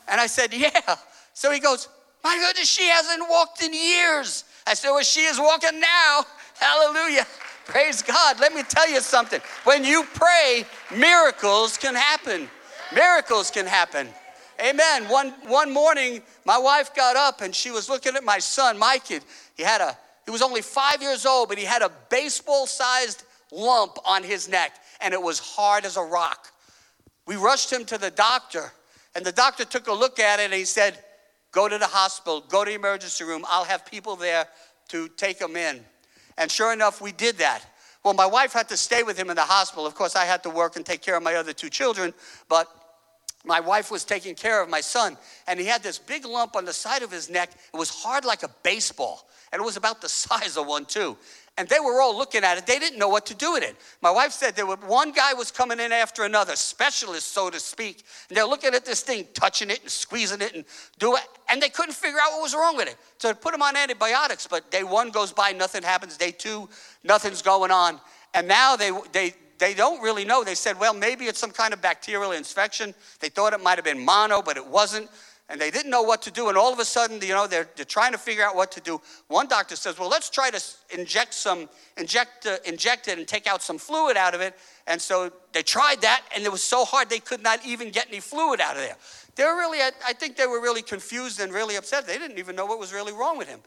And 0.09 0.20
I 0.20 0.27
said, 0.27 0.53
Yeah. 0.53 0.96
So 1.33 1.50
he 1.50 1.59
goes, 1.59 1.88
My 2.22 2.37
goodness, 2.37 2.68
she 2.68 2.88
hasn't 2.88 3.29
walked 3.29 3.62
in 3.62 3.72
years. 3.72 4.44
I 4.66 4.74
said, 4.74 4.90
Well, 4.90 5.03
she 5.03 5.22
is 5.22 5.38
walking 5.38 5.81
now. 5.81 6.24
Hallelujah. 6.61 7.27
Praise 7.64 8.03
God. 8.03 8.38
Let 8.40 8.53
me 8.53 8.62
tell 8.62 8.88
you 8.90 9.00
something. 9.00 9.40
When 9.64 9.85
you 9.85 10.05
pray, 10.14 10.64
miracles 10.94 11.79
can 11.79 11.94
happen. 11.94 12.48
Miracles 12.94 13.50
can 13.50 13.66
happen. 13.66 14.09
Amen. 14.61 15.09
One, 15.09 15.31
one 15.46 15.72
morning, 15.72 16.22
my 16.44 16.59
wife 16.59 16.94
got 16.94 17.16
up 17.16 17.40
and 17.40 17.55
she 17.55 17.70
was 17.70 17.88
looking 17.88 18.14
at 18.14 18.22
my 18.22 18.38
son, 18.38 18.79
my 18.79 18.98
kid. 19.03 19.24
He 19.57 19.62
had 19.62 19.81
a 19.81 19.96
he 20.24 20.30
was 20.30 20.42
only 20.42 20.62
five 20.62 21.02
years 21.02 21.26
old, 21.26 21.48
but 21.48 21.58
he 21.58 21.64
had 21.64 21.82
a 21.82 21.90
baseball 22.08 22.66
sized 22.66 23.24
lump 23.52 23.98
on 24.04 24.22
his 24.22 24.48
neck, 24.48 24.74
and 25.00 25.12
it 25.14 25.22
was 25.22 25.38
hard 25.38 25.84
as 25.84 25.96
a 25.96 26.02
rock. 26.02 26.50
We 27.26 27.37
rushed 27.37 27.72
him 27.72 27.84
to 27.87 27.98
the 27.98 28.10
doctor, 28.10 28.72
and 29.14 29.24
the 29.24 29.32
doctor 29.32 29.64
took 29.64 29.87
a 29.88 29.92
look 29.92 30.18
at 30.18 30.40
it 30.40 30.44
and 30.44 30.54
he 30.54 30.64
said, 30.64 30.98
Go 31.52 31.68
to 31.68 31.78
the 31.78 31.87
hospital, 31.87 32.40
go 32.48 32.64
to 32.64 32.70
the 32.70 32.74
emergency 32.74 33.22
room. 33.22 33.44
I'll 33.48 33.64
have 33.64 33.87
people 33.87 34.16
there 34.16 34.48
to 34.88 35.06
take 35.08 35.40
him 35.40 35.54
in. 35.54 35.84
And 36.37 36.50
sure 36.50 36.72
enough, 36.72 37.00
we 37.00 37.12
did 37.12 37.38
that. 37.38 37.64
Well, 38.02 38.12
my 38.12 38.26
wife 38.26 38.52
had 38.52 38.68
to 38.70 38.76
stay 38.76 39.04
with 39.04 39.16
him 39.16 39.30
in 39.30 39.37
the 39.37 39.42
hospital. 39.42 39.87
Of 39.87 39.94
course, 39.94 40.16
I 40.16 40.24
had 40.24 40.42
to 40.42 40.50
work 40.50 40.74
and 40.74 40.84
take 40.84 41.00
care 41.00 41.16
of 41.16 41.22
my 41.22 41.37
other 41.37 41.52
two 41.52 41.70
children, 41.70 42.12
but 42.48 42.68
my 43.44 43.60
wife 43.60 43.90
was 43.90 44.04
taking 44.04 44.34
care 44.34 44.60
of 44.62 44.68
my 44.68 44.80
son, 44.80 45.16
and 45.46 45.60
he 45.60 45.66
had 45.66 45.82
this 45.82 45.98
big 45.98 46.26
lump 46.26 46.56
on 46.56 46.64
the 46.64 46.72
side 46.72 47.02
of 47.02 47.12
his 47.12 47.30
neck. 47.30 47.50
It 47.72 47.76
was 47.76 47.90
hard 47.90 48.24
like 48.24 48.42
a 48.42 48.50
baseball, 48.62 49.28
and 49.54 49.62
it 49.62 49.64
was 49.64 49.76
about 49.76 50.00
the 50.00 50.08
size 50.08 50.56
of 50.56 50.66
one, 50.66 50.84
too. 50.84 51.16
And 51.56 51.68
they 51.68 51.78
were 51.78 52.00
all 52.00 52.18
looking 52.18 52.42
at 52.42 52.58
it. 52.58 52.66
They 52.66 52.80
didn't 52.80 52.98
know 52.98 53.06
what 53.06 53.24
to 53.26 53.36
do 53.36 53.52
with 53.52 53.62
it. 53.62 53.76
My 54.02 54.10
wife 54.10 54.32
said 54.32 54.56
there 54.56 54.66
were 54.66 54.74
one 54.74 55.12
guy 55.12 55.32
was 55.32 55.52
coming 55.52 55.78
in 55.78 55.92
after 55.92 56.24
another, 56.24 56.56
specialist, 56.56 57.28
so 57.28 57.50
to 57.50 57.60
speak. 57.60 58.02
And 58.28 58.36
they're 58.36 58.44
looking 58.44 58.74
at 58.74 58.84
this 58.84 59.02
thing, 59.02 59.28
touching 59.32 59.70
it 59.70 59.80
and 59.82 59.88
squeezing 59.88 60.40
it 60.40 60.56
and 60.56 60.64
do 60.98 61.14
it. 61.14 61.22
And 61.48 61.62
they 61.62 61.68
couldn't 61.68 61.94
figure 61.94 62.18
out 62.20 62.32
what 62.32 62.42
was 62.42 62.52
wrong 62.52 62.76
with 62.76 62.88
it. 62.88 62.96
So 63.18 63.28
they 63.28 63.34
put 63.34 63.54
him 63.54 63.62
on 63.62 63.76
antibiotics, 63.76 64.48
but 64.48 64.72
day 64.72 64.82
one 64.82 65.10
goes 65.10 65.32
by, 65.32 65.52
nothing 65.52 65.84
happens. 65.84 66.16
Day 66.16 66.32
two, 66.32 66.68
nothing's 67.04 67.40
going 67.40 67.70
on. 67.70 68.00
And 68.34 68.48
now 68.48 68.74
they, 68.74 68.90
they, 69.12 69.34
they 69.58 69.74
don't 69.74 70.02
really 70.02 70.24
know. 70.24 70.42
They 70.42 70.56
said, 70.56 70.80
well, 70.80 70.94
maybe 70.94 71.26
it's 71.26 71.38
some 71.38 71.52
kind 71.52 71.72
of 71.72 71.80
bacterial 71.80 72.32
infection. 72.32 72.92
They 73.20 73.28
thought 73.28 73.52
it 73.52 73.62
might 73.62 73.76
have 73.76 73.84
been 73.84 74.04
mono, 74.04 74.42
but 74.42 74.56
it 74.56 74.66
wasn't 74.66 75.08
and 75.48 75.61
they 75.61 75.70
didn't 75.70 75.90
know 75.90 76.02
what 76.02 76.22
to 76.22 76.30
do. 76.30 76.48
And 76.48 76.57
all 76.57 76.72
of 76.72 76.78
a 76.78 76.85
sudden, 76.85 77.20
you 77.20 77.35
know, 77.35 77.46
they're, 77.46 77.68
they're 77.76 77.85
trying 77.85 78.12
to 78.12 78.18
figure 78.18 78.44
out 78.44 78.57
what 78.57 78.72
to 78.72 78.80
do. 78.80 79.00
One 79.28 79.46
doctor 79.46 79.76
says, 79.76 79.98
well, 79.98 80.09
let's 80.09 80.30
try 80.30 80.50
to 80.50 80.62
inject 80.90 81.35
some, 81.35 81.68
inject, 81.98 82.46
uh, 82.46 82.57
inject 82.64 83.09
it 83.09 83.18
and 83.18 83.28
take 83.28 83.46
out 83.46 83.62
some 83.62 83.76
fluid 83.76 84.16
out 84.16 84.35
of 84.35 84.40
it. 84.40 84.57
And 84.87 85.00
so 85.00 85.30
they 85.52 85.62
tried 85.62 86.00
that, 86.00 86.24
and 86.35 86.44
it 86.44 86.52
was 86.52 86.62
so 86.62 86.85
hard 86.85 87.11
they 87.11 87.18
could 87.18 87.42
not 87.42 87.64
even 87.64 87.90
get 87.90 88.09
any 88.09 88.20
fluid 88.20 88.61
out 88.61 88.76
of 88.76 88.83
there. 88.83 88.96
They 89.37 89.44
were 89.44 89.57
really, 89.57 89.80
I 89.80 90.12
think 90.12 90.37
they 90.37 90.46
were 90.46 90.61
really 90.61 90.83
confused 90.83 91.40
and 91.40 91.52
really 91.52 91.76
upset. 91.76 92.07
They 92.07 92.18
didn't 92.18 92.38
even 92.38 92.57
know 92.57 92.66
what 92.66 92.78
was 92.78 92.92
really 92.92 93.12
wrong 93.12 93.37
with 93.37 93.48
him. 93.48 93.61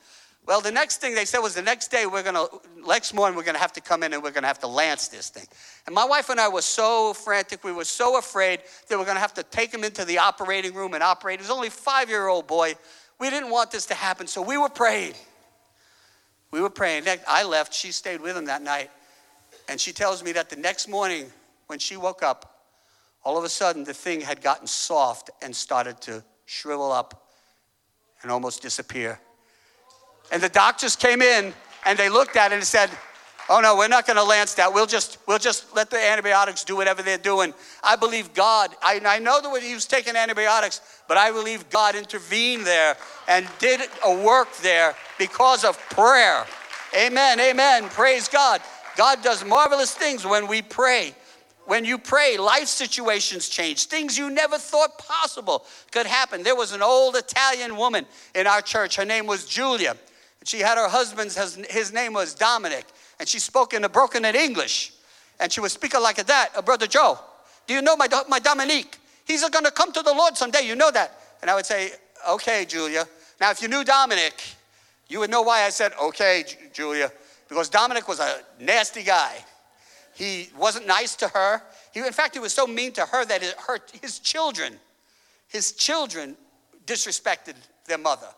Well, 0.48 0.62
the 0.62 0.72
next 0.72 1.02
thing 1.02 1.14
they 1.14 1.26
said 1.26 1.40
was 1.40 1.56
the 1.56 1.62
next 1.62 1.92
day 1.92 2.06
we're 2.06 2.24
gonna, 2.24 2.46
next 2.88 3.14
morning 3.14 3.36
we're 3.36 3.44
gonna 3.44 3.58
have 3.58 3.74
to 3.74 3.82
come 3.82 4.02
in 4.02 4.14
and 4.14 4.24
we're 4.24 4.32
gonna 4.32 4.48
have 4.48 4.60
to 4.60 4.68
lance 4.68 5.10
this 5.10 5.28
thing. 5.28 5.46
And 5.86 5.94
my 5.94 6.06
wife 6.06 6.30
and 6.30 6.40
I 6.40 6.48
were 6.48 6.62
so 6.62 7.14
frantic, 7.14 7.66
we 7.66 7.74
were 7.74 7.84
so 7.84 8.18
afraid 8.18 8.62
that 8.88 8.98
we're 8.98 9.06
gonna 9.06 9.20
have 9.20 9.34
to 9.34 9.44
take 9.44 9.74
him 9.74 9.84
into 9.84 10.06
the 10.06 10.20
operating 10.20 10.74
room 10.74 10.94
and 10.94 11.04
operate. 11.04 11.42
He 11.42 11.44
was 11.44 11.52
only 11.52 11.70
five 11.70 12.08
year 12.08 12.28
old 12.28 12.48
boy. 12.48 12.76
We 13.20 13.30
didn't 13.30 13.50
want 13.50 13.72
this 13.72 13.88
to 13.88 13.94
happen, 13.94 14.26
so 14.26 14.42
we 14.42 14.58
were 14.58 14.70
praying. 14.70 15.16
We 16.52 16.62
were 16.62 16.70
praying. 16.70 17.04
I 17.28 17.44
left, 17.44 17.74
she 17.74 17.92
stayed 17.92 18.22
with 18.22 18.38
him 18.38 18.46
that 18.46 18.62
night. 18.62 18.90
And 19.68 19.82
she 19.82 19.92
tells 19.92 20.24
me 20.24 20.32
that 20.32 20.50
the 20.50 20.56
next 20.56 20.88
morning 20.88 21.26
when 21.66 21.78
she 21.78 21.98
woke 21.98 22.24
up, 22.24 22.64
all 23.26 23.38
of 23.38 23.44
a 23.44 23.50
sudden 23.50 23.84
the 23.84 23.94
thing 23.94 24.22
had 24.22 24.42
gotten 24.42 24.66
soft 24.66 25.30
and 25.42 25.54
started 25.54 26.00
to 26.02 26.24
shrivel 26.46 26.90
up 26.90 27.28
and 28.22 28.32
almost 28.32 28.62
disappear. 28.62 29.20
And 30.32 30.42
the 30.42 30.50
doctors 30.50 30.96
came 30.96 31.22
in 31.22 31.54
and 31.86 31.98
they 31.98 32.10
looked 32.10 32.36
at 32.36 32.52
it 32.52 32.56
and 32.56 32.63
said, 32.63 32.90
Oh 33.50 33.62
no, 33.62 33.78
we're 33.78 33.88
not 33.88 34.06
going 34.06 34.18
to 34.18 34.24
lance 34.24 34.56
that. 34.56 34.74
We'll 34.74 34.86
just 34.86 35.20
we'll 35.26 35.40
just 35.40 35.74
let 35.74 35.90
the 35.90 35.98
antibiotics 35.98 36.66
do 36.66 36.76
whatever 36.76 37.02
they're 37.02 37.18
doing. 37.18 37.54
I 37.82 37.96
believe 37.96 38.34
God. 38.34 38.76
I, 38.82 39.00
I 39.06 39.20
know 39.20 39.40
that 39.42 39.63
he 39.63 39.74
was 39.74 39.86
taking 39.86 40.18
antibiotics, 40.18 40.82
but 41.08 41.16
I 41.16 41.32
believe 41.32 41.70
God 41.70 41.96
intervened 41.96 42.66
there 42.66 42.98
and 43.28 43.48
did 43.60 43.82
a 44.06 44.22
work 44.22 44.54
there 44.58 44.96
because 45.18 45.63
of 45.63 45.80
prayer. 45.90 46.46
Amen. 46.98 47.40
Amen. 47.40 47.86
Praise 47.86 48.28
God. 48.28 48.62
God 48.98 49.24
does 49.24 49.46
marvelous 49.46 49.94
things 49.94 50.26
when 50.26 50.48
we 50.48 50.62
pray. 50.62 51.16
When 51.68 51.86
you 51.86 51.98
pray, 51.98 52.38
life 52.38 52.68
situations 52.68 53.48
change. 53.50 53.86
Things 53.86 54.18
you 54.18 54.30
never 54.30 54.58
thought 54.58 54.98
possible 54.98 55.66
could 55.92 56.06
happen. 56.06 56.44
There 56.44 56.56
was 56.56 56.72
an 56.72 56.82
old 56.82 57.16
Italian 57.16 57.76
woman 57.78 58.06
in 58.34 58.48
our 58.48 58.62
church. 58.62 58.96
Her 58.96 59.06
name 59.06 59.28
was 59.28 59.46
Julia. 59.46 59.96
She 60.48 60.60
had 60.60 60.78
her 60.78 60.88
husband's, 60.88 61.36
his 61.70 61.92
name 61.92 62.14
was 62.14 62.34
Dominic, 62.34 62.86
and 63.20 63.28
she 63.28 63.38
spoke 63.38 63.74
in 63.74 63.84
a 63.84 63.90
broken 63.90 64.24
English. 64.24 64.94
And 65.42 65.52
she 65.52 65.60
was 65.60 65.74
speaking 65.74 66.02
like 66.02 66.26
that, 66.26 66.52
uh, 66.56 66.62
Brother 66.62 66.88
Joe, 66.88 67.20
do 67.68 67.74
you 67.74 67.82
know 67.82 67.98
my, 67.98 68.08
my 68.30 68.40
Dominique? 68.40 68.98
He's 69.26 69.44
to 69.44 69.72
come 69.72 69.92
to 69.92 70.02
the 70.02 70.14
Lord 70.14 70.38
someday, 70.38 70.62
you 70.62 70.76
know 70.76 70.90
that. 70.90 71.20
And 71.42 71.52
I 71.52 71.56
would 71.56 71.66
say, 71.66 71.92
okay, 72.30 72.64
Julia. 72.64 73.06
Now, 73.42 73.52
if 73.52 73.62
you 73.62 73.68
knew 73.68 73.84
Dominic, 73.84 74.42
you 75.10 75.20
would 75.20 75.30
know 75.30 75.42
why 75.42 75.64
I 75.64 75.70
said, 75.70 75.92
okay, 76.02 76.46
Julia, 76.72 77.12
because 77.50 77.68
Dominic 77.68 78.08
was 78.08 78.22
a 78.22 78.38
nasty 78.58 79.04
guy. 79.04 79.44
He 80.16 80.50
wasn't 80.58 80.88
nice 80.88 81.18
to 81.18 81.28
her. 81.28 81.62
He, 81.94 82.00
in 82.00 82.14
fact, 82.14 82.36
he 82.36 82.40
was 82.40 82.54
so 82.54 82.66
mean 82.66 82.94
to 82.94 83.06
her 83.06 83.26
that 83.26 83.44
it 83.44 83.54
hurt 83.56 83.92
his 84.02 84.20
children. 84.20 84.76
His 85.50 85.74
children 85.74 86.38
disrespected 86.86 87.56
their 87.86 87.98
mother. 87.98 88.30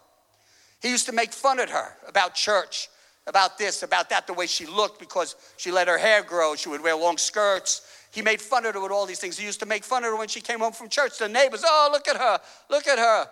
He 0.82 0.90
used 0.90 1.06
to 1.08 1.12
make 1.12 1.34
fun 1.34 1.60
at 1.60 1.70
her 1.70 1.96
about 2.08 2.36
church, 2.36 2.90
about 3.28 3.58
this, 3.58 3.84
about 3.84 4.10
that, 4.10 4.28
the 4.28 4.34
way 4.34 4.48
she 4.48 4.66
looked 4.66 5.00
because 5.00 5.36
she 5.58 5.72
let 5.72 5.88
her 5.88 5.98
hair 5.98 6.24
grow. 6.24 6.56
She 6.56 6.70
would 6.70 6.82
wear 6.82 6.96
long 6.96 7.18
skirts. 7.18 7.82
He 8.12 8.22
made 8.22 8.42
fun 8.42 8.66
of 8.66 8.74
her 8.74 8.82
with 8.82 8.92
all 8.92 9.06
these 9.06 9.20
things. 9.20 9.38
He 9.38 9.46
used 9.46 9.60
to 9.60 9.66
make 9.66 9.84
fun 9.84 10.04
of 10.04 10.12
her 10.12 10.18
when 10.18 10.28
she 10.28 10.42
came 10.42 10.60
home 10.60 10.74
from 10.74 10.90
church. 10.90 11.20
The 11.20 11.30
neighbors, 11.30 11.64
oh, 11.66 11.90
look 11.92 12.08
at 12.08 12.18
her, 12.18 12.40
look 12.70 12.88
at 12.88 12.98
her. 12.98 13.28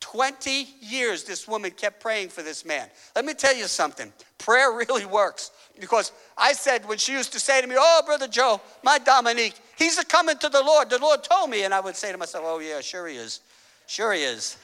20 0.00 0.66
years 0.80 1.24
this 1.24 1.46
woman 1.46 1.70
kept 1.70 2.00
praying 2.00 2.30
for 2.30 2.42
this 2.42 2.64
man. 2.64 2.88
Let 3.14 3.24
me 3.24 3.34
tell 3.34 3.54
you 3.54 3.64
something 3.64 4.12
prayer 4.38 4.72
really 4.88 5.06
works. 5.06 5.50
Because 5.78 6.12
I 6.36 6.52
said, 6.52 6.86
when 6.86 6.98
she 6.98 7.12
used 7.12 7.32
to 7.32 7.40
say 7.40 7.60
to 7.60 7.66
me, 7.66 7.76
Oh, 7.78 8.02
Brother 8.04 8.28
Joe, 8.28 8.60
my 8.82 8.98
Dominique, 8.98 9.54
he's 9.76 9.98
a 9.98 10.04
coming 10.04 10.36
to 10.38 10.48
the 10.48 10.62
Lord. 10.62 10.90
The 10.90 10.98
Lord 10.98 11.22
told 11.22 11.48
me. 11.48 11.62
And 11.62 11.72
I 11.72 11.80
would 11.80 11.96
say 11.96 12.12
to 12.12 12.18
myself, 12.18 12.44
Oh, 12.46 12.58
yeah, 12.58 12.80
sure 12.80 13.06
he 13.06 13.16
is. 13.16 13.40
Sure 13.86 14.12
he 14.12 14.22
is. 14.22 14.56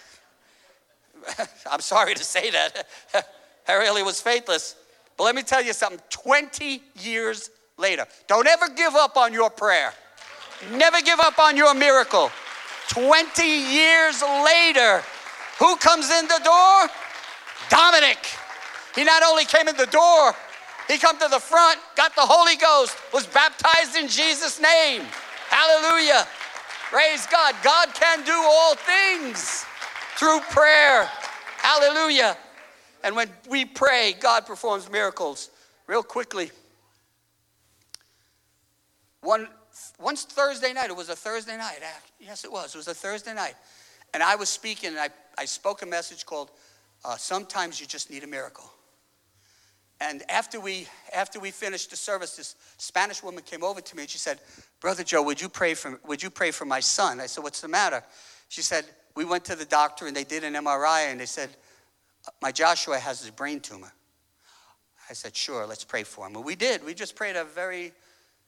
I'm 1.70 1.80
sorry 1.80 2.14
to 2.14 2.24
say 2.24 2.50
that. 2.50 2.86
I 3.68 3.74
really 3.74 4.02
was 4.02 4.20
faithless. 4.20 4.76
But 5.16 5.24
let 5.24 5.34
me 5.34 5.42
tell 5.42 5.62
you 5.62 5.72
something 5.72 6.00
20 6.10 6.82
years 7.00 7.50
later, 7.78 8.06
don't 8.26 8.46
ever 8.46 8.68
give 8.68 8.94
up 8.94 9.16
on 9.16 9.32
your 9.32 9.50
prayer. 9.50 9.92
Never 10.72 11.00
give 11.02 11.20
up 11.20 11.38
on 11.38 11.56
your 11.56 11.74
miracle. 11.74 12.30
20 12.88 13.42
years 13.42 14.22
later, 14.22 15.02
who 15.58 15.76
comes 15.76 16.10
in 16.10 16.26
the 16.28 16.40
door? 16.44 16.88
Dominic. 17.68 18.18
He 18.94 19.04
not 19.04 19.22
only 19.22 19.44
came 19.44 19.68
in 19.68 19.76
the 19.76 19.86
door, 19.86 20.34
he 20.88 20.98
come 20.98 21.18
to 21.18 21.28
the 21.28 21.40
front, 21.40 21.80
got 21.96 22.14
the 22.14 22.22
Holy 22.22 22.56
Ghost, 22.56 22.96
was 23.12 23.26
baptized 23.26 23.96
in 23.96 24.08
Jesus' 24.08 24.60
name. 24.60 25.02
Hallelujah. 25.48 26.26
Praise 26.90 27.26
God. 27.26 27.54
God 27.62 27.92
can 27.94 28.24
do 28.24 28.32
all 28.32 28.76
things 28.76 29.66
through 30.16 30.40
prayer. 30.50 31.08
Hallelujah. 31.58 32.36
And 33.04 33.14
when 33.14 33.30
we 33.48 33.64
pray, 33.64 34.14
God 34.18 34.46
performs 34.46 34.90
miracles. 34.90 35.50
Real 35.86 36.02
quickly, 36.02 36.50
one 39.20 39.48
once 39.98 40.24
Thursday 40.24 40.72
night, 40.72 40.90
it 40.90 40.96
was 40.96 41.08
a 41.08 41.16
Thursday 41.16 41.56
night. 41.56 41.80
Yes, 42.18 42.44
it 42.44 42.50
was. 42.50 42.74
It 42.74 42.78
was 42.78 42.88
a 42.88 42.94
Thursday 42.94 43.34
night. 43.34 43.54
And 44.14 44.22
I 44.22 44.36
was 44.36 44.48
speaking, 44.48 44.90
and 44.90 44.98
I, 44.98 45.10
I 45.38 45.44
spoke 45.44 45.82
a 45.82 45.86
message 45.86 46.24
called 46.24 46.50
uh, 47.04 47.16
Sometimes 47.16 47.80
You 47.80 47.86
Just 47.86 48.10
Need 48.10 48.24
a 48.24 48.26
Miracle. 48.26 48.70
And 50.00 50.22
after 50.30 50.60
we, 50.60 50.86
after 51.14 51.40
we 51.40 51.50
finished 51.50 51.90
the 51.90 51.96
service, 51.96 52.36
this 52.36 52.56
Spanish 52.78 53.22
woman 53.22 53.42
came 53.42 53.64
over 53.64 53.80
to 53.80 53.96
me 53.96 54.02
and 54.02 54.10
she 54.10 54.18
said, 54.18 54.40
Brother 54.80 55.02
Joe, 55.02 55.22
would 55.22 55.40
you 55.40 55.48
pray 55.48 55.74
for, 55.74 55.98
would 56.06 56.22
you 56.22 56.30
pray 56.30 56.50
for 56.50 56.64
my 56.64 56.80
son? 56.80 57.20
I 57.20 57.26
said, 57.26 57.44
What's 57.44 57.60
the 57.60 57.68
matter? 57.68 58.02
She 58.48 58.62
said, 58.62 58.84
we 59.16 59.24
went 59.24 59.44
to 59.46 59.56
the 59.56 59.64
doctor 59.64 60.06
and 60.06 60.14
they 60.14 60.24
did 60.24 60.44
an 60.44 60.54
MRI 60.54 61.10
and 61.10 61.18
they 61.18 61.26
said, 61.26 61.48
uh, 62.28 62.30
My 62.42 62.52
Joshua 62.52 62.98
has 62.98 63.26
a 63.26 63.32
brain 63.32 63.60
tumor. 63.60 63.92
I 65.08 65.14
said, 65.14 65.34
Sure, 65.34 65.66
let's 65.66 65.84
pray 65.84 66.04
for 66.04 66.26
him. 66.26 66.36
And 66.36 66.44
we 66.44 66.54
did. 66.54 66.84
We 66.84 66.94
just 66.94 67.16
prayed 67.16 67.34
a 67.34 67.44
very 67.44 67.92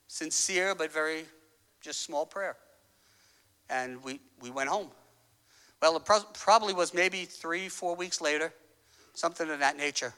sincere 0.07 0.75
but 0.75 0.91
very 0.91 1.25
just 1.81 2.03
small 2.03 2.25
prayer. 2.25 2.55
And 3.69 4.01
we, 4.03 4.19
we 4.41 4.51
went 4.51 4.69
home. 4.69 4.89
Well, 5.81 5.97
it 5.97 6.05
pro- 6.05 6.19
probably 6.33 6.73
was 6.73 6.93
maybe 6.93 7.25
three, 7.25 7.67
four 7.67 7.95
weeks 7.95 8.21
later, 8.21 8.53
something 9.13 9.49
of 9.49 9.59
that 9.59 9.77
nature. 9.77 10.13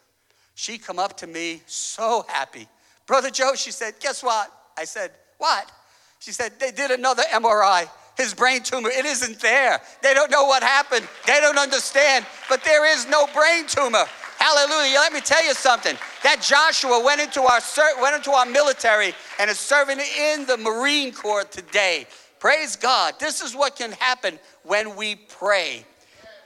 She 0.55 0.77
come 0.77 0.99
up 0.99 1.17
to 1.17 1.27
me 1.27 1.61
so 1.65 2.25
happy. 2.27 2.67
Brother 3.05 3.29
Joe, 3.29 3.53
she 3.55 3.71
said, 3.71 3.95
guess 3.99 4.23
what? 4.23 4.51
I 4.77 4.85
said, 4.85 5.11
what? 5.37 5.71
She 6.19 6.31
said, 6.31 6.53
they 6.59 6.71
did 6.71 6.91
another 6.91 7.23
MRI 7.31 7.87
his 8.21 8.33
brain 8.33 8.61
tumor. 8.61 8.89
It 8.89 9.05
isn't 9.05 9.39
there. 9.39 9.81
They 10.01 10.13
don't 10.13 10.31
know 10.31 10.45
what 10.45 10.63
happened. 10.63 11.07
They 11.25 11.39
don't 11.39 11.57
understand. 11.57 12.25
But 12.47 12.63
there 12.63 12.85
is 12.93 13.07
no 13.07 13.27
brain 13.27 13.65
tumor. 13.67 14.05
Hallelujah. 14.37 14.95
Let 14.95 15.13
me 15.13 15.21
tell 15.21 15.43
you 15.45 15.53
something. 15.53 15.95
That 16.23 16.41
Joshua 16.41 17.03
went 17.03 17.21
into 17.21 17.41
our 17.41 17.59
went 18.01 18.15
into 18.15 18.31
our 18.31 18.45
military 18.45 19.13
and 19.39 19.49
is 19.49 19.59
serving 19.59 19.99
in 19.99 20.45
the 20.45 20.57
Marine 20.57 21.11
Corps 21.11 21.43
today. 21.43 22.07
Praise 22.39 22.75
God. 22.75 23.15
This 23.19 23.41
is 23.41 23.55
what 23.55 23.75
can 23.75 23.91
happen 23.91 24.39
when 24.63 24.95
we 24.95 25.15
pray. 25.15 25.85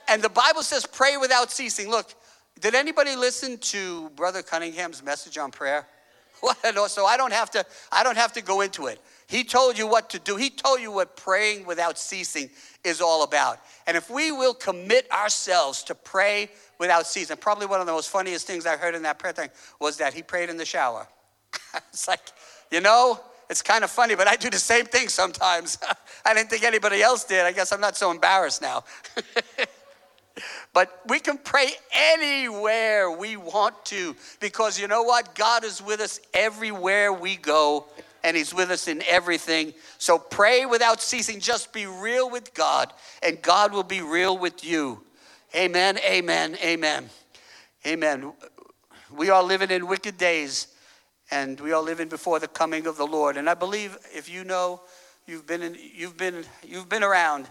And 0.08 0.22
the 0.22 0.28
Bible 0.28 0.62
says 0.62 0.84
pray 0.84 1.16
without 1.16 1.50
ceasing. 1.50 1.88
Look, 1.88 2.14
did 2.60 2.74
anybody 2.74 3.16
listen 3.16 3.58
to 3.58 4.10
Brother 4.10 4.42
Cunningham's 4.42 5.02
message 5.02 5.38
on 5.38 5.50
prayer? 5.50 5.86
so 6.88 7.06
I 7.06 7.16
don't 7.16 7.32
have 7.32 7.50
to 7.52 7.64
I 7.90 8.02
don't 8.02 8.18
have 8.18 8.32
to 8.34 8.42
go 8.42 8.60
into 8.60 8.86
it. 8.86 9.00
He 9.28 9.42
told 9.42 9.76
you 9.76 9.88
what 9.88 10.10
to 10.10 10.20
do. 10.20 10.36
He 10.36 10.50
told 10.50 10.80
you 10.80 10.92
what 10.92 11.16
praying 11.16 11.66
without 11.66 11.98
ceasing 11.98 12.48
is 12.84 13.00
all 13.00 13.24
about. 13.24 13.58
And 13.86 13.96
if 13.96 14.08
we 14.08 14.30
will 14.30 14.54
commit 14.54 15.10
ourselves 15.10 15.82
to 15.84 15.94
pray 15.96 16.48
without 16.78 17.06
ceasing, 17.06 17.36
probably 17.36 17.66
one 17.66 17.80
of 17.80 17.86
the 17.86 17.92
most 17.92 18.08
funniest 18.08 18.46
things 18.46 18.66
I 18.66 18.76
heard 18.76 18.94
in 18.94 19.02
that 19.02 19.18
prayer 19.18 19.32
thing 19.32 19.50
was 19.80 19.96
that 19.96 20.14
he 20.14 20.22
prayed 20.22 20.48
in 20.48 20.56
the 20.56 20.64
shower. 20.64 21.08
it's 21.92 22.06
like, 22.06 22.20
you 22.70 22.80
know, 22.80 23.20
it's 23.50 23.62
kind 23.62 23.82
of 23.82 23.90
funny, 23.90 24.14
but 24.14 24.28
I 24.28 24.36
do 24.36 24.48
the 24.48 24.58
same 24.58 24.86
thing 24.86 25.08
sometimes. 25.08 25.78
I 26.24 26.32
didn't 26.32 26.50
think 26.50 26.62
anybody 26.62 27.02
else 27.02 27.24
did. 27.24 27.40
I 27.40 27.52
guess 27.52 27.72
I'm 27.72 27.80
not 27.80 27.96
so 27.96 28.12
embarrassed 28.12 28.62
now. 28.62 28.84
but 30.72 31.00
we 31.08 31.18
can 31.18 31.38
pray 31.38 31.70
anywhere 31.92 33.10
we 33.10 33.36
want 33.36 33.84
to 33.86 34.14
because 34.38 34.78
you 34.78 34.86
know 34.86 35.02
what? 35.02 35.34
God 35.34 35.64
is 35.64 35.82
with 35.82 35.98
us 35.98 36.20
everywhere 36.32 37.12
we 37.12 37.34
go 37.36 37.86
and 38.24 38.36
He's 38.36 38.54
with 38.54 38.70
us 38.70 38.88
in 38.88 39.02
everything. 39.08 39.74
So 39.98 40.18
pray 40.18 40.66
without 40.66 41.00
ceasing. 41.00 41.40
Just 41.40 41.72
be 41.72 41.86
real 41.86 42.30
with 42.30 42.54
God, 42.54 42.92
and 43.22 43.40
God 43.42 43.72
will 43.72 43.82
be 43.82 44.00
real 44.00 44.36
with 44.36 44.64
you. 44.64 45.02
Amen, 45.54 45.98
amen, 45.98 46.56
amen. 46.62 47.08
Amen. 47.86 48.32
We 49.14 49.30
are 49.30 49.42
living 49.42 49.70
in 49.70 49.86
wicked 49.86 50.18
days, 50.18 50.68
and 51.30 51.58
we 51.60 51.72
are 51.72 51.82
living 51.82 52.08
before 52.08 52.40
the 52.40 52.48
coming 52.48 52.86
of 52.86 52.96
the 52.96 53.06
Lord. 53.06 53.36
And 53.36 53.48
I 53.48 53.54
believe 53.54 53.96
if 54.14 54.28
you 54.28 54.44
know, 54.44 54.82
you've 55.26 55.46
been, 55.46 55.62
in, 55.62 55.76
you've 55.94 56.16
been, 56.16 56.44
you've 56.66 56.88
been 56.88 57.04
around, 57.04 57.48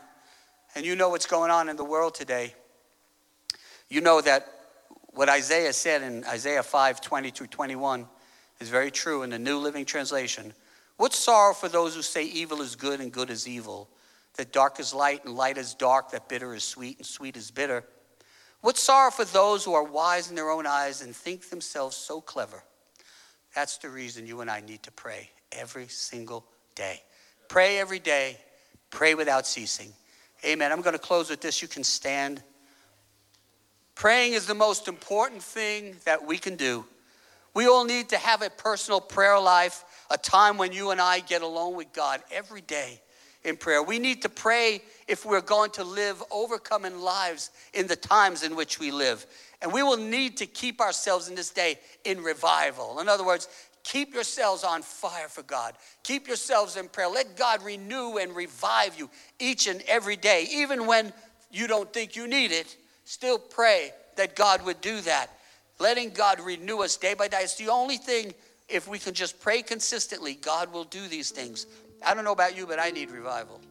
and 0.76 0.86
you 0.86 0.96
know 0.96 1.10
what's 1.10 1.26
going 1.26 1.52
on 1.52 1.70
in 1.70 1.78
the 1.78 1.86
world 1.86 2.16
today. 2.16 2.54
You 3.90 4.02
know 4.02 4.20
that 4.22 4.48
what 5.12 5.30
Isaiah 5.30 5.72
said 5.72 6.02
in 6.02 6.26
Isaiah 6.26 6.64
5 6.64 7.00
20 7.00 7.30
through 7.32 7.48
21 7.48 8.08
is 8.60 8.70
very 8.70 8.92
true 8.92 9.24
in 9.24 9.30
the 9.30 9.40
New 9.40 9.58
Living 9.58 9.86
Translation. 9.86 10.54
What 10.98 11.14
sorrow 11.14 11.54
for 11.54 11.68
those 11.68 11.96
who 11.96 12.02
say 12.02 12.26
evil 12.26 12.62
is 12.62 12.76
good 12.76 13.00
and 13.02 13.12
good 13.12 13.30
is 13.30 13.48
evil, 13.48 13.90
that 14.36 14.54
dark 14.54 14.80
is 14.80 14.94
light 14.94 15.26
and 15.26 15.36
light 15.36 15.58
is 15.58 15.74
dark, 15.74 16.12
that 16.12 16.30
bitter 16.30 16.54
is 16.54 16.64
sweet 16.64 16.98
and 16.98 17.06
sweet 17.06 17.36
is 17.36 17.52
bitter. 17.52 17.84
What 18.62 18.78
sorrow 18.78 19.12
for 19.12 19.26
those 19.26 19.64
who 19.64 19.74
are 19.74 19.84
wise 19.84 20.30
in 20.30 20.36
their 20.36 20.50
own 20.50 20.66
eyes 20.66 21.02
and 21.02 21.16
think 21.16 21.50
themselves 21.50 21.96
so 21.96 22.22
clever. 22.22 22.64
That's 23.54 23.78
the 23.78 23.90
reason 23.90 24.26
you 24.26 24.42
and 24.42 24.50
I 24.50 24.62
need 24.62 24.84
to 24.84 24.92
pray 24.92 25.30
every 25.52 25.88
single 25.88 26.46
day. 26.76 27.02
Pray 27.48 27.78
every 27.78 28.00
day, 28.00 28.38
pray 28.90 29.16
without 29.16 29.46
ceasing. 29.46 29.94
Amen. 30.44 30.72
I'm 30.72 30.82
going 30.82 30.94
to 30.94 31.00
close 31.00 31.30
with 31.30 31.42
this. 31.42 31.62
You 31.62 31.68
can 31.68 31.84
stand. 31.84 32.44
Praying 33.96 34.34
is 34.34 34.46
the 34.46 34.56
most 34.56 34.88
important 34.88 35.42
thing 35.42 35.96
that 36.06 36.26
we 36.26 36.38
can 36.38 36.56
do. 36.56 36.86
We 37.56 37.68
all 37.68 37.86
need 37.86 38.10
to 38.10 38.18
have 38.18 38.44
a 38.44 38.52
personal 38.52 39.02
prayer 39.02 39.40
life 39.40 39.84
a 40.12 40.18
time 40.18 40.58
when 40.58 40.72
you 40.72 40.92
and 40.92 41.02
I 41.02 41.20
get 41.20 41.42
alone 41.42 41.76
with 41.76 41.92
God 41.94 42.22
every 42.32 42.62
day 42.62 43.02
in 43.44 43.58
prayer. 43.58 43.82
We 43.82 44.00
need 44.00 44.22
to 44.24 44.30
pray 44.30 44.82
if 45.08 45.26
we're 45.26 45.42
going 45.42 45.72
to 45.72 45.84
live 45.84 46.22
overcoming 46.32 47.00
lives 47.00 47.52
in 47.74 47.88
the 47.88 47.96
times 47.96 48.44
in 48.44 48.56
which 48.56 48.80
we 48.80 48.92
live. 48.92 49.26
And 49.62 49.72
we 49.72 49.84
will 49.84 49.98
need 49.98 50.38
to 50.38 50.46
keep 50.46 50.82
ourselves 50.82 51.30
in 51.30 51.36
this 51.36 51.50
day 51.50 51.80
in 52.04 52.22
revival. 52.22 53.00
In 53.00 53.08
other 53.08 53.26
words, 53.26 53.48
keep 53.84 54.14
yourselves 54.14 54.64
on 54.64 54.82
fire 54.82 55.28
for 55.28 55.44
God. 55.44 55.76
Keep 56.04 56.28
yourselves 56.28 56.76
in 56.76 56.88
prayer. 56.88 57.08
Let 57.08 57.38
God 57.38 57.64
renew 57.64 58.18
and 58.18 58.36
revive 58.36 58.98
you 58.98 59.10
each 59.40 59.68
and 59.68 59.82
every 59.88 60.18
day. 60.18 60.48
Even 60.52 60.86
when 60.86 61.14
you 61.52 61.68
don't 61.68 61.92
think 61.92 62.16
you 62.16 62.28
need 62.28 62.52
it, 62.52 62.76
still 63.06 63.40
pray 63.40 63.92
that 64.18 64.36
God 64.36 64.64
would 64.66 64.82
do 64.82 65.02
that. 65.02 65.30
Letting 65.80 66.12
God 66.12 66.40
renew 66.40 66.80
us 66.80 66.98
day 66.98 67.14
by 67.14 67.28
day. 67.28 67.40
It's 67.42 67.56
the 67.56 67.70
only 67.70 67.98
thing 67.98 68.34
if 68.68 68.88
we 68.88 68.98
can 68.98 69.14
just 69.14 69.40
pray 69.40 69.62
consistently, 69.62 70.34
God 70.34 70.74
will 70.74 70.86
do 70.86 71.08
these 71.08 71.30
things. 71.30 71.68
I 72.06 72.14
don't 72.14 72.24
know 72.24 72.32
about 72.32 72.58
you, 72.58 72.66
but 72.66 72.80
I 72.80 72.90
need 72.90 73.12
revival. 73.12 73.62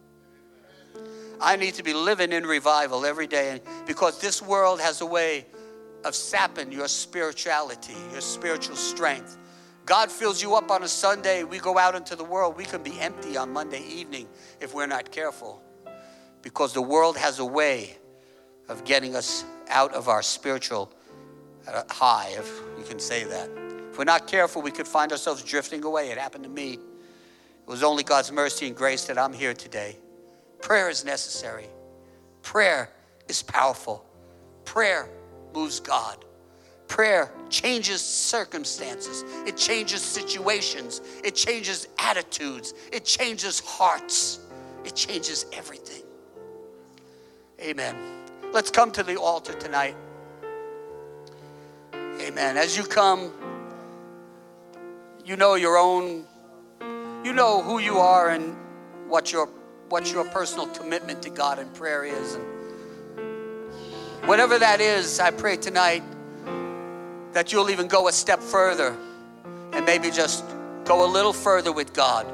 I 1.41 1.57
need 1.57 1.75
to 1.75 1.83
be 1.83 1.93
living 1.93 2.33
in 2.33 2.45
revival 2.45 3.05
every 3.05 3.27
day 3.27 3.61
because 3.87 4.21
this 4.21 4.41
world 4.41 4.81
has 4.81 5.01
a 5.01 5.07
way 5.07 5.47
of 6.05 6.15
sapping 6.15 6.71
your 6.71 6.87
spirituality, 6.87 7.95
your 8.13 8.21
spiritual 8.21 8.77
strength. 8.77 9.37
God 9.87 10.11
fills 10.11 10.43
you 10.43 10.55
up 10.55 10.71
on 10.71 10.83
a 10.83 10.89
Sunday, 10.89 11.45
we 11.45 11.59
go 11.59 11.77
out 11.77 11.95
into 11.95 12.17
the 12.17 12.25
world, 12.25 12.57
we 12.57 12.65
can 12.65 12.83
be 12.83 12.99
empty 13.01 13.37
on 13.37 13.53
Monday 13.53 13.83
evening 13.83 14.29
if 14.61 14.75
we're 14.75 14.87
not 14.87 15.11
careful. 15.11 15.63
Because 16.43 16.73
the 16.73 16.83
world 16.83 17.17
has 17.17 17.39
a 17.39 17.45
way 17.45 17.97
of 18.69 18.85
getting 18.85 19.17
us 19.17 19.45
out 19.69 19.93
of 19.93 20.09
our 20.09 20.23
spiritual 20.23 20.93
high, 21.91 22.35
if 22.37 22.61
you 22.79 22.85
can 22.85 22.99
say 22.99 23.25
that. 23.25 23.51
If 23.91 23.99
we're 23.99 24.05
not 24.05 24.27
careful, 24.27 24.63
we 24.63 24.71
could 24.71 24.89
find 24.89 25.13
ourselves 25.13 25.43
drifting 25.43 25.85
away. 25.85 26.11
It 26.11 26.19
happened 26.19 26.45
to 26.45 26.51
me. 26.51 26.73
It 26.75 26.81
was 27.67 27.83
only 27.83 28.03
God's 28.03 28.33
mercy 28.33 28.67
and 28.67 28.77
grace 28.77 29.05
that 29.07 29.19
I'm 29.19 29.33
here 29.33 29.55
today. 29.55 29.97
Prayer 30.61 30.89
is 30.89 31.05
necessary. 31.05 31.67
Prayer 32.43 32.91
is 33.29 33.43
powerful. 33.43 34.05
Prayer 34.65 35.09
moves 35.55 35.81
God. 35.81 36.25
Prayer 36.89 37.33
changes 37.49 38.03
circumstances, 38.03 39.25
it 39.47 39.57
changes 39.57 40.03
situations, 40.03 41.01
it 41.25 41.35
changes 41.35 41.89
attitudes, 41.99 42.75
it 42.93 43.05
changes 43.05 43.61
hearts, 43.61 44.41
it 44.85 44.95
changes 44.95 45.47
everything. 45.53 46.03
Amen. 47.61 47.97
Let's 48.53 48.71
come 48.71 48.91
to 48.93 49.03
the 49.03 49.17
altar 49.17 49.55
tonight. 49.55 49.97
Amen. 52.35 52.57
As 52.57 52.77
you 52.77 52.83
come, 52.83 53.31
you 55.25 55.37
know 55.37 55.55
your 55.55 55.79
own, 55.79 56.25
you 57.23 57.33
know 57.33 57.63
who 57.63 57.79
you 57.79 57.99
are 57.99 58.31
and 58.31 58.57
what 59.09 59.33
your 59.33 59.47
what 59.89 60.11
your 60.13 60.25
personal 60.25 60.67
commitment 60.67 61.23
to 61.23 61.31
God 61.31 61.61
in 61.61 61.69
prayer 61.69 62.03
is. 62.03 62.35
And 62.35 62.45
whatever 64.27 64.59
that 64.59 64.81
is, 64.81 65.21
I 65.21 65.31
pray 65.31 65.57
tonight 65.57 66.03
that 67.35 67.53
you'll 67.53 67.71
even 67.71 67.87
go 67.87 68.09
a 68.09 68.13
step 68.13 68.41
further 68.41 68.97
and 69.73 69.87
maybe 69.87 70.11
just 70.11 70.45
go 70.85 71.07
a 71.07 71.09
little 71.09 71.33
further 71.33 71.71
with 71.71 71.93
God. 71.93 72.27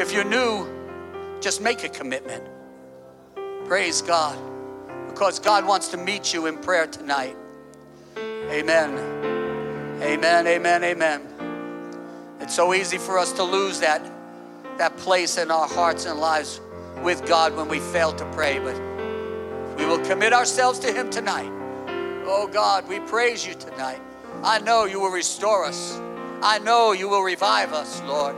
If 0.00 0.12
you're 0.12 0.22
new, 0.22 0.64
just 1.40 1.60
make 1.60 1.82
a 1.82 1.88
commitment. 1.88 2.44
Praise 3.64 4.00
God. 4.00 4.38
Because 5.08 5.40
God 5.40 5.66
wants 5.66 5.88
to 5.88 5.96
meet 5.96 6.32
you 6.32 6.46
in 6.46 6.56
prayer 6.56 6.86
tonight. 6.86 7.34
Amen. 8.16 9.29
Amen, 10.02 10.46
amen, 10.46 10.82
amen. 10.82 11.20
It's 12.40 12.54
so 12.54 12.72
easy 12.72 12.96
for 12.96 13.18
us 13.18 13.32
to 13.32 13.42
lose 13.44 13.80
that, 13.80 14.00
that 14.78 14.96
place 14.96 15.36
in 15.36 15.50
our 15.50 15.68
hearts 15.68 16.06
and 16.06 16.18
lives 16.18 16.58
with 17.02 17.26
God 17.26 17.54
when 17.54 17.68
we 17.68 17.80
fail 17.80 18.12
to 18.14 18.24
pray. 18.32 18.58
But 18.58 18.80
we 19.76 19.84
will 19.84 20.02
commit 20.06 20.32
ourselves 20.32 20.78
to 20.80 20.92
Him 20.92 21.10
tonight. 21.10 21.50
Oh 22.24 22.48
God, 22.50 22.88
we 22.88 22.98
praise 23.00 23.46
you 23.46 23.52
tonight. 23.52 24.00
I 24.42 24.58
know 24.60 24.86
you 24.86 25.00
will 25.00 25.10
restore 25.10 25.66
us. 25.66 26.00
I 26.42 26.58
know 26.60 26.92
you 26.92 27.06
will 27.06 27.22
revive 27.22 27.74
us, 27.74 28.00
Lord. 28.06 28.34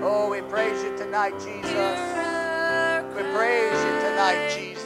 Oh, 0.00 0.28
we 0.30 0.40
praise 0.42 0.80
you 0.84 0.96
tonight, 0.96 1.32
Jesus. 1.40 1.98
We 3.16 3.22
praise 3.34 3.72
you 3.72 4.00
tonight, 4.00 4.54
Jesus. 4.56 4.77